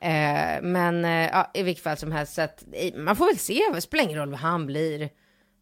Eh, 0.01 0.63
men 0.63 1.05
eh, 1.05 1.11
ja, 1.11 1.51
i 1.55 1.63
vilket 1.63 1.85
fall 1.85 1.97
som 1.97 2.13
helst, 2.13 2.35
så 2.35 2.43
att, 2.43 2.65
man 2.97 3.17
får 3.17 3.27
väl 3.27 3.39
se, 3.39 3.61
det 3.75 3.81
spelar 3.81 4.05
ingen 4.05 4.19
roll 4.19 4.31
vad 4.31 4.41
han 4.41 4.67
blir. 4.67 5.11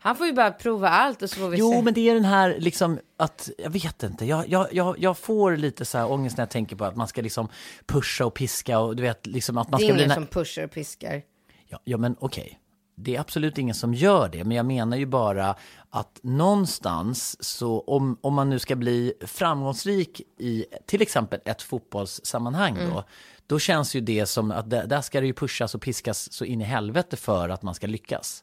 Han 0.02 0.16
får 0.16 0.26
ju 0.26 0.32
bara 0.32 0.50
prova 0.50 0.88
allt 0.88 1.22
och 1.22 1.30
så 1.30 1.36
får 1.40 1.48
vi 1.48 1.58
Jo, 1.58 1.72
se. 1.72 1.82
men 1.82 1.94
det 1.94 2.08
är 2.08 2.14
den 2.14 2.24
här 2.24 2.56
liksom 2.58 2.98
att, 3.16 3.50
jag 3.58 3.70
vet 3.70 4.02
inte, 4.02 4.24
jag, 4.24 4.48
jag, 4.48 4.68
jag, 4.72 4.98
jag 4.98 5.18
får 5.18 5.56
lite 5.56 5.84
så 5.84 5.98
här 5.98 6.10
ångest 6.10 6.36
när 6.36 6.42
jag 6.42 6.50
tänker 6.50 6.76
på 6.76 6.84
att 6.84 6.96
man 6.96 7.08
ska 7.08 7.22
liksom 7.22 7.48
pusha 7.86 8.24
och 8.26 8.34
piska 8.34 8.78
och 8.78 8.96
du 8.96 9.02
vet 9.02 9.26
liksom 9.26 9.58
att 9.58 9.70
man 9.70 9.80
det 9.80 9.84
är 9.84 9.88
ska 9.88 9.94
bli... 9.94 10.02
ingen 10.02 10.08
nä- 10.08 10.14
som 10.14 10.26
pushar 10.26 10.64
och 10.64 10.70
piskar. 10.70 11.22
Ja, 11.68 11.80
ja 11.84 11.96
men 11.96 12.16
okej. 12.20 12.56
Det 12.96 13.16
är 13.16 13.20
absolut 13.20 13.58
ingen 13.58 13.74
som 13.74 13.94
gör 13.94 14.28
det, 14.28 14.44
men 14.44 14.56
jag 14.56 14.66
menar 14.66 14.96
ju 14.96 15.06
bara 15.06 15.54
att 15.90 16.20
någonstans 16.22 17.44
så 17.44 17.80
om, 17.80 18.18
om 18.20 18.34
man 18.34 18.50
nu 18.50 18.58
ska 18.58 18.76
bli 18.76 19.12
framgångsrik 19.20 20.20
i 20.38 20.64
till 20.86 21.02
exempel 21.02 21.40
ett 21.44 21.62
fotbollssammanhang 21.62 22.76
Mm. 22.76 22.90
då, 22.90 23.04
då 23.46 23.58
känns 23.58 23.94
ju 23.96 24.00
det 24.00 24.26
som 24.26 24.50
att 24.50 24.70
där 24.70 25.00
ska 25.00 25.20
det 25.20 25.26
ju 25.26 25.32
pushas 25.34 25.74
och 25.74 25.82
piskas 25.82 26.32
så 26.32 26.44
in 26.44 26.60
i 26.60 26.64
helvete 26.64 27.16
för 27.16 27.48
att 27.48 27.62
man 27.62 27.74
ska 27.74 27.86
lyckas. 27.86 28.42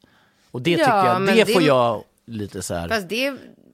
Och 0.51 0.61
det 0.61 0.71
Ja, 0.71 0.77
tycker 0.77 1.05
jag, 1.05 1.21
det 1.25 1.43
det- 1.43 1.53
får 1.53 1.61
jag 1.61 2.03
lite 2.25 2.61
så 2.61 2.73
här... 2.73 2.87
Fast 2.87 3.09
det, 3.09 3.27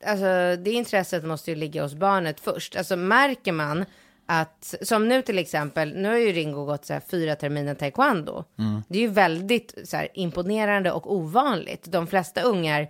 alltså, 0.05 0.25
det 0.63 0.71
intresset 0.71 1.23
måste 1.25 1.51
ju 1.51 1.55
ligga 1.57 1.83
hos 1.83 1.93
barnet 1.93 2.39
först. 2.39 2.75
Alltså 2.75 2.95
märker 2.95 3.51
man 3.51 3.85
att, 4.25 4.75
som 4.81 5.07
nu 5.07 5.21
till 5.21 5.39
exempel, 5.39 5.93
nu 5.95 6.09
har 6.09 6.17
ju 6.17 6.31
Ringo 6.31 6.65
gått 6.65 6.85
så 6.85 6.93
här 6.93 7.01
fyra 7.11 7.35
terminer 7.35 7.75
taekwondo. 7.75 8.43
Det 8.87 8.97
är 8.97 9.01
ju 9.01 9.07
väldigt 9.07 9.73
så 9.83 9.97
här, 9.97 10.07
imponerande 10.13 10.91
och 10.91 11.13
ovanligt. 11.15 11.83
De 11.91 12.07
flesta 12.07 12.41
ungar 12.41 12.87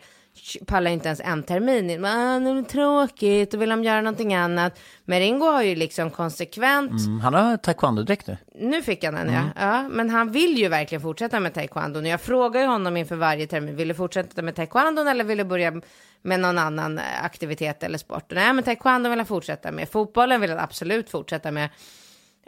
pallar 0.65 0.91
inte 0.91 1.07
ens 1.07 1.19
en 1.19 1.43
termin. 1.43 2.01
Man, 2.01 2.43
det 2.43 2.49
är 2.49 2.63
tråkigt, 2.63 3.51
då 3.51 3.57
vill 3.57 3.69
de 3.69 3.83
göra 3.83 4.01
någonting 4.01 4.33
annat. 4.33 4.79
Men 5.05 5.19
Ringo 5.19 5.45
har 5.45 5.63
ju 5.63 5.75
liksom 5.75 6.09
konsekvent 6.11 6.91
Mm, 6.91 7.19
han 7.19 7.33
har 7.33 7.57
taekwondo-dräkt 7.57 8.27
nu. 8.27 8.37
nu 8.55 8.81
fick 8.81 9.03
han 9.03 9.13
den 9.13 9.29
Mm. 9.29 9.33
ja. 9.33 9.61
ja. 9.61 9.87
Men 9.89 10.09
han 10.09 10.31
vill 10.31 10.57
ju 10.57 10.67
verkligen 10.67 11.01
fortsätta 11.01 11.39
med 11.39 11.53
taekwondo. 11.53 11.99
Jag 12.01 12.21
frågar 12.21 12.61
ju 12.61 12.67
honom 12.67 12.97
inför 12.97 13.15
varje 13.15 13.47
termin, 13.47 13.75
vill 13.75 13.87
du 13.87 13.93
fortsätta 13.93 14.41
med 14.41 14.55
taekwondo 14.55 15.01
eller 15.01 15.23
vill 15.23 15.37
du 15.37 15.43
börja 15.43 15.81
med 16.21 16.39
någon 16.39 16.57
annan 16.57 16.97
eh, 16.97 17.03
aktivitet 17.23 17.83
eller 17.83 17.97
sport? 17.97 18.25
Nej, 18.31 18.53
men 18.53 18.63
taekwondo 18.63 19.09
vill 19.09 19.19
han 19.19 19.25
fortsätta 19.25 19.71
med. 19.71 19.89
Fotbollen 19.89 20.41
vill 20.41 20.49
han 20.49 20.59
absolut 20.59 21.09
fortsätta 21.09 21.51
med. 21.51 21.69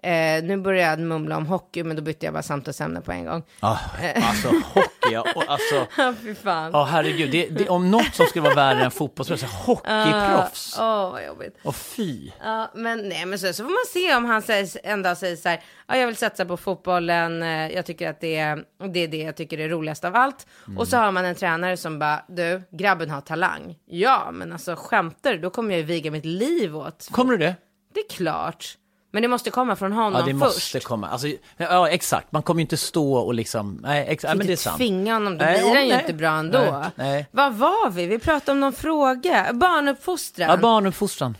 Eh, 0.03 0.43
nu 0.43 0.57
börjar 0.57 0.89
jag 0.89 0.99
mumla 0.99 1.37
om 1.37 1.45
hockey, 1.45 1.83
men 1.83 1.95
då 1.95 2.01
bytte 2.01 2.25
jag 2.25 2.33
bara 2.33 2.43
samtalsämne 2.43 3.01
på 3.01 3.11
en 3.11 3.25
gång. 3.25 3.43
Ah, 3.59 3.77
alltså 4.21 4.47
hockey, 4.47 5.11
ja, 5.11 5.25
och 5.35 5.43
alltså... 5.47 5.87
Ja, 5.97 6.13
fan. 6.43 6.71
Ja, 6.73 6.83
herregud. 6.83 7.31
Det, 7.31 7.49
det, 7.49 7.69
om 7.69 7.91
något 7.91 8.15
som 8.15 8.25
skulle 8.25 8.43
vara 8.43 8.55
värre 8.55 8.83
än 8.83 8.91
fotbollsproffs, 8.91 9.41
så 9.41 9.47
hockeyproffs. 9.47 10.75
Åh, 10.79 11.11
vad 11.11 11.25
jobbigt. 11.25 11.57
Och 11.63 11.75
fy. 11.75 12.31
Ja, 12.43 12.71
men 12.75 13.09
nej, 13.09 13.25
men 13.25 13.39
så, 13.39 13.53
så 13.53 13.63
får 13.63 13.69
man 13.69 13.85
se 13.93 14.15
om 14.15 14.25
han 14.25 14.41
säger, 14.41 14.69
en 14.83 15.01
dag 15.01 15.17
säger 15.17 15.35
så 15.35 15.49
här, 15.49 15.63
ja, 15.87 15.97
jag 15.97 16.07
vill 16.07 16.15
satsa 16.15 16.45
på 16.45 16.57
fotbollen, 16.57 17.43
eh, 17.43 17.71
jag 17.71 17.85
tycker 17.85 18.09
att 18.09 18.21
det 18.21 18.35
är, 18.37 18.63
det 18.93 18.99
är 18.99 19.07
det 19.07 19.17
jag 19.17 19.35
tycker 19.35 19.57
är 19.59 19.69
roligast 19.69 20.05
av 20.05 20.15
allt. 20.15 20.47
Och 20.77 20.87
så 20.87 20.97
har 20.97 21.11
man 21.11 21.25
en 21.25 21.35
tränare 21.35 21.77
som 21.77 21.99
bara, 21.99 22.23
du, 22.27 22.61
grabben 22.71 23.09
har 23.09 23.21
talang. 23.21 23.75
Ja, 23.85 24.29
men 24.33 24.53
alltså 24.53 24.75
skämtar 24.75 25.33
du? 25.33 25.39
Då 25.39 25.49
kommer 25.49 25.71
jag 25.71 25.79
ju 25.79 25.85
viga 25.85 26.11
mitt 26.11 26.25
liv 26.25 26.77
åt. 26.77 27.07
Kommer 27.11 27.31
du 27.31 27.37
det? 27.37 27.55
Det 27.93 27.99
är 27.99 28.09
klart. 28.09 28.77
Men 29.15 29.21
det 29.21 29.27
måste 29.27 29.49
komma 29.49 29.75
från 29.75 29.91
honom 29.91 30.13
Ja, 30.13 30.19
det 30.33 30.39
först. 30.39 30.55
måste 30.55 30.79
komma. 30.79 31.07
Alltså, 31.07 31.27
ja, 31.57 31.89
exakt. 31.89 32.31
Man 32.31 32.43
kommer 32.43 32.59
ju 32.59 32.61
inte 32.61 32.77
stå 32.77 33.13
och 33.17 33.33
liksom... 33.33 33.79
Nej, 33.83 34.05
ex, 34.09 34.23
ja, 34.23 34.35
men 34.35 34.47
det 34.47 34.53
är 34.53 34.57
sant. 34.57 34.77
tvinga 34.77 35.13
honom, 35.13 35.37
då 35.37 35.45
blir 35.45 35.73
han 35.75 35.83
ju 35.85 35.91
nej. 35.93 35.99
inte 36.01 36.13
bra 36.13 36.29
ändå. 36.29 36.59
Nej, 36.59 36.89
nej. 36.95 37.27
Vad 37.31 37.53
var 37.53 37.89
vi? 37.89 38.05
Vi 38.07 38.19
pratade 38.19 38.51
om 38.51 38.59
någon 38.59 38.73
fråga. 38.73 39.53
Barnuppfostran. 39.53 40.49
Ja, 40.49 40.57
barnuppfostran. 40.57 41.37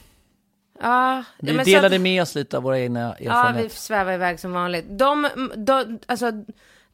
Ja, 0.82 1.24
Vi 1.40 1.58
delade 1.58 1.96
att- 1.96 2.02
med 2.02 2.22
oss 2.22 2.36
lite 2.36 2.58
av 2.58 2.64
våra 2.64 2.80
egna 2.80 3.00
Ja, 3.00 3.16
vi 3.20 3.26
erfarenheter. 3.26 3.76
svävar 3.76 4.14
iväg 4.14 4.40
som 4.40 4.52
vanligt. 4.54 4.86
De, 4.90 5.28
de, 5.56 6.00
alltså, 6.06 6.32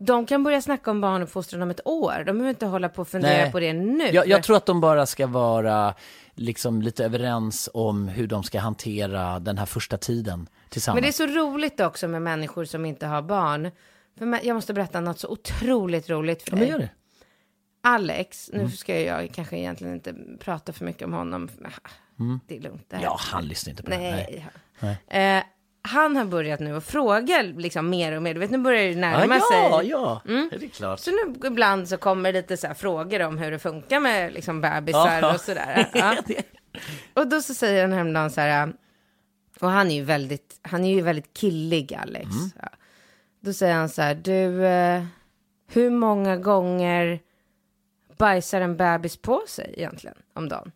de 0.05 0.25
kan 0.25 0.43
börja 0.43 0.61
snacka 0.61 0.91
om 0.91 1.01
barnuppfostran 1.01 1.61
om 1.61 1.69
ett 1.71 1.87
år. 1.87 2.13
De 2.17 2.23
behöver 2.23 2.49
inte 2.49 2.65
hålla 2.65 2.89
på 2.89 3.01
och 3.01 3.07
fundera 3.07 3.37
Nej. 3.37 3.51
på 3.51 3.59
det 3.59 3.73
nu. 3.73 4.03
jag, 4.11 4.27
jag 4.27 4.43
tror 4.43 4.57
att 4.57 4.65
de 4.65 4.81
bara 4.81 5.05
ska 5.05 5.27
vara 5.27 5.93
liksom 6.35 6.81
lite 6.81 7.05
överens 7.05 7.69
om 7.73 8.07
hur 8.07 8.27
de 8.27 8.43
ska 8.43 8.59
hantera 8.59 9.39
den 9.39 9.57
här 9.57 9.65
första 9.65 9.97
tiden 9.97 10.49
tillsammans. 10.69 10.95
Men 10.95 11.03
det 11.03 11.09
är 11.09 11.11
så 11.11 11.39
roligt 11.39 11.79
också 11.79 12.07
med 12.07 12.21
människor 12.21 12.65
som 12.65 12.85
inte 12.85 13.07
har 13.07 13.21
barn. 13.21 13.71
För 14.17 14.45
jag 14.45 14.53
måste 14.55 14.73
berätta 14.73 14.99
något 14.99 15.19
så 15.19 15.27
otroligt 15.27 16.09
roligt 16.09 16.43
för 16.43 16.51
Ja, 16.51 16.55
dig. 16.57 16.61
men 16.71 16.71
gör 16.71 16.79
det. 16.87 16.89
Alex, 17.83 18.49
nu 18.53 18.59
Mm. 18.59 18.71
ska 18.71 19.01
jag 19.01 19.31
kanske 19.33 19.57
egentligen 19.57 19.93
inte 19.93 20.15
prata 20.39 20.73
för 20.73 20.85
mycket 20.85 21.05
om 21.05 21.13
honom. 21.13 21.49
Ah, 21.63 21.89
Det 22.47 22.57
är 22.57 22.61
lugnt. 22.61 22.85
Det 22.89 22.95
här. 22.95 23.03
Mm. 23.03 23.11
Ja, 23.13 23.17
han 23.19 23.45
lyssnar 23.47 23.71
inte 23.71 23.83
på 23.83 23.89
det. 23.89 23.97
Nej. 23.97 24.47
Nej. 25.07 25.37
Eh, 25.37 25.43
han 25.83 26.15
har 26.15 26.25
börjat 26.25 26.59
nu 26.59 26.75
att 26.77 26.83
fråga 26.85 27.41
liksom 27.41 27.89
mer 27.89 28.15
och 28.15 28.23
mer. 28.23 28.33
Du 28.33 28.39
vet, 28.39 28.51
nu 28.51 28.57
börjar 28.57 28.89
det 28.89 28.95
närma 28.95 29.35
Ja, 29.35 29.41
sig. 29.51 29.89
ja, 29.89 30.21
ja. 30.25 30.47
Det 30.59 30.65
är 30.65 30.69
klart. 30.69 30.99
Så 30.99 31.11
nu 31.11 31.47
ibland 31.47 31.89
så 31.89 31.97
kommer 31.97 32.33
lite 32.33 32.57
så 32.57 32.67
här 32.67 32.73
frågor 32.73 33.21
om 33.21 33.37
hur 33.37 33.51
det 33.51 33.59
funkar 33.59 33.99
med 33.99 34.33
liksom 34.33 34.61
bebisar 34.61 35.19
Ja. 35.21 35.33
och 35.33 35.39
sådär. 35.41 35.89
Ja. 35.93 36.15
Och 37.13 37.27
då 37.27 37.41
så 37.41 37.53
säger 37.53 37.81
han 37.81 37.93
häromdagen 37.93 38.31
så 38.31 38.41
här, 38.41 38.73
Och 39.59 39.69
han 39.69 39.91
är 39.91 39.95
ju 39.95 40.03
väldigt, 40.03 40.59
han 40.61 40.85
är 40.85 40.93
ju 40.95 41.01
väldigt 41.01 41.33
killig, 41.33 41.93
Alex. 41.93 42.27
Ja. 42.61 42.67
Då 43.41 43.53
säger 43.53 43.73
han 43.75 43.89
så 43.89 44.01
här, 44.01 44.15
du, 44.15 44.65
eh, 44.65 45.03
hur 45.71 45.89
många 45.89 46.37
gånger 46.37 47.19
bajsar 48.17 48.61
en 48.61 48.77
bebis 48.77 49.17
på 49.17 49.41
sig 49.47 49.73
egentligen 49.77 50.15
om 50.33 50.49
dagen? 50.49 50.71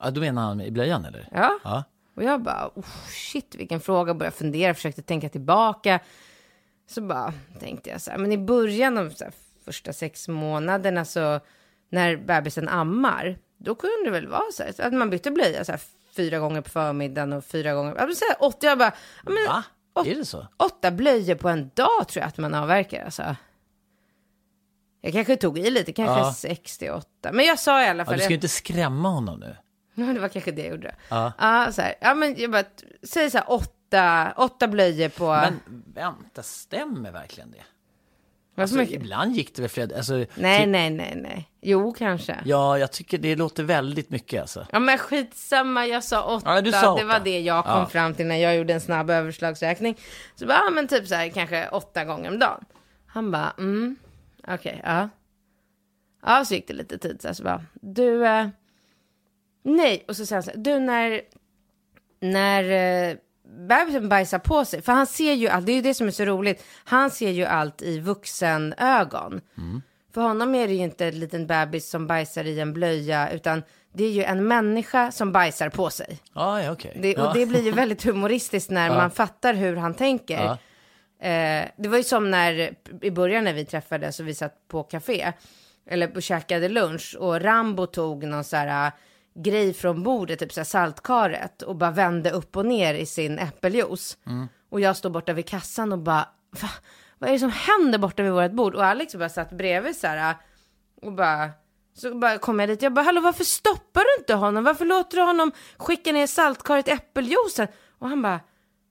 Ja, 0.00 0.10
då 0.10 0.20
menar 0.20 0.42
han 0.42 0.60
i 0.60 0.70
blöjan 0.70 1.04
eller? 1.04 1.28
Ja. 1.32 1.58
Ja. 1.64 1.84
Och 2.14 2.22
jag 2.22 2.42
bara, 2.42 2.70
oh, 2.74 2.84
shit 3.08 3.54
vilken 3.54 3.80
fråga, 3.80 4.14
började 4.14 4.36
fundera, 4.36 4.74
försökte 4.74 5.02
tänka 5.02 5.28
tillbaka. 5.28 6.00
Så 6.86 7.00
bara 7.02 7.32
tänkte 7.60 7.90
jag 7.90 8.00
så 8.00 8.10
här, 8.10 8.18
men 8.18 8.32
i 8.32 8.38
början 8.38 8.98
av 8.98 9.14
första 9.64 9.92
sex 9.92 10.28
månaderna 10.28 11.04
så 11.04 11.40
när 11.88 12.16
bebisen 12.16 12.68
ammar, 12.68 13.38
då 13.58 13.74
kunde 13.74 14.04
det 14.04 14.10
väl 14.10 14.28
vara 14.28 14.52
så 14.52 14.62
här, 14.62 14.86
att 14.86 14.92
man 14.92 15.10
bytte 15.10 15.30
blöja 15.30 15.64
så 15.64 15.72
här, 15.72 15.80
fyra 16.16 16.38
gånger 16.38 16.60
på 16.60 16.70
förmiddagen 16.70 17.32
och 17.32 17.44
fyra 17.44 17.74
gånger, 17.74 17.94
ja, 17.98 18.14
så 18.14 18.24
här, 18.28 18.36
åtta, 18.48 18.66
jag 18.66 18.78
bara, 18.78 18.92
ja, 19.24 19.30
men, 19.32 19.46
Va? 19.48 19.64
åt- 19.94 20.06
Är 20.06 20.14
det 20.14 20.24
så? 20.24 20.46
åtta 20.56 20.90
blöjor 20.90 21.34
på 21.34 21.48
en 21.48 21.70
dag 21.74 22.08
tror 22.08 22.20
jag 22.22 22.28
att 22.28 22.38
man 22.38 22.54
avverkar 22.54 23.04
alltså. 23.04 23.36
Jag 25.00 25.12
kanske 25.12 25.36
tog 25.36 25.58
i 25.58 25.70
lite, 25.70 25.92
kanske 25.92 26.20
Ja. 26.20 26.32
68. 26.34 27.06
Men 27.32 27.44
jag 27.44 27.58
sa 27.58 27.82
i 27.82 27.86
alla 27.88 28.00
Ja, 28.00 28.04
fall, 28.04 28.14
du 28.14 28.20
ska 28.20 28.28
ju 28.30 28.34
inte 28.34 28.48
skrämma 28.48 29.08
honom 29.08 29.40
nu. 29.40 29.56
Ja, 30.04 30.04
det 30.04 30.20
var 30.20 30.28
kanske 30.28 30.52
det 30.52 30.62
jag 30.62 30.70
gjorde. 30.70 30.94
Ja. 31.08 31.32
Ja, 31.38 31.72
så 31.72 31.82
här. 31.82 31.94
Ja, 32.00 32.14
men 32.14 32.34
jag 32.38 32.50
bara, 32.50 32.64
säg 33.02 33.30
så 33.30 33.38
här 33.38 33.50
åtta, 33.52 34.32
åtta 34.36 34.68
blöjor 34.68 35.08
på... 35.08 35.26
Men 35.26 35.60
vänta, 35.94 36.42
stämmer 36.42 37.10
verkligen 37.12 37.50
det? 37.50 37.62
Alltså, 38.56 38.82
ibland 38.82 39.36
gick 39.36 39.54
det 39.56 39.62
väl 39.62 39.68
flera... 39.70 39.96
Alltså, 39.96 40.14
Nej, 40.34 40.60
till- 40.60 40.70
nej, 40.70 40.90
nej, 40.90 41.12
nej. 41.16 41.50
Jo, 41.60 41.92
kanske. 41.92 42.32
Ja. 42.32 42.40
Ja, 42.44 42.78
jag 42.78 42.92
tycker 42.92 43.18
det 43.18 43.36
låter 43.36 43.62
väldigt 43.64 44.10
mycket 44.10 44.40
alltså. 44.40 44.66
men 44.80 44.98
skitsamma, 44.98 45.86
jag 45.86 46.04
sa 46.04 46.22
åtta. 46.36 46.54
Ja, 46.54 46.60
du 46.60 46.72
sa 46.72 46.80
Det 46.80 46.88
åtta. 46.88 47.04
var 47.04 47.20
det 47.20 47.40
jag 47.40 47.64
kom 47.64 47.72
Ja. 47.78 47.86
fram 47.86 48.14
till 48.14 48.26
när 48.26 48.36
jag 48.36 48.56
gjorde 48.56 48.74
en 48.74 48.80
snabb 48.80 49.10
överslagsräkning. 49.10 49.98
Så 50.34 50.46
bara, 50.46 50.58
ja, 50.64 50.70
men 50.70 50.88
typ 50.88 51.06
så 51.06 51.14
här, 51.14 51.28
kanske 51.28 51.68
åtta 51.68 52.04
gånger 52.04 52.30
om 52.30 52.38
dagen. 52.38 52.64
Han 53.06 53.30
bara, 53.30 53.52
mm, 53.58 53.96
okej, 54.48 54.80
ja. 54.84 55.08
Ja, 56.26 56.44
så 56.44 56.54
gick 56.54 56.68
det 56.68 56.74
lite 56.74 56.98
tid 56.98 57.22
så 57.22 57.28
här, 57.28 57.34
så 57.34 57.42
bara, 57.42 57.62
du, 57.80 58.26
eh, 58.26 58.48
nej, 59.62 60.04
och 60.08 60.16
så 60.16 60.26
säger 60.26 60.36
han 60.36 60.42
så 60.42 60.50
här, 60.50 60.58
du 60.58 60.78
när, 60.78 61.20
när 62.20 62.64
eh, 63.10 63.16
bebisen 63.68 64.08
bajsar 64.08 64.38
på 64.38 64.64
sig, 64.64 64.82
för 64.82 64.92
han 64.92 65.06
ser 65.06 65.32
ju 65.32 65.48
allt, 65.48 65.66
det 65.66 65.72
är 65.72 65.76
ju 65.76 65.82
det 65.82 65.94
som 65.94 66.06
är 66.06 66.10
så 66.10 66.24
roligt, 66.24 66.64
han 66.84 67.10
ser 67.10 67.30
ju 67.30 67.44
allt 67.44 67.82
i 67.82 67.98
vuxenögon. 67.98 69.40
För 70.14 70.20
honom 70.20 70.54
är 70.54 70.68
det 70.68 70.74
ju 70.74 70.82
inte 70.82 71.06
en 71.06 71.20
liten 71.20 71.46
bebis 71.46 71.90
som 71.90 72.06
bajsar 72.06 72.44
i 72.44 72.60
en 72.60 72.72
blöja, 72.72 73.30
utan 73.30 73.62
det 73.92 74.04
är 74.04 74.10
ju 74.10 74.22
en 74.22 74.48
människa 74.48 75.12
som 75.12 75.32
bajsar 75.32 75.68
på 75.68 75.90
sig. 75.90 76.18
Ja, 76.34 76.62
ja 76.62 76.72
okej. 76.72 76.98
Det, 77.02 77.12
ja. 77.12 77.28
Och 77.28 77.34
det 77.34 77.46
blir 77.46 77.62
ju 77.62 77.72
väldigt 77.72 78.02
humoristiskt 78.02 78.70
när 78.70 78.90
man 78.90 79.10
fattar 79.10 79.54
hur 79.54 79.76
han 79.76 79.94
tänker. 79.94 80.44
Ja. 80.44 80.58
Eh, 81.28 81.68
det 81.76 81.88
var 81.88 81.96
ju 81.96 82.04
som 82.04 82.30
när, 82.30 82.74
i 83.00 83.10
början 83.10 83.44
när 83.44 83.52
vi 83.52 83.64
träffades 83.64 84.20
och 84.20 84.28
vi 84.28 84.34
satt 84.34 84.68
på 84.68 84.82
café, 84.82 85.32
eller 85.86 86.20
käkade 86.20 86.68
lunch, 86.68 87.16
och 87.18 87.40
Rambo 87.40 87.86
tog 87.86 88.24
någon 88.24 88.44
så 88.44 88.56
här 88.56 88.92
grej 89.34 89.74
från 89.74 90.02
bordet, 90.02 90.38
typ 90.38 90.52
så 90.52 90.64
saltkaret, 90.64 91.62
och 91.62 91.76
bara 91.76 91.90
vände 91.90 92.30
upp 92.30 92.56
och 92.56 92.66
ner 92.66 92.94
i 92.94 93.06
sin 93.06 93.38
äppeljuice. 93.38 94.16
Och 94.70 94.80
jag 94.80 94.96
står 94.96 95.10
borta 95.10 95.32
vid 95.32 95.46
kassan 95.48 95.92
och 95.92 95.98
bara, 95.98 96.28
Va? 96.60 96.68
vad 97.18 97.28
är 97.28 97.32
det 97.34 97.38
som 97.38 97.50
händer 97.52 97.98
borta 97.98 98.22
vid 98.22 98.32
vårt 98.32 98.52
bord? 98.52 98.74
Och 98.74 98.84
Alex 98.84 99.14
bara 99.14 99.28
satt 99.28 99.50
bredvid 99.50 99.96
så 99.96 100.06
här, 100.06 100.36
och 101.02 101.12
bara, 101.12 101.50
så 101.94 102.14
bara 102.14 102.38
kom 102.38 102.60
jag 102.60 102.68
dit, 102.68 102.82
jag 102.82 102.92
bara, 102.92 103.02
hallå 103.02 103.20
varför 103.20 103.44
stoppar 103.44 104.00
du 104.00 104.20
inte 104.22 104.34
honom? 104.34 104.64
Varför 104.64 104.84
låter 104.84 105.16
du 105.16 105.22
honom 105.22 105.52
skicka 105.76 106.12
ner 106.12 106.26
saltkaret 106.26 106.88
i 106.88 106.90
äppeljuicen? 106.90 107.68
Och 107.98 108.08
han 108.08 108.22
bara, 108.22 108.40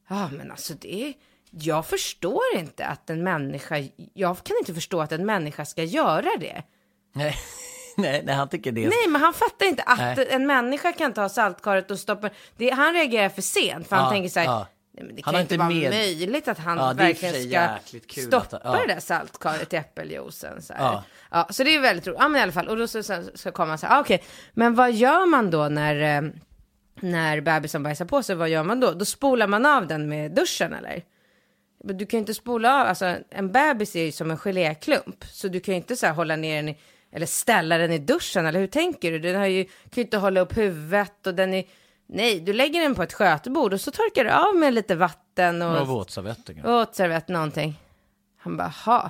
ja 0.09 0.29
men 0.37 0.51
alltså 0.51 0.73
det 0.73 1.03
är, 1.03 1.13
jag 1.51 1.85
förstår 1.85 2.41
inte 2.55 2.85
att 2.85 3.09
en 3.09 3.23
människa, 3.23 3.83
jag 4.13 4.43
kan 4.43 4.57
inte 4.59 4.73
förstå 4.73 5.01
att 5.01 5.11
en 5.11 5.25
människa 5.25 5.65
ska 5.65 5.83
göra 5.83 6.29
det. 6.39 6.63
Nej, 7.13 7.35
nej, 7.97 8.21
nej, 8.25 8.35
han 8.35 8.49
tycker 8.49 8.71
det. 8.71 8.81
Nej, 8.81 9.07
men 9.09 9.21
han 9.21 9.33
fattar 9.33 9.65
inte 9.65 9.83
att 9.83 9.97
Nej. 10.17 10.27
en 10.29 10.47
människa 10.47 10.91
kan 10.91 11.13
ta 11.13 11.29
saltkaret 11.29 11.91
och 11.91 11.99
stoppa, 11.99 12.29
det, 12.57 12.69
han 12.69 12.93
reagerar 12.93 13.29
för 13.29 13.41
sent, 13.41 13.87
för 13.87 13.95
han 13.95 14.05
Ja, 14.05 14.11
tänker 14.11 14.29
så 14.29 14.39
här, 14.39 14.45
ja. 14.47 14.67
nej 14.93 15.03
men 15.05 15.15
det 15.15 15.21
Han 15.25 15.33
kan 15.33 15.41
inte 15.41 15.57
vara 15.57 15.69
med- 15.69 15.89
möjligt 15.91 16.47
att 16.47 16.57
han 16.57 16.77
Ja, 16.77 16.93
verkligen 16.93 17.35
ska 17.43 18.21
stoppa 18.21 18.57
att- 18.57 18.61
ja. 18.63 18.79
det 18.87 18.93
där 18.93 18.99
saltkaret 18.99 19.73
i 19.73 19.75
äppeljuicen. 19.75 20.61
Så. 20.61 20.73
Ja. 20.77 21.03
Ja. 21.31 21.47
så 21.49 21.63
det 21.63 21.75
är 21.75 21.79
väldigt 21.79 22.07
roligt. 22.07 22.19
Ja, 22.21 22.27
men 22.27 22.39
i 22.39 22.43
alla 22.43 22.51
fall, 22.51 22.67
och 22.67 22.77
då 22.77 22.87
så, 22.87 23.03
så, 23.03 23.23
så 23.35 23.51
kommer 23.51 23.77
så 23.77 23.87
här, 23.87 23.97
ah, 23.97 24.01
okej, 24.01 24.23
men 24.53 24.75
vad 24.75 24.91
gör 24.91 25.25
man 25.25 25.51
då 25.51 25.67
när, 25.69 26.17
eh, 26.23 26.29
när 27.01 27.41
bebisen 27.41 27.83
bajsar 27.83 28.05
på 28.05 28.23
sig, 28.23 28.35
vad 28.35 28.49
gör 28.49 28.63
man 28.63 28.79
då? 28.79 28.91
Då 28.91 29.05
spolar 29.05 29.47
man 29.47 29.65
av 29.65 29.87
den 29.87 30.09
med 30.09 30.31
duschen 30.31 30.73
eller? 30.73 31.03
Du 31.83 32.05
kan 32.05 32.17
ju 32.17 32.19
inte 32.19 32.33
spola 32.33 32.81
av, 32.81 32.87
alltså 32.87 33.15
en 33.29 33.51
bebis 33.51 33.95
är 33.95 34.03
ju 34.03 34.11
som 34.11 34.31
en 34.31 34.37
geléklump, 34.37 35.23
så 35.31 35.47
du 35.47 35.59
kan 35.59 35.73
ju 35.73 35.77
inte 35.77 35.95
så 35.95 36.05
här 36.05 36.13
hålla 36.13 36.35
ner 36.35 36.55
den 36.55 36.69
i, 36.69 36.77
eller 37.11 37.25
ställa 37.25 37.77
den 37.77 37.91
i 37.91 37.97
duschen, 37.97 38.45
eller 38.45 38.59
hur 38.59 38.67
tänker 38.67 39.11
du? 39.11 39.19
Den 39.19 39.35
har 39.35 39.45
ju, 39.45 39.63
kan 39.63 39.71
ju 39.95 40.01
inte 40.01 40.17
hålla 40.17 40.39
upp 40.41 40.57
huvudet 40.57 41.27
och 41.27 41.35
den 41.35 41.53
är, 41.53 41.63
nej, 42.07 42.39
du 42.39 42.53
lägger 42.53 42.81
den 42.81 42.95
på 42.95 43.03
ett 43.03 43.13
skötebord 43.13 43.73
och 43.73 43.81
så 43.81 43.91
torkar 43.91 44.23
du 44.23 44.29
av 44.31 44.55
med 44.55 44.73
lite 44.73 44.95
vatten 44.95 45.61
och 45.61 45.81
Och 45.81 45.87
våtservetter. 45.87 46.53
kanske. 46.53 46.71
och 46.71 46.95
servett 46.95 47.27
någonting. 47.27 47.79
Han 48.37 48.57
bara, 48.57 48.67
ha. 48.85 49.09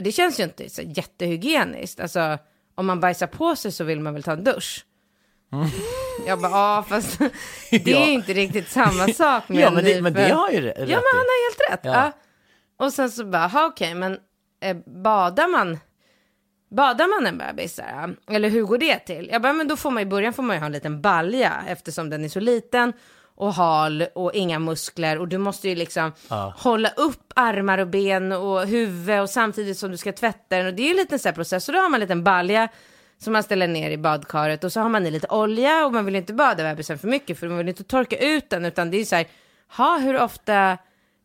Det 0.00 0.12
känns 0.12 0.40
ju 0.40 0.44
inte 0.44 0.70
så 0.70 0.82
jättehygieniskt. 0.82 2.00
Alltså, 2.00 2.38
om 2.74 2.86
man 2.86 3.00
bajsar 3.00 3.26
på 3.26 3.56
sig 3.56 3.72
så 3.72 3.84
vill 3.84 4.00
man 4.00 4.14
väl 4.14 4.22
ta 4.22 4.32
en 4.32 4.44
dusch. 4.44 4.84
Jag 6.26 6.40
bara, 6.40 6.50
ja 6.52 6.84
fast 6.88 7.18
det 7.70 7.92
är 7.92 8.06
ju 8.06 8.12
inte 8.12 8.32
riktigt 8.32 8.68
samma 8.68 9.08
sak 9.08 9.48
med 9.48 9.58
Ja, 9.62 9.66
en 9.68 9.74
men 9.74 9.84
det, 9.84 10.02
men 10.02 10.12
det 10.12 10.28
har 10.28 10.50
ju 10.50 10.60
rätt 10.60 10.78
Ja, 10.78 10.84
men 10.86 10.94
han 10.94 11.02
har 11.26 11.48
helt 11.50 11.70
rätt. 11.72 11.80
Ja. 11.84 11.92
Ja. 11.92 12.12
Och 12.86 12.92
sen 12.92 13.10
så 13.10 13.24
bara, 13.24 13.66
okej, 13.66 13.94
men 13.94 14.18
eh, 14.60 14.76
badar 15.02 15.48
man 15.48 15.78
Badar 16.68 17.06
man 17.06 17.26
en 17.26 17.38
bebis, 17.38 17.74
så 17.74 17.82
här, 17.82 18.16
eller 18.30 18.50
hur 18.50 18.62
går 18.62 18.78
det 18.78 18.98
till? 18.98 19.28
Jag 19.32 19.42
bara, 19.42 19.52
men 19.52 19.68
då 19.68 19.76
får 19.76 19.90
man 19.90 20.02
i 20.02 20.06
början 20.06 20.32
får 20.32 20.42
man 20.42 20.56
ju 20.56 20.60
ha 20.60 20.66
en 20.66 20.72
liten 20.72 21.00
balja 21.00 21.52
eftersom 21.68 22.10
den 22.10 22.24
är 22.24 22.28
så 22.28 22.40
liten 22.40 22.92
och 23.36 23.54
hal 23.54 24.06
och 24.14 24.34
inga 24.34 24.58
muskler. 24.58 25.18
Och 25.18 25.28
du 25.28 25.38
måste 25.38 25.68
ju 25.68 25.74
liksom 25.74 26.12
hålla 26.56 26.88
upp 26.88 27.32
armar 27.34 27.78
och 27.78 27.88
ben 27.88 28.32
och 28.32 28.66
huvud 28.66 29.20
och 29.20 29.30
samtidigt 29.30 29.78
som 29.78 29.90
du 29.90 29.96
ska 29.96 30.12
tvätta 30.12 30.56
den. 30.56 30.66
Och 30.66 30.74
det 30.74 30.82
är 30.82 30.84
ju 30.84 30.90
en 30.90 30.96
liten 30.96 31.18
så 31.18 31.32
process. 31.32 31.64
Så 31.64 31.72
då 31.72 31.78
har 31.78 31.88
man 31.88 31.94
en 31.94 32.00
liten 32.00 32.24
balja 32.24 32.68
som 33.18 33.32
man 33.32 33.42
ställer 33.42 33.68
ner 33.68 33.90
i 33.90 33.98
badkaret. 33.98 34.64
Och 34.64 34.72
så 34.72 34.80
har 34.80 34.88
man 34.88 35.06
i 35.06 35.10
lite 35.10 35.26
olja 35.28 35.86
och 35.86 35.92
man 35.92 36.04
vill 36.04 36.16
inte 36.16 36.32
bada 36.32 36.62
bebisen 36.62 36.98
för 36.98 37.08
mycket 37.08 37.38
för 37.38 37.48
man 37.48 37.58
vill 37.58 37.68
inte 37.68 37.84
torka 37.84 38.18
ut 38.18 38.50
den. 38.50 38.64
Utan 38.64 38.90
det 38.90 39.00
är 39.00 39.04
så 39.04 39.16
här, 39.16 39.26
ha 39.76 39.98
hur 39.98 40.20
ofta 40.20 40.78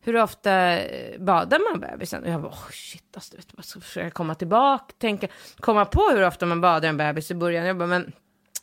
hur 0.04 0.16
ofta 0.16 0.52
eh, 0.52 1.20
badar 1.20 1.58
man 1.70 1.80
bebisen? 1.80 2.24
Och 2.24 2.30
jag 2.30 2.42
bara, 2.42 2.52
oh, 2.52 2.70
shit, 2.70 3.04
alltså, 3.14 3.36
vet, 3.36 3.46
jag 3.56 3.64
ska 3.64 3.80
försöka 3.80 4.10
komma 4.10 4.34
tillbaka, 4.34 4.94
tänka, 4.98 5.28
komma 5.60 5.84
på 5.84 6.08
hur 6.10 6.26
ofta 6.26 6.46
man 6.46 6.60
badar 6.60 6.88
en 6.88 6.96
bebis 6.96 7.30
i 7.30 7.34
början. 7.34 7.66
Jag 7.66 7.78
bara, 7.78 7.88
men 7.88 8.12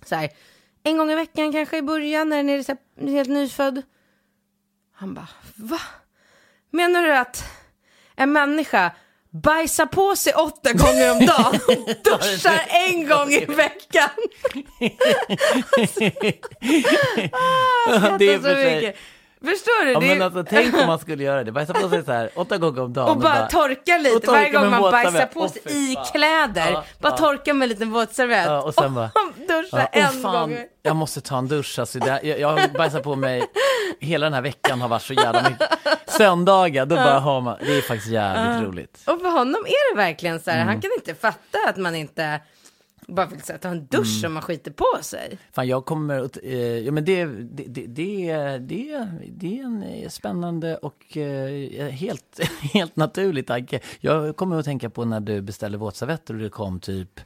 så 0.05 0.15
här, 0.15 0.29
en 0.83 0.97
gång 0.97 1.11
i 1.11 1.15
veckan 1.15 1.51
kanske 1.51 1.77
i 1.77 1.81
början 1.81 2.29
när 2.29 2.37
den 2.37 2.49
är 2.49 3.11
helt 3.11 3.29
nyfödd. 3.29 3.81
Han 4.93 5.13
bara, 5.13 5.27
va? 5.55 5.79
Menar 6.71 7.03
du 7.03 7.15
att 7.15 7.43
en 8.15 8.31
människa 8.31 8.91
bajsar 9.29 9.85
på 9.85 10.15
sig 10.15 10.33
åtta 10.33 10.73
gånger 10.73 11.11
om 11.11 11.19
dagen 11.25 11.59
och 11.67 11.89
duschar 12.03 12.61
en 12.69 13.07
gång 13.07 13.31
i 13.31 13.45
veckan? 13.45 14.09
ah, 17.31 18.17
Det 18.17 18.33
är 18.33 18.39
för 18.41 18.55
så 18.55 18.75
mycket. 18.75 18.95
Förstår 19.45 19.85
du? 19.85 19.91
Ja, 19.91 19.99
men 19.99 20.21
alltså, 20.21 20.43
tänk 20.49 20.75
om 20.77 20.87
man 20.87 20.99
skulle 20.99 21.23
göra 21.23 21.43
det. 21.43 21.51
Bajsa 21.51 21.73
på 21.73 21.89
sig 21.89 22.03
så 22.05 22.11
här 22.11 22.29
åtta 22.35 22.57
gånger 22.57 22.81
om 22.81 22.93
dagen. 22.93 23.09
och 23.09 23.17
bara 23.17 23.47
torka 23.47 23.97
lite 23.97 24.15
och 24.15 24.21
torka 24.21 24.31
varje 24.37 24.49
gång 24.51 24.69
man 24.69 24.81
bajsar 24.91 25.25
på 25.25 25.47
sig 25.49 25.61
i 25.65 25.95
kläder. 26.11 26.71
Ja, 26.71 26.83
bara 26.99 27.13
ja. 27.13 27.17
torka 27.17 27.53
med 27.53 27.65
en 27.65 27.69
liten 27.69 27.91
våtservett. 27.91 28.45
Ja, 28.45 28.61
och 28.61 28.73
sen 28.73 28.93
bara- 28.95 29.11
duscha 29.47 29.67
Ja, 29.71 29.87
åh, 29.93 30.15
en 30.15 30.21
gång. 30.21 30.57
jag 30.83 30.95
måste 30.95 31.21
ta 31.21 31.37
en 31.37 31.47
dusch. 31.47 31.79
Alltså, 31.79 31.99
det, 31.99 32.19
jag, 32.23 32.39
jag 32.39 32.47
har 32.47 32.67
bajsat 32.77 33.03
på 33.03 33.15
mig 33.15 33.43
hela 33.99 34.25
den 34.25 34.33
här 34.33 34.41
veckan 34.41 34.81
har 34.81 34.87
varit 34.89 35.01
så 35.03 35.13
jävla 35.13 35.49
mycket. 35.49 35.69
Söndagar, 36.07 36.85
då 36.85 36.95
bara 36.95 37.19
har 37.19 37.41
man, 37.41 37.57
det 37.59 37.77
är 37.77 37.81
faktiskt 37.81 38.11
jävligt 38.11 38.67
roligt. 38.67 39.03
Och 39.05 39.19
för 39.21 39.29
honom 39.29 39.65
är 39.65 39.95
det 39.95 39.97
verkligen 39.97 40.39
så 40.39 40.49
här, 40.51 40.57
Mm. 40.57 40.67
han 40.67 40.81
kan 40.81 40.91
inte 40.97 41.15
fatta 41.15 41.57
att 41.69 41.77
man 41.77 41.95
inte 41.95 42.39
bara 43.15 43.25
vill 43.25 43.39
här, 43.49 43.57
ta 43.57 43.69
en 43.69 43.85
dusch 43.85 44.17
Mm. 44.19 44.27
om 44.29 44.33
man 44.33 44.43
skiter 44.43 44.71
på 44.71 44.85
sig. 45.01 45.37
Fan, 45.51 45.67
jag 45.67 45.85
kommer 45.85 46.19
att, 46.19 46.37
eh, 46.43 46.57
ja 46.59 46.91
men 46.91 47.05
det, 47.05 47.25
det, 47.25 47.63
det, 47.67 47.85
det, 47.87 48.29
är- 48.29 48.59
det, 48.59 48.91
är- 48.91 49.63
en 49.65 49.83
eh, 49.83 50.09
spännande 50.09 50.77
och 50.77 51.17
eh, 51.17 51.87
helt, 51.89 52.39
helt 52.73 52.95
naturlig 52.95 53.47
tanke. 53.47 53.79
Jag 53.99 54.35
kommer 54.35 54.59
att 54.59 54.65
tänka 54.65 54.89
på 54.89 55.05
när 55.05 55.19
du 55.19 55.41
beställde 55.41 55.77
våtservetter 55.77 56.33
och 56.33 56.39
det 56.39 56.49
kom 56.49 56.79
typ 56.79 57.19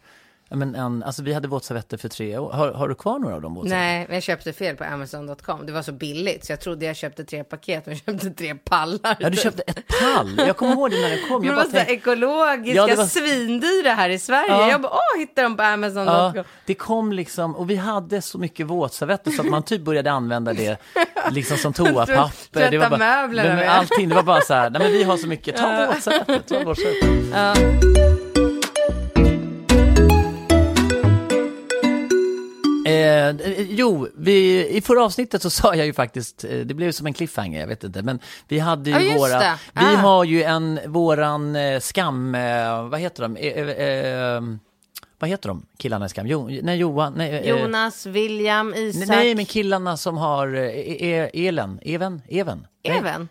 men 0.57 0.75
en, 0.75 1.03
alltså 1.03 1.23
vi 1.23 1.33
hade 1.33 1.47
våtservetter 1.47 1.97
för 1.97 2.09
tre 2.09 2.37
år. 2.37 2.51
Har, 2.51 2.71
har 2.71 2.87
du 2.89 2.95
kvar 2.95 3.19
några 3.19 3.35
av 3.35 3.41
de 3.41 3.53
våtservetterna? 3.55 3.81
Nej, 3.85 4.05
men 4.07 4.13
jag 4.13 4.23
köpte 4.23 4.53
fel 4.53 4.75
på 4.75 4.83
Amazon.com. 4.83 5.65
Det 5.65 5.71
var 5.71 5.81
så 5.81 5.91
billigt 5.91 6.45
så 6.45 6.51
jag 6.51 6.59
trodde 6.59 6.85
jag 6.85 6.95
köpte 6.95 7.23
tre 7.25 7.43
paket 7.43 7.85
men 7.85 7.95
jag 8.05 8.13
köpte 8.21 8.29
tre 8.43 8.55
pallar. 8.55 9.15
Ja, 9.19 9.29
du 9.29 9.37
köpte 9.37 9.61
ett 9.61 9.83
pall. 9.87 10.33
Jag 10.47 10.57
kommer 10.57 10.73
ihåg 10.73 10.91
det 10.91 11.01
när 11.01 11.09
det 11.09 11.17
kom. 11.27 11.43
Jag 11.43 11.53
det 11.53 11.55
var 11.55 11.63
tänkte, 11.63 11.93
ekologiska, 11.93 12.75
Ja, 12.77 12.87
det 12.87 12.95
var- 12.95 13.05
svindyra 13.05 13.93
här 13.93 14.09
i 14.09 14.19
Sverige. 14.19 14.51
Ja. 14.51 14.69
Jag 14.69 14.81
bara, 14.81 14.91
åh, 14.93 15.19
hittar 15.19 15.43
de 15.43 15.57
på 15.57 15.63
Amazon.com. 15.63 16.31
ja, 16.35 16.43
det 16.65 16.73
kom 16.73 17.11
liksom, 17.13 17.55
och 17.55 17.69
vi 17.69 17.75
hade 17.75 18.21
så 18.21 18.37
mycket 18.37 18.67
våtservetter 18.67 19.31
så 19.31 19.41
att 19.41 19.49
man 19.49 19.63
typ 19.63 19.81
började 19.81 20.11
använda 20.11 20.53
det 20.53 20.77
liksom 21.31 21.57
som 21.57 21.73
toapapper. 21.83 22.29
Det 22.51 22.59
Tvätta 22.69 22.79
var 22.89 22.89
bara, 22.89 23.27
med. 23.27 23.69
allting, 23.71 24.09
det 24.09 24.15
var 24.15 24.23
bara 24.23 24.41
så 24.41 24.53
här, 24.53 24.69
nej 24.69 24.81
men 24.81 24.91
vi 24.91 25.03
har 25.03 25.17
så 25.17 25.27
mycket, 25.27 25.57
ta 25.57 25.85
våtservetter, 25.93 26.39
ta 26.47 26.63
våtservetter. 26.63 27.29
Ja. 27.33 28.32
Eh, 33.29 33.61
jo, 33.69 34.07
vi, 34.17 34.67
i 34.69 34.81
förra 34.81 35.03
avsnittet 35.03 35.41
så 35.41 35.49
sa 35.49 35.75
jag 35.75 35.85
ju 35.85 35.93
faktiskt, 35.93 36.43
eh, 36.43 36.59
det 36.59 36.73
blev 36.73 36.91
som 36.91 37.07
en 37.07 37.13
cliffhanger, 37.13 37.59
jag 37.59 37.67
vet 37.67 37.83
inte, 37.83 38.01
men 38.01 38.19
vi 38.47 38.59
hade 38.59 38.89
ju 38.89 39.07
Ja, 39.07 39.17
våra, 39.17 39.39
det. 39.39 39.53
vi 39.73 39.81
Ah. 39.85 39.97
har 39.97 40.23
ju 40.23 40.43
en, 40.43 40.79
våran 40.87 41.55
eh, 41.55 41.79
skam, 41.79 42.35
eh, 42.35 42.87
vad 42.87 42.99
heter 42.99 43.21
de, 43.23 43.35
eh, 43.37 43.69
eh, 43.69 44.41
vad 45.19 45.29
heter 45.29 45.49
de, 45.49 45.65
killarna 45.77 46.05
i 46.05 46.09
skam? 46.09 46.27
Jo, 46.27 46.49
nej, 46.63 46.77
Johan, 46.77 47.13
nej, 47.15 47.47
Jonas, 47.49 48.05
William, 48.05 48.73
Isak, 48.73 49.07
nej, 49.07 49.35
men 49.35 49.45
killarna 49.45 49.97
som 49.97 50.17
har, 50.17 50.53
eh, 50.55 50.63
eh, 50.63 51.29
Elen, 51.33 51.79
Even, 51.81 52.21
Even? 52.27 52.67
Nej. 52.87 53.27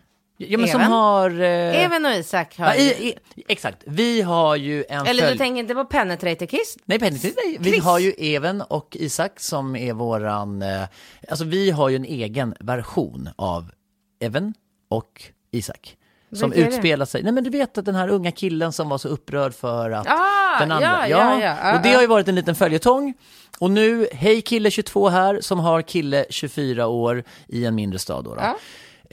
Ja, 0.49 0.57
men 0.57 0.67
som 0.67 0.81
Even? 0.81 0.91
har... 0.91 1.29
Eh, 1.41 1.83
Even 1.85 2.05
och 2.05 2.11
Isak 2.11 2.57
har 2.57 2.65
ja, 2.65 2.75
i, 2.75 3.07
i, 3.09 3.13
exakt, 3.47 3.77
vi 3.85 4.21
har 4.21 4.55
ju 4.55 4.85
en 4.89 5.05
Eller 5.05 5.23
du 5.27 5.33
följ- 5.33 5.37
tänker 5.37 5.59
inte 5.59 5.73
på 5.75 5.85
Penetrator 5.85 6.45
Kiss? 6.45 6.77
Nej, 6.85 6.99
Penny, 6.99 7.19
nej, 7.23 7.57
vi 7.59 7.69
Chris. 7.71 7.83
har 7.83 7.99
ju 7.99 8.13
Even 8.17 8.61
och 8.61 8.97
Isak 8.99 9.39
som 9.39 9.75
är 9.75 9.93
våran, 9.93 10.61
eh, 10.61 10.81
alltså 11.29 11.45
vi 11.45 11.71
har 11.71 11.89
ju 11.89 11.95
en 11.95 12.05
egen 12.05 12.55
version 12.59 13.29
av 13.35 13.71
Even 14.19 14.53
och 14.89 15.23
Isak. 15.51 15.97
Som 16.31 16.49
Vilka 16.51 16.69
utspelar 16.69 17.05
sig, 17.05 17.23
nej 17.23 17.31
men 17.31 17.43
du 17.43 17.49
vet 17.49 17.77
att 17.77 17.85
den 17.85 17.95
här 17.95 18.07
unga 18.07 18.31
killen 18.31 18.71
som 18.73 18.89
var 18.89 18.97
så 18.97 19.07
upprörd 19.07 19.53
för 19.53 19.91
att 19.91 20.07
Ah, 20.09 20.59
den 20.59 20.71
andra, 20.71 20.87
ja, 20.87 21.07
ja, 21.07 21.41
ja, 21.41 21.57
ja, 21.63 21.75
och 21.77 21.81
det 21.83 21.93
har 21.93 22.01
ju 22.01 22.07
varit 22.07 22.27
en 22.27 22.35
liten 22.35 22.55
följetong. 22.55 23.13
Och 23.59 23.71
nu, 23.71 24.07
hej 24.13 24.41
kille 24.41 24.71
22 24.71 25.09
här 25.09 25.41
som 25.41 25.59
har 25.59 25.81
kille 25.81 26.25
24 26.29 26.87
år 26.87 27.23
i 27.47 27.65
en 27.65 27.75
mindre 27.75 27.99
stad 27.99 28.23
då. 28.25 28.35
då. 28.35 28.41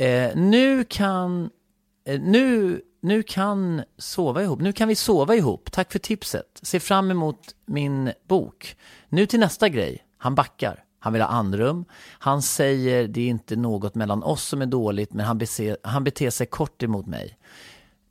Eh, 0.00 0.36
nu 0.36 0.84
kan, 0.84 1.50
eh, 2.04 2.20
nu, 2.20 2.80
nu 3.00 3.22
kan 3.22 3.82
sova 3.98 4.42
ihop, 4.42 4.60
nu 4.60 4.72
kan 4.72 4.88
vi 4.88 4.94
sova 4.94 5.34
ihop. 5.34 5.72
Tack 5.72 5.92
för 5.92 5.98
tipset. 5.98 6.60
Se 6.62 6.80
fram 6.80 7.10
emot 7.10 7.54
min 7.66 8.12
bok. 8.28 8.76
Nu 9.08 9.26
till 9.26 9.40
nästa 9.40 9.68
grej. 9.68 10.04
Han 10.18 10.34
backar. 10.34 10.84
Han 10.98 11.12
vill 11.12 11.22
ha 11.22 11.28
andrum. 11.28 11.84
Han 12.18 12.42
säger 12.42 13.08
det 13.08 13.20
är 13.20 13.28
inte 13.28 13.56
något 13.56 13.94
mellan 13.94 14.22
oss 14.22 14.44
som 14.44 14.62
är 14.62 14.66
dåligt, 14.66 15.12
men 15.12 15.26
han, 15.26 15.38
bese, 15.38 15.76
han 15.82 16.04
beter 16.04 16.30
sig 16.30 16.46
kort 16.46 16.82
emot 16.82 17.06
mig. 17.06 17.38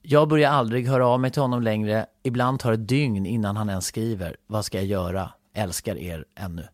Jag 0.02 0.28
börjar 0.28 0.52
aldrig 0.52 0.88
höra 0.88 1.08
av 1.08 1.20
mig 1.20 1.32
till 1.32 1.42
honom 1.42 1.62
längre. 1.62 2.06
Ibland 2.24 2.60
tar 2.60 2.72
det 2.72 2.78
dygn 2.78 3.26
innan 3.26 3.58
han 3.58 3.70
ens 3.70 3.86
skriver. 3.86 4.38
Vad 4.48 4.66
ska 4.66 4.78
jag 4.78 4.88
göra? 4.88 5.32
Älskar 5.54 5.98
er 5.98 6.26
ännu. 6.36 6.68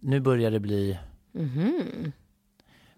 Nu 0.00 0.20
börjar 0.20 0.50
det 0.50 0.60
bli... 0.60 0.98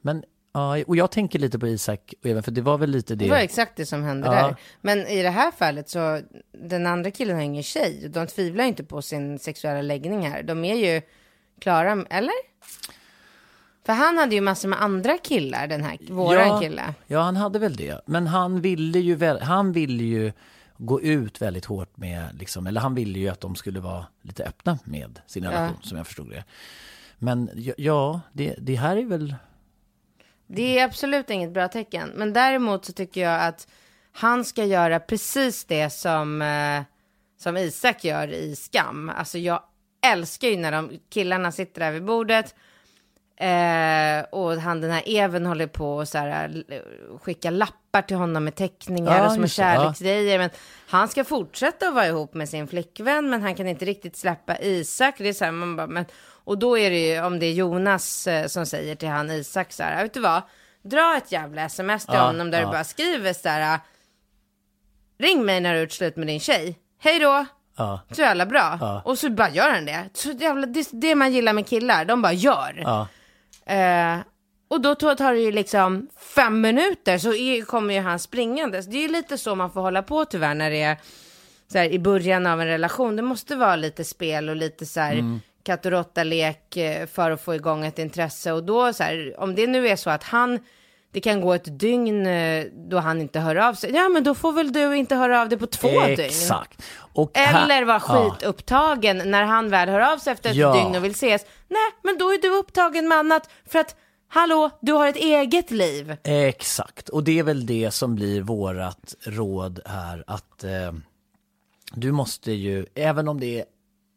Men, 0.01 0.24
ja, 0.53 0.84
och 0.86 0.96
jag 0.96 1.11
tänker 1.11 1.38
lite 1.38 1.59
på 1.59 1.68
Isak 1.68 2.14
och 2.20 2.26
Even, 2.26 2.42
för 2.42 2.51
det 2.51 2.61
var 2.61 2.78
väl 2.78 2.90
lite 2.90 3.14
det. 3.14 3.24
Det 3.24 3.30
var 3.30 3.38
exakt 3.38 3.76
det 3.76 3.86
som 3.86 4.03
hände 4.03 4.26
Ja. 4.26 4.32
där. 4.32 4.57
Men 4.80 5.07
i 5.07 5.22
det 5.22 5.30
här 5.30 5.51
fallet 5.51 5.88
så, 5.88 6.20
den 6.53 6.86
andra 6.86 7.11
killen 7.11 7.36
har 7.36 7.42
ingen 7.42 7.62
tjej. 7.62 8.09
De 8.09 8.26
tvivlar 8.26 8.64
inte 8.64 8.84
på 8.84 9.03
sin 9.03 9.38
sexuella 9.38 9.82
läggning 9.82 10.28
här. 10.28 10.42
De 10.42 10.64
är 10.64 10.74
ju 10.74 11.03
klara, 11.61 12.05
eller? 12.11 12.51
För 13.86 13.92
han 13.92 14.18
hade 14.18 14.34
ju 14.34 14.40
massor 14.40 14.68
med 14.68 14.82
andra 14.82 15.18
killar, 15.18 15.66
den 15.66 15.84
här, 15.84 15.98
våran 16.11 16.48
ja, 16.48 16.61
kille. 16.61 16.94
Ja, 17.07 17.20
han 17.20 17.36
hade 17.36 17.59
väl 17.59 17.76
det. 17.76 18.01
Men 18.07 18.26
han 18.26 18.61
ville 18.61 18.98
ju, 18.98 19.38
han 19.40 19.72
ville 19.72 20.05
ju 20.05 20.32
gå 20.76 21.01
ut 21.01 21.42
väldigt 21.42 21.64
hårt 21.64 21.96
med, 21.96 22.28
liksom, 22.38 22.66
eller 22.66 22.80
han 22.80 22.94
ville 22.94 23.18
ju 23.18 23.28
att 23.28 23.40
de 23.40 23.55
skulle 23.57 23.80
vara 23.80 24.07
lite 24.22 24.44
öppna 24.44 24.78
med 24.84 25.20
sin 25.26 25.44
relation, 25.44 25.76
som 25.82 25.96
jag 25.96 26.07
förstod 26.07 26.30
det. 26.30 26.44
Men 27.18 27.51
ja, 27.55 27.74
ja 27.76 28.20
det, 28.32 28.55
det 28.59 28.74
här 28.74 28.96
är 28.96 29.05
väl... 29.05 29.34
Det 30.53 30.78
är 30.78 30.84
absolut 30.84 31.30
inget 31.30 31.53
bra 31.53 31.68
tecken. 31.68 32.12
Men 32.14 32.32
däremot 32.32 32.84
så 32.84 32.92
tycker 32.92 33.20
jag 33.20 33.42
att 33.42 33.68
han 34.12 34.44
ska 34.44 34.64
göra 34.64 35.01
precis 35.01 35.64
det 35.64 35.90
som, 35.90 36.42
eh, 36.42 36.82
som 37.38 37.57
Isak 37.57 38.05
gör 38.05 38.28
i 38.32 38.57
Skam. 38.57 39.12
Alltså 39.16 39.38
jag 39.38 39.62
älskar 40.07 40.48
ju 40.48 40.57
när 40.57 40.72
de 40.72 40.90
killarna 41.11 41.53
sitter 41.53 41.80
där 41.80 41.90
vid 41.90 42.05
bordet. 42.05 42.55
Eh, 43.36 44.24
och 44.30 44.53
han 44.53 44.80
den 44.80 44.90
här 44.90 45.03
Even 45.07 45.46
håller 45.46 45.66
på 45.66 45.96
och 45.96 46.09
så 46.09 46.18
här, 46.18 46.64
eh, 46.68 47.18
skicka 47.18 47.51
lappar 47.51 48.03
till 48.03 48.16
honom 48.16 48.44
med 48.44 48.55
teckningar 48.55 49.18
Ja, 49.18 49.26
och 49.26 49.32
små 49.32 49.42
det, 49.42 49.44
ja. 49.44 49.48
kärleksgrejer. 49.48 50.38
Men 50.38 50.51
han 50.88 51.09
ska 51.09 51.24
fortsätta 51.24 51.88
att 51.88 51.94
vara 51.94 52.07
ihop 52.07 52.34
med 52.34 52.48
sin 52.48 52.68
flickvän, 52.68 53.30
men 53.30 53.42
han 53.42 53.55
kan 53.55 53.68
inte 53.68 53.84
riktigt 53.84 54.16
släppa 54.16 54.59
Isak. 54.59 55.14
Det 55.18 55.28
är 55.28 55.32
så 55.32 55.44
här, 55.44 55.53
man 55.53 55.76
bara, 55.76 55.86
men, 55.86 56.05
och 56.51 56.59
då 56.59 56.78
är 56.78 56.90
det 56.90 57.09
ju, 57.14 57.22
om 57.22 57.38
det 57.38 57.46
är 57.46 57.53
Jonas 57.53 58.26
eh, 58.26 58.46
som 58.46 58.66
säger 58.66 58.94
till 58.94 59.09
han 59.09 59.30
Isak 59.30 59.72
så 59.72 59.82
här, 59.82 60.03
vet 60.03 60.14
du 60.14 60.20
vad? 60.20 60.42
Dra 60.82 61.16
ett 61.16 61.32
jävla 61.32 61.62
sms 61.64 62.07
till 62.07 62.14
Ja, 62.14 62.26
honom 62.26 62.51
där 62.51 62.59
ja. 62.61 62.66
du 62.66 62.72
bara 62.72 62.84
skriver 62.84 63.32
så 63.32 63.48
här, 63.48 63.78
ring 65.18 65.44
mig 65.44 65.61
när 65.61 65.70
du 65.72 65.76
har 65.78 65.82
gjort 65.82 65.92
slut 65.92 66.16
med 66.16 66.26
din 66.26 66.40
tjej. 66.40 66.78
Hej 66.98 67.18
då! 67.18 67.46
Ja, 67.76 68.01
Så 68.11 68.20
jävla 68.20 68.46
bra. 68.46 68.78
Ja. 68.80 69.03
Och 69.05 69.18
så 69.18 69.30
bara 69.30 69.51
gör 69.51 69.70
han 69.70 69.84
det. 69.84 70.09
Så 70.12 70.30
jävla, 70.30 70.66
det, 70.66 70.88
det 70.92 71.14
man 71.14 71.32
gillar 71.32 71.53
med 71.53 71.66
killar, 71.68 72.05
de 72.05 72.22
bara 72.22 72.32
gör. 72.32 72.82
ja. 72.84 73.09
Eh, 73.74 74.18
och 74.68 74.80
då 74.80 74.94
tar 74.94 75.14
tar 75.14 75.32
det 75.32 75.40
ju 75.40 75.53
liksom 75.53 76.09
fem 76.34 76.61
minuter 76.61 77.18
så 77.18 77.34
är, 77.34 77.62
kommer 77.62 77.94
ju 77.94 78.01
han 78.01 78.18
springandes. 78.18 78.86
Det 78.86 78.96
är 78.96 79.03
ju 79.03 79.09
lite 79.09 79.38
så 79.38 79.55
man 79.55 79.70
får 79.70 79.80
hålla 79.80 80.03
på 80.03 80.24
tyvärr 80.24 80.55
när 80.55 80.70
det 80.70 80.82
är 80.82 80.96
så 81.72 81.78
här, 81.78 81.84
i 81.84 81.98
början 81.98 82.46
av 82.46 82.61
en 82.61 82.66
relation. 82.66 83.16
Det 83.16 83.22
måste 83.22 83.57
vara 83.57 83.76
lite 83.76 84.05
spel 84.05 84.48
och 84.48 84.57
lite 84.57 84.86
så 84.86 85.01
här 85.01 85.12
Mm. 85.12 85.40
Katt 85.62 85.86
och 85.86 85.92
råtta-lek 85.92 86.76
eh, 86.76 87.06
för 87.06 87.30
att 87.30 87.40
få 87.40 87.54
igång 87.54 87.86
ett 87.86 87.98
intresse. 87.98 88.52
Och 88.52 88.64
då 88.64 88.92
så 88.92 89.02
här, 89.02 89.34
om 89.38 89.54
det 89.54 89.66
nu 89.66 89.88
är 89.88 89.96
så 89.96 90.11
att 90.11 90.22
han, 90.24 90.58
det 91.12 91.20
kan 91.20 91.40
gå 91.40 91.52
ett 91.54 91.78
dygn 91.80 92.26
eh, 92.26 92.64
då 92.90 92.98
han 92.98 93.20
inte 93.20 93.40
hör 93.40 93.56
av 93.56 93.74
sig. 93.74 93.92
Ja, 93.94 94.08
men 94.08 94.24
då 94.24 94.34
får 94.34 94.52
väl 94.52 94.72
du 94.72 94.96
inte 94.96 95.14
höra 95.14 95.40
av 95.40 95.48
dig 95.48 95.58
på 95.58 95.66
två 95.66 95.88
dygn. 96.06 96.20
Exakt. 96.20 96.82
Och 97.14 97.30
här- 97.34 97.64
Eller 97.64 97.84
vara 97.84 98.02
Ja. 98.08 98.30
skitupptagen 98.30 99.30
när 99.30 99.42
han 99.42 99.70
väl 99.70 99.88
hör 99.88 100.12
av 100.12 100.18
sig 100.18 100.32
efter 100.32 100.50
ett 100.50 100.56
Ja. 100.56 100.72
dygn 100.74 100.96
och 100.96 101.04
vill 101.04 101.11
ses. 101.12 101.46
Nej, 101.68 101.90
men 102.02 102.18
då 102.18 102.28
är 102.32 102.42
du 102.42 102.48
upptagen 102.48 103.08
med 103.08 103.18
annat 103.18 103.50
för 103.66 103.78
att, 103.78 103.96
hallå, 104.28 104.70
du 104.80 104.92
har 104.92 105.08
ett 105.08 105.16
eget 105.16 105.70
liv. 105.70 106.16
Exakt, 106.24 107.08
och 107.08 107.24
det 107.24 107.38
är 107.38 107.42
väl 107.42 107.66
det 107.66 107.90
som 107.90 108.14
blir 108.14 108.42
vårat 108.42 109.14
råd 109.26 109.80
här 109.86 110.24
att 110.26 110.64
eh, 110.64 110.92
du 111.94 112.12
måste 112.12 112.52
ju, 112.52 112.86
även 112.94 113.28
om 113.28 113.40
det 113.40 113.58
är 113.61 113.64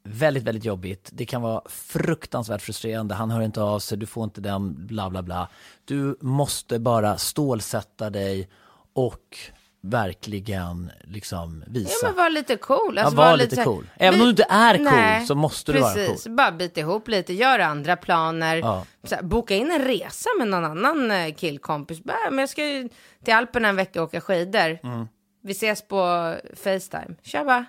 väldigt, 0.03 0.43
väldigt 0.43 0.65
jobbigt, 0.65 1.09
det 1.13 1.25
kan 1.25 1.41
vara 1.41 1.61
fruktansvärt 1.69 2.61
frustrerande, 2.61 3.15
han 3.15 3.31
hör 3.31 3.41
inte 3.41 3.61
av 3.61 3.79
sig, 3.79 3.97
du 3.97 4.05
får 4.05 4.23
inte 4.23 4.41
den, 4.41 4.87
bla 4.87 5.09
bla 5.09 5.23
bla. 5.23 5.49
Du 5.85 6.17
måste 6.21 6.79
bara 6.79 7.17
stålsätta 7.17 8.09
dig 8.09 8.49
och 8.93 9.37
verkligen 9.81 10.91
liksom 11.03 11.63
visa. 11.67 11.91
Ja, 12.01 12.07
men 12.07 12.15
var 12.17 12.29
lite 12.29 12.55
cool. 12.55 12.95
Ja, 12.95 13.03
Alltså, 13.03 13.17
var 13.17 13.29
var 13.29 13.37
lite 13.37 13.63
cool. 13.63 13.89
Även 13.95 14.19
om 14.19 14.25
du 14.25 14.29
inte 14.29 14.45
är 14.49 14.75
cool 14.77 14.83
Nej, 14.85 15.25
så 15.25 15.35
måste 15.35 15.71
du 15.73 15.79
vara 15.79 15.93
precis. 15.93 16.23
cool. 16.23 16.35
Bara 16.35 16.51
bita 16.51 16.79
ihop 16.79 17.07
lite, 17.07 17.33
gör 17.33 17.59
andra 17.59 17.95
planer. 17.95 18.55
Ja. 18.55 18.85
Här, 19.11 19.21
boka 19.23 19.55
in 19.55 19.71
en 19.71 19.81
resa 19.81 20.29
med 20.39 20.47
någon 20.47 20.65
annan 20.65 21.11
eh, 21.11 21.33
killkompis. 21.33 22.03
Bara, 22.03 22.29
men 22.29 22.39
jag 22.39 22.49
ska 22.49 22.65
ju 22.65 22.89
till 23.23 23.33
Alperna 23.33 23.67
en 23.67 23.75
vecka 23.75 24.01
och 24.01 24.07
åka 24.07 24.21
skidor. 24.21 24.79
Mm. 24.83 25.07
Vi 25.43 25.51
ses 25.51 25.87
på 25.87 26.35
Facetime. 26.55 27.15
Tja 27.23 27.65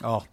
Ja, 0.00 0.24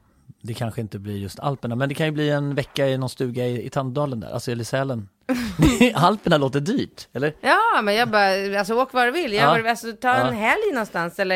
det 0.45 0.53
kanske 0.53 0.81
inte 0.81 0.99
blir 0.99 1.17
just 1.17 1.39
Alperna, 1.39 1.75
men 1.75 1.89
det 1.89 1.95
kan 1.95 2.05
ju 2.05 2.11
bli 2.11 2.29
en 2.29 2.55
vecka 2.55 2.87
i 2.87 2.97
någon 2.97 3.09
stuga 3.09 3.45
i, 3.45 3.65
i 3.65 3.69
Tandalen 3.69 4.19
där, 4.19 4.31
alltså 4.31 4.51
i 4.51 4.65
Sälen. 4.65 5.09
Alperna 5.95 6.37
låter 6.37 6.59
dyrt, 6.59 7.07
eller? 7.13 7.33
Ja, 7.41 7.81
men 7.83 7.95
jag 7.95 8.09
bara, 8.09 8.59
alltså 8.59 8.73
åk 8.75 8.93
var 8.93 9.05
du 9.05 9.11
vill. 9.11 9.33
Jag 9.33 9.43
Ja. 9.57 9.61
bara, 9.61 9.69
alltså, 9.69 9.91
ta 9.93 10.13
en 10.13 10.33
helg 10.33 10.71
någonstans 10.71 11.19
eller, 11.19 11.35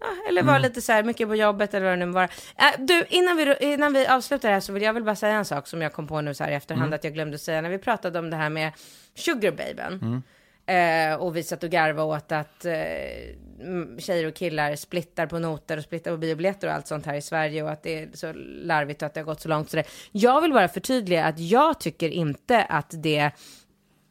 ja, 0.00 0.06
eller 0.28 0.40
Mm. 0.40 0.46
vara 0.46 0.58
lite 0.58 0.80
så 0.82 0.92
här 0.92 1.02
mycket 1.02 1.28
på 1.28 1.34
jobbet 1.36 1.74
eller 1.74 1.86
vad 1.86 1.92
det 1.92 1.96
nu 1.98 2.06
må 2.06 2.12
vara. 2.12 2.28
Äh, 2.56 2.64
du, 2.84 3.04
innan 3.08 3.36
vi, 3.36 3.54
innan 3.60 3.92
vi 3.92 4.06
avslutar 4.06 4.48
det 4.48 4.54
här 4.54 4.60
så 4.60 4.72
vill 4.72 4.82
jag 4.82 4.92
väl 4.92 5.04
bara 5.04 5.16
säga 5.16 5.34
en 5.34 5.44
sak 5.44 5.66
som 5.66 5.82
jag 5.82 5.92
kom 5.92 6.06
på 6.06 6.20
nu 6.20 6.34
så 6.34 6.44
här 6.44 6.50
i 6.50 6.54
efterhand 6.54 6.86
Mm. 6.86 6.94
att 6.96 7.04
jag 7.04 7.14
glömde 7.14 7.38
säga 7.38 7.60
när 7.60 7.70
vi 7.70 7.78
pratade 7.78 8.18
om 8.18 8.30
det 8.30 8.36
här 8.36 8.50
med 8.50 8.72
sugarbabyn. 9.16 9.98
Mm. 10.02 10.22
Eh, 10.66 11.14
och 11.14 11.36
vi 11.36 11.42
satt 11.42 11.64
och 11.64 11.70
garvade 11.70 12.08
åt 12.08 12.32
att 12.32 12.64
eh, 12.64 12.72
tjejer 13.98 14.26
och 14.26 14.34
killar 14.34 14.76
splittar 14.76 15.26
på 15.26 15.38
noter 15.38 15.76
och 15.76 15.82
splittar 15.82 16.10
på 16.10 16.16
biobiljetter 16.16 16.68
och 16.68 16.74
allt 16.74 16.86
sånt 16.86 17.06
här 17.06 17.14
i 17.14 17.22
Sverige 17.22 17.62
och 17.62 17.70
att 17.70 17.82
det 17.82 18.02
är 18.02 18.08
så 18.14 18.32
larvigt 18.62 19.02
och 19.02 19.06
att 19.06 19.14
det 19.14 19.20
har 19.20 19.24
gått 19.24 19.40
så 19.40 19.48
långt. 19.48 19.70
Så 19.70 19.76
det. 19.76 19.84
Jag 20.12 20.40
vill 20.40 20.52
bara 20.52 20.68
förtydliga 20.68 21.24
att 21.24 21.38
jag 21.38 21.80
tycker 21.80 22.08
inte 22.08 22.64
att 22.64 22.94
det 23.02 23.32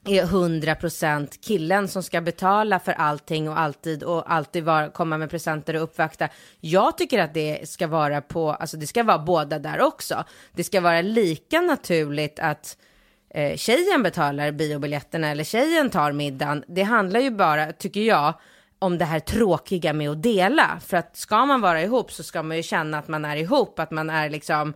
är 0.06 0.22
100% 0.26 1.40
killen 1.42 1.88
som 1.88 2.04
ska 2.04 2.22
betala 2.22 2.80
för 2.80 2.92
allting 2.92 3.50
och 3.50 3.60
alltid 3.60 4.04
och 4.04 4.34
alltid 4.34 4.64
var, 4.64 4.90
komma 4.90 5.18
med 5.18 5.30
presenter 5.30 5.76
och 5.76 5.84
uppvakta. 5.84 6.30
Jag 6.60 6.98
tycker 6.98 7.20
att 7.20 7.34
det 7.34 7.70
ska 7.70 7.88
vara 7.88 8.22
på, 8.22 8.52
alltså 8.52 8.78
det 8.78 8.88
ska 8.88 9.04
vara 9.04 9.20
båda 9.20 9.60
där 9.60 9.82
också. 9.82 10.24
Det 10.52 10.64
ska 10.64 10.82
vara 10.82 11.02
lika 11.02 11.62
naturligt 11.62 12.40
att 12.40 12.78
eh, 13.34 13.58
tjejen 13.58 14.04
betalar 14.04 14.52
biobiljetterna 14.52 15.30
eller 15.30 15.44
tjejen 15.44 15.90
tar 15.90 16.12
middagen. 16.12 16.64
Det 16.68 16.84
handlar 16.84 17.20
ju 17.20 17.32
bara, 17.32 17.72
tycker 17.72 18.02
jag, 18.02 18.34
om 18.80 18.98
det 18.98 19.06
här 19.06 19.20
tråkiga 19.20 19.94
med 19.94 20.10
att 20.10 20.24
dela. 20.24 20.80
För 20.86 20.98
att 20.98 21.18
ska 21.18 21.46
man 21.46 21.62
vara 21.62 21.82
ihop 21.82 22.12
så 22.12 22.24
ska 22.24 22.44
man 22.44 22.58
ju 22.58 22.64
känna 22.64 22.98
att 22.98 23.08
man 23.08 23.26
är 23.26 23.36
ihop, 23.36 23.80
att 23.80 23.92
man 23.92 24.10
är 24.10 24.30
liksom 24.30 24.74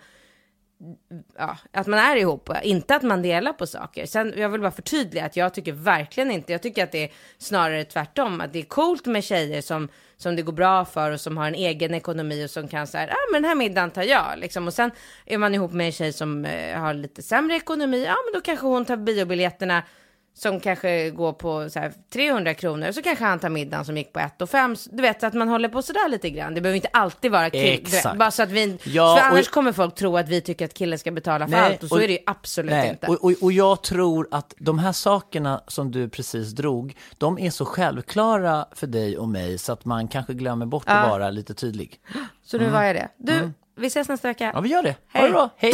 ja, 1.37 1.57
att 1.71 1.87
man 1.87 1.99
är 1.99 2.15
ihop, 2.15 2.49
inte 2.63 2.95
att 2.95 3.03
man 3.03 3.21
delar 3.21 3.53
på 3.53 3.67
saker. 3.67 4.05
Sen, 4.05 4.33
jag 4.37 4.49
vill 4.49 4.61
bara 4.61 4.71
förtydliga 4.71 5.25
att 5.25 5.35
jag 5.35 5.53
tycker 5.53 5.71
verkligen 5.71 6.31
inte, 6.31 6.51
jag 6.51 6.61
tycker 6.61 6.83
att 6.83 6.91
det 6.91 7.03
är 7.03 7.11
snarare 7.37 7.83
tvärtom, 7.83 8.41
att 8.41 8.53
det 8.53 8.59
är 8.59 8.63
coolt 8.63 9.05
med 9.05 9.23
tjejer 9.23 9.61
som, 9.61 9.87
som 10.17 10.35
det 10.35 10.41
går 10.41 10.53
bra 10.53 10.85
för 10.85 11.11
och 11.11 11.21
som 11.21 11.37
har 11.37 11.47
en 11.47 11.55
egen 11.55 11.93
ekonomi 11.93 12.45
och 12.45 12.49
som 12.49 12.67
kan 12.67 12.87
säga, 12.87 13.07
ja 13.07 13.13
ah, 13.13 13.31
men 13.31 13.41
den 13.41 13.49
här 13.49 13.55
middagen 13.55 13.91
tar 13.91 14.03
jag, 14.03 14.25
liksom. 14.37 14.67
Och 14.67 14.73
sen 14.73 14.91
är 15.25 15.37
man 15.37 15.55
ihop 15.55 15.71
med 15.71 15.85
en 15.85 15.91
tjej 15.91 16.13
som 16.13 16.45
eh, 16.45 16.79
har 16.79 16.93
lite 16.93 17.21
sämre 17.21 17.55
ekonomi, 17.55 18.05
ja 18.05 18.15
men 18.25 18.33
då 18.33 18.41
kanske 18.41 18.67
hon 18.67 18.85
tar 18.85 18.97
biobiljetterna 18.97 19.83
som 20.37 20.59
kanske 20.59 21.09
går 21.09 21.33
på 21.33 21.69
så 21.69 21.79
här 21.79 21.93
300 22.13 22.53
kronor, 22.53 22.91
så 22.91 23.01
kanske 23.01 23.25
han 23.25 23.39
tar 23.39 23.49
middagen 23.49 23.85
som 23.85 23.97
gick 23.97 24.13
på 24.13 24.19
1 24.19 24.41
och 24.41 24.49
5. 24.49 24.75
Du 24.91 25.01
vet, 25.01 25.21
så 25.21 25.27
att 25.27 25.33
man 25.33 25.47
håller 25.47 25.69
på 25.69 25.81
sådär 25.81 26.09
lite 26.09 26.29
grann. 26.29 26.53
Det 26.53 26.61
behöver 26.61 26.75
inte 26.75 26.89
alltid 26.93 27.31
vara 27.31 27.49
kill. 27.49 27.85
Vet, 27.91 28.17
bara 28.17 28.31
så 28.31 28.43
att 28.43 28.51
vi, 28.51 28.77
ja, 28.83 29.17
för 29.17 29.25
annars 29.25 29.47
och, 29.47 29.53
kommer 29.53 29.71
folk 29.71 29.95
tro 29.95 30.17
att 30.17 30.29
vi 30.29 30.41
tycker 30.41 30.65
att 30.65 30.73
killen 30.73 30.99
ska 30.99 31.11
betala 31.11 31.47
för 31.47 31.51
nej, 31.51 31.71
allt 31.71 31.83
och 31.83 31.89
så 31.89 31.95
och, 31.95 32.03
är 32.03 32.07
det 32.07 32.13
ju 32.13 32.19
absolut 32.25 32.71
nej, 32.71 32.89
inte. 32.89 33.07
Och, 33.07 33.23
och, 33.23 33.33
och 33.41 33.51
jag 33.51 33.83
tror 33.83 34.27
att 34.31 34.53
de 34.57 34.79
här 34.79 34.91
sakerna 34.91 35.61
som 35.67 35.91
du 35.91 36.09
precis 36.09 36.51
drog, 36.51 36.97
de 37.17 37.39
är 37.39 37.49
så 37.49 37.65
självklara 37.65 38.65
för 38.71 38.87
dig 38.87 39.17
och 39.17 39.27
mig 39.27 39.57
så 39.57 39.73
att 39.73 39.85
man 39.85 40.07
kanske 40.07 40.33
glömmer 40.33 40.65
bort 40.65 40.83
ja. 40.87 40.93
att 40.93 41.09
vara 41.09 41.29
lite 41.29 41.53
tydlig. 41.53 41.99
Så 42.43 42.57
nu 42.57 42.63
mm. 42.63 42.73
var 42.73 42.83
jag 42.83 42.95
det. 42.95 43.09
Du, 43.17 43.33
mm. 43.33 43.53
vi 43.75 43.87
ses 43.87 44.09
nästa 44.09 44.27
vecka. 44.27 44.51
Ja, 44.53 44.61
vi 44.61 44.69
gör 44.69 44.83
det. 44.83 44.95
Hej. 45.07 45.21
Ha 45.21 45.27
det 45.27 45.33
bra. 45.33 45.49
Hej. 45.57 45.73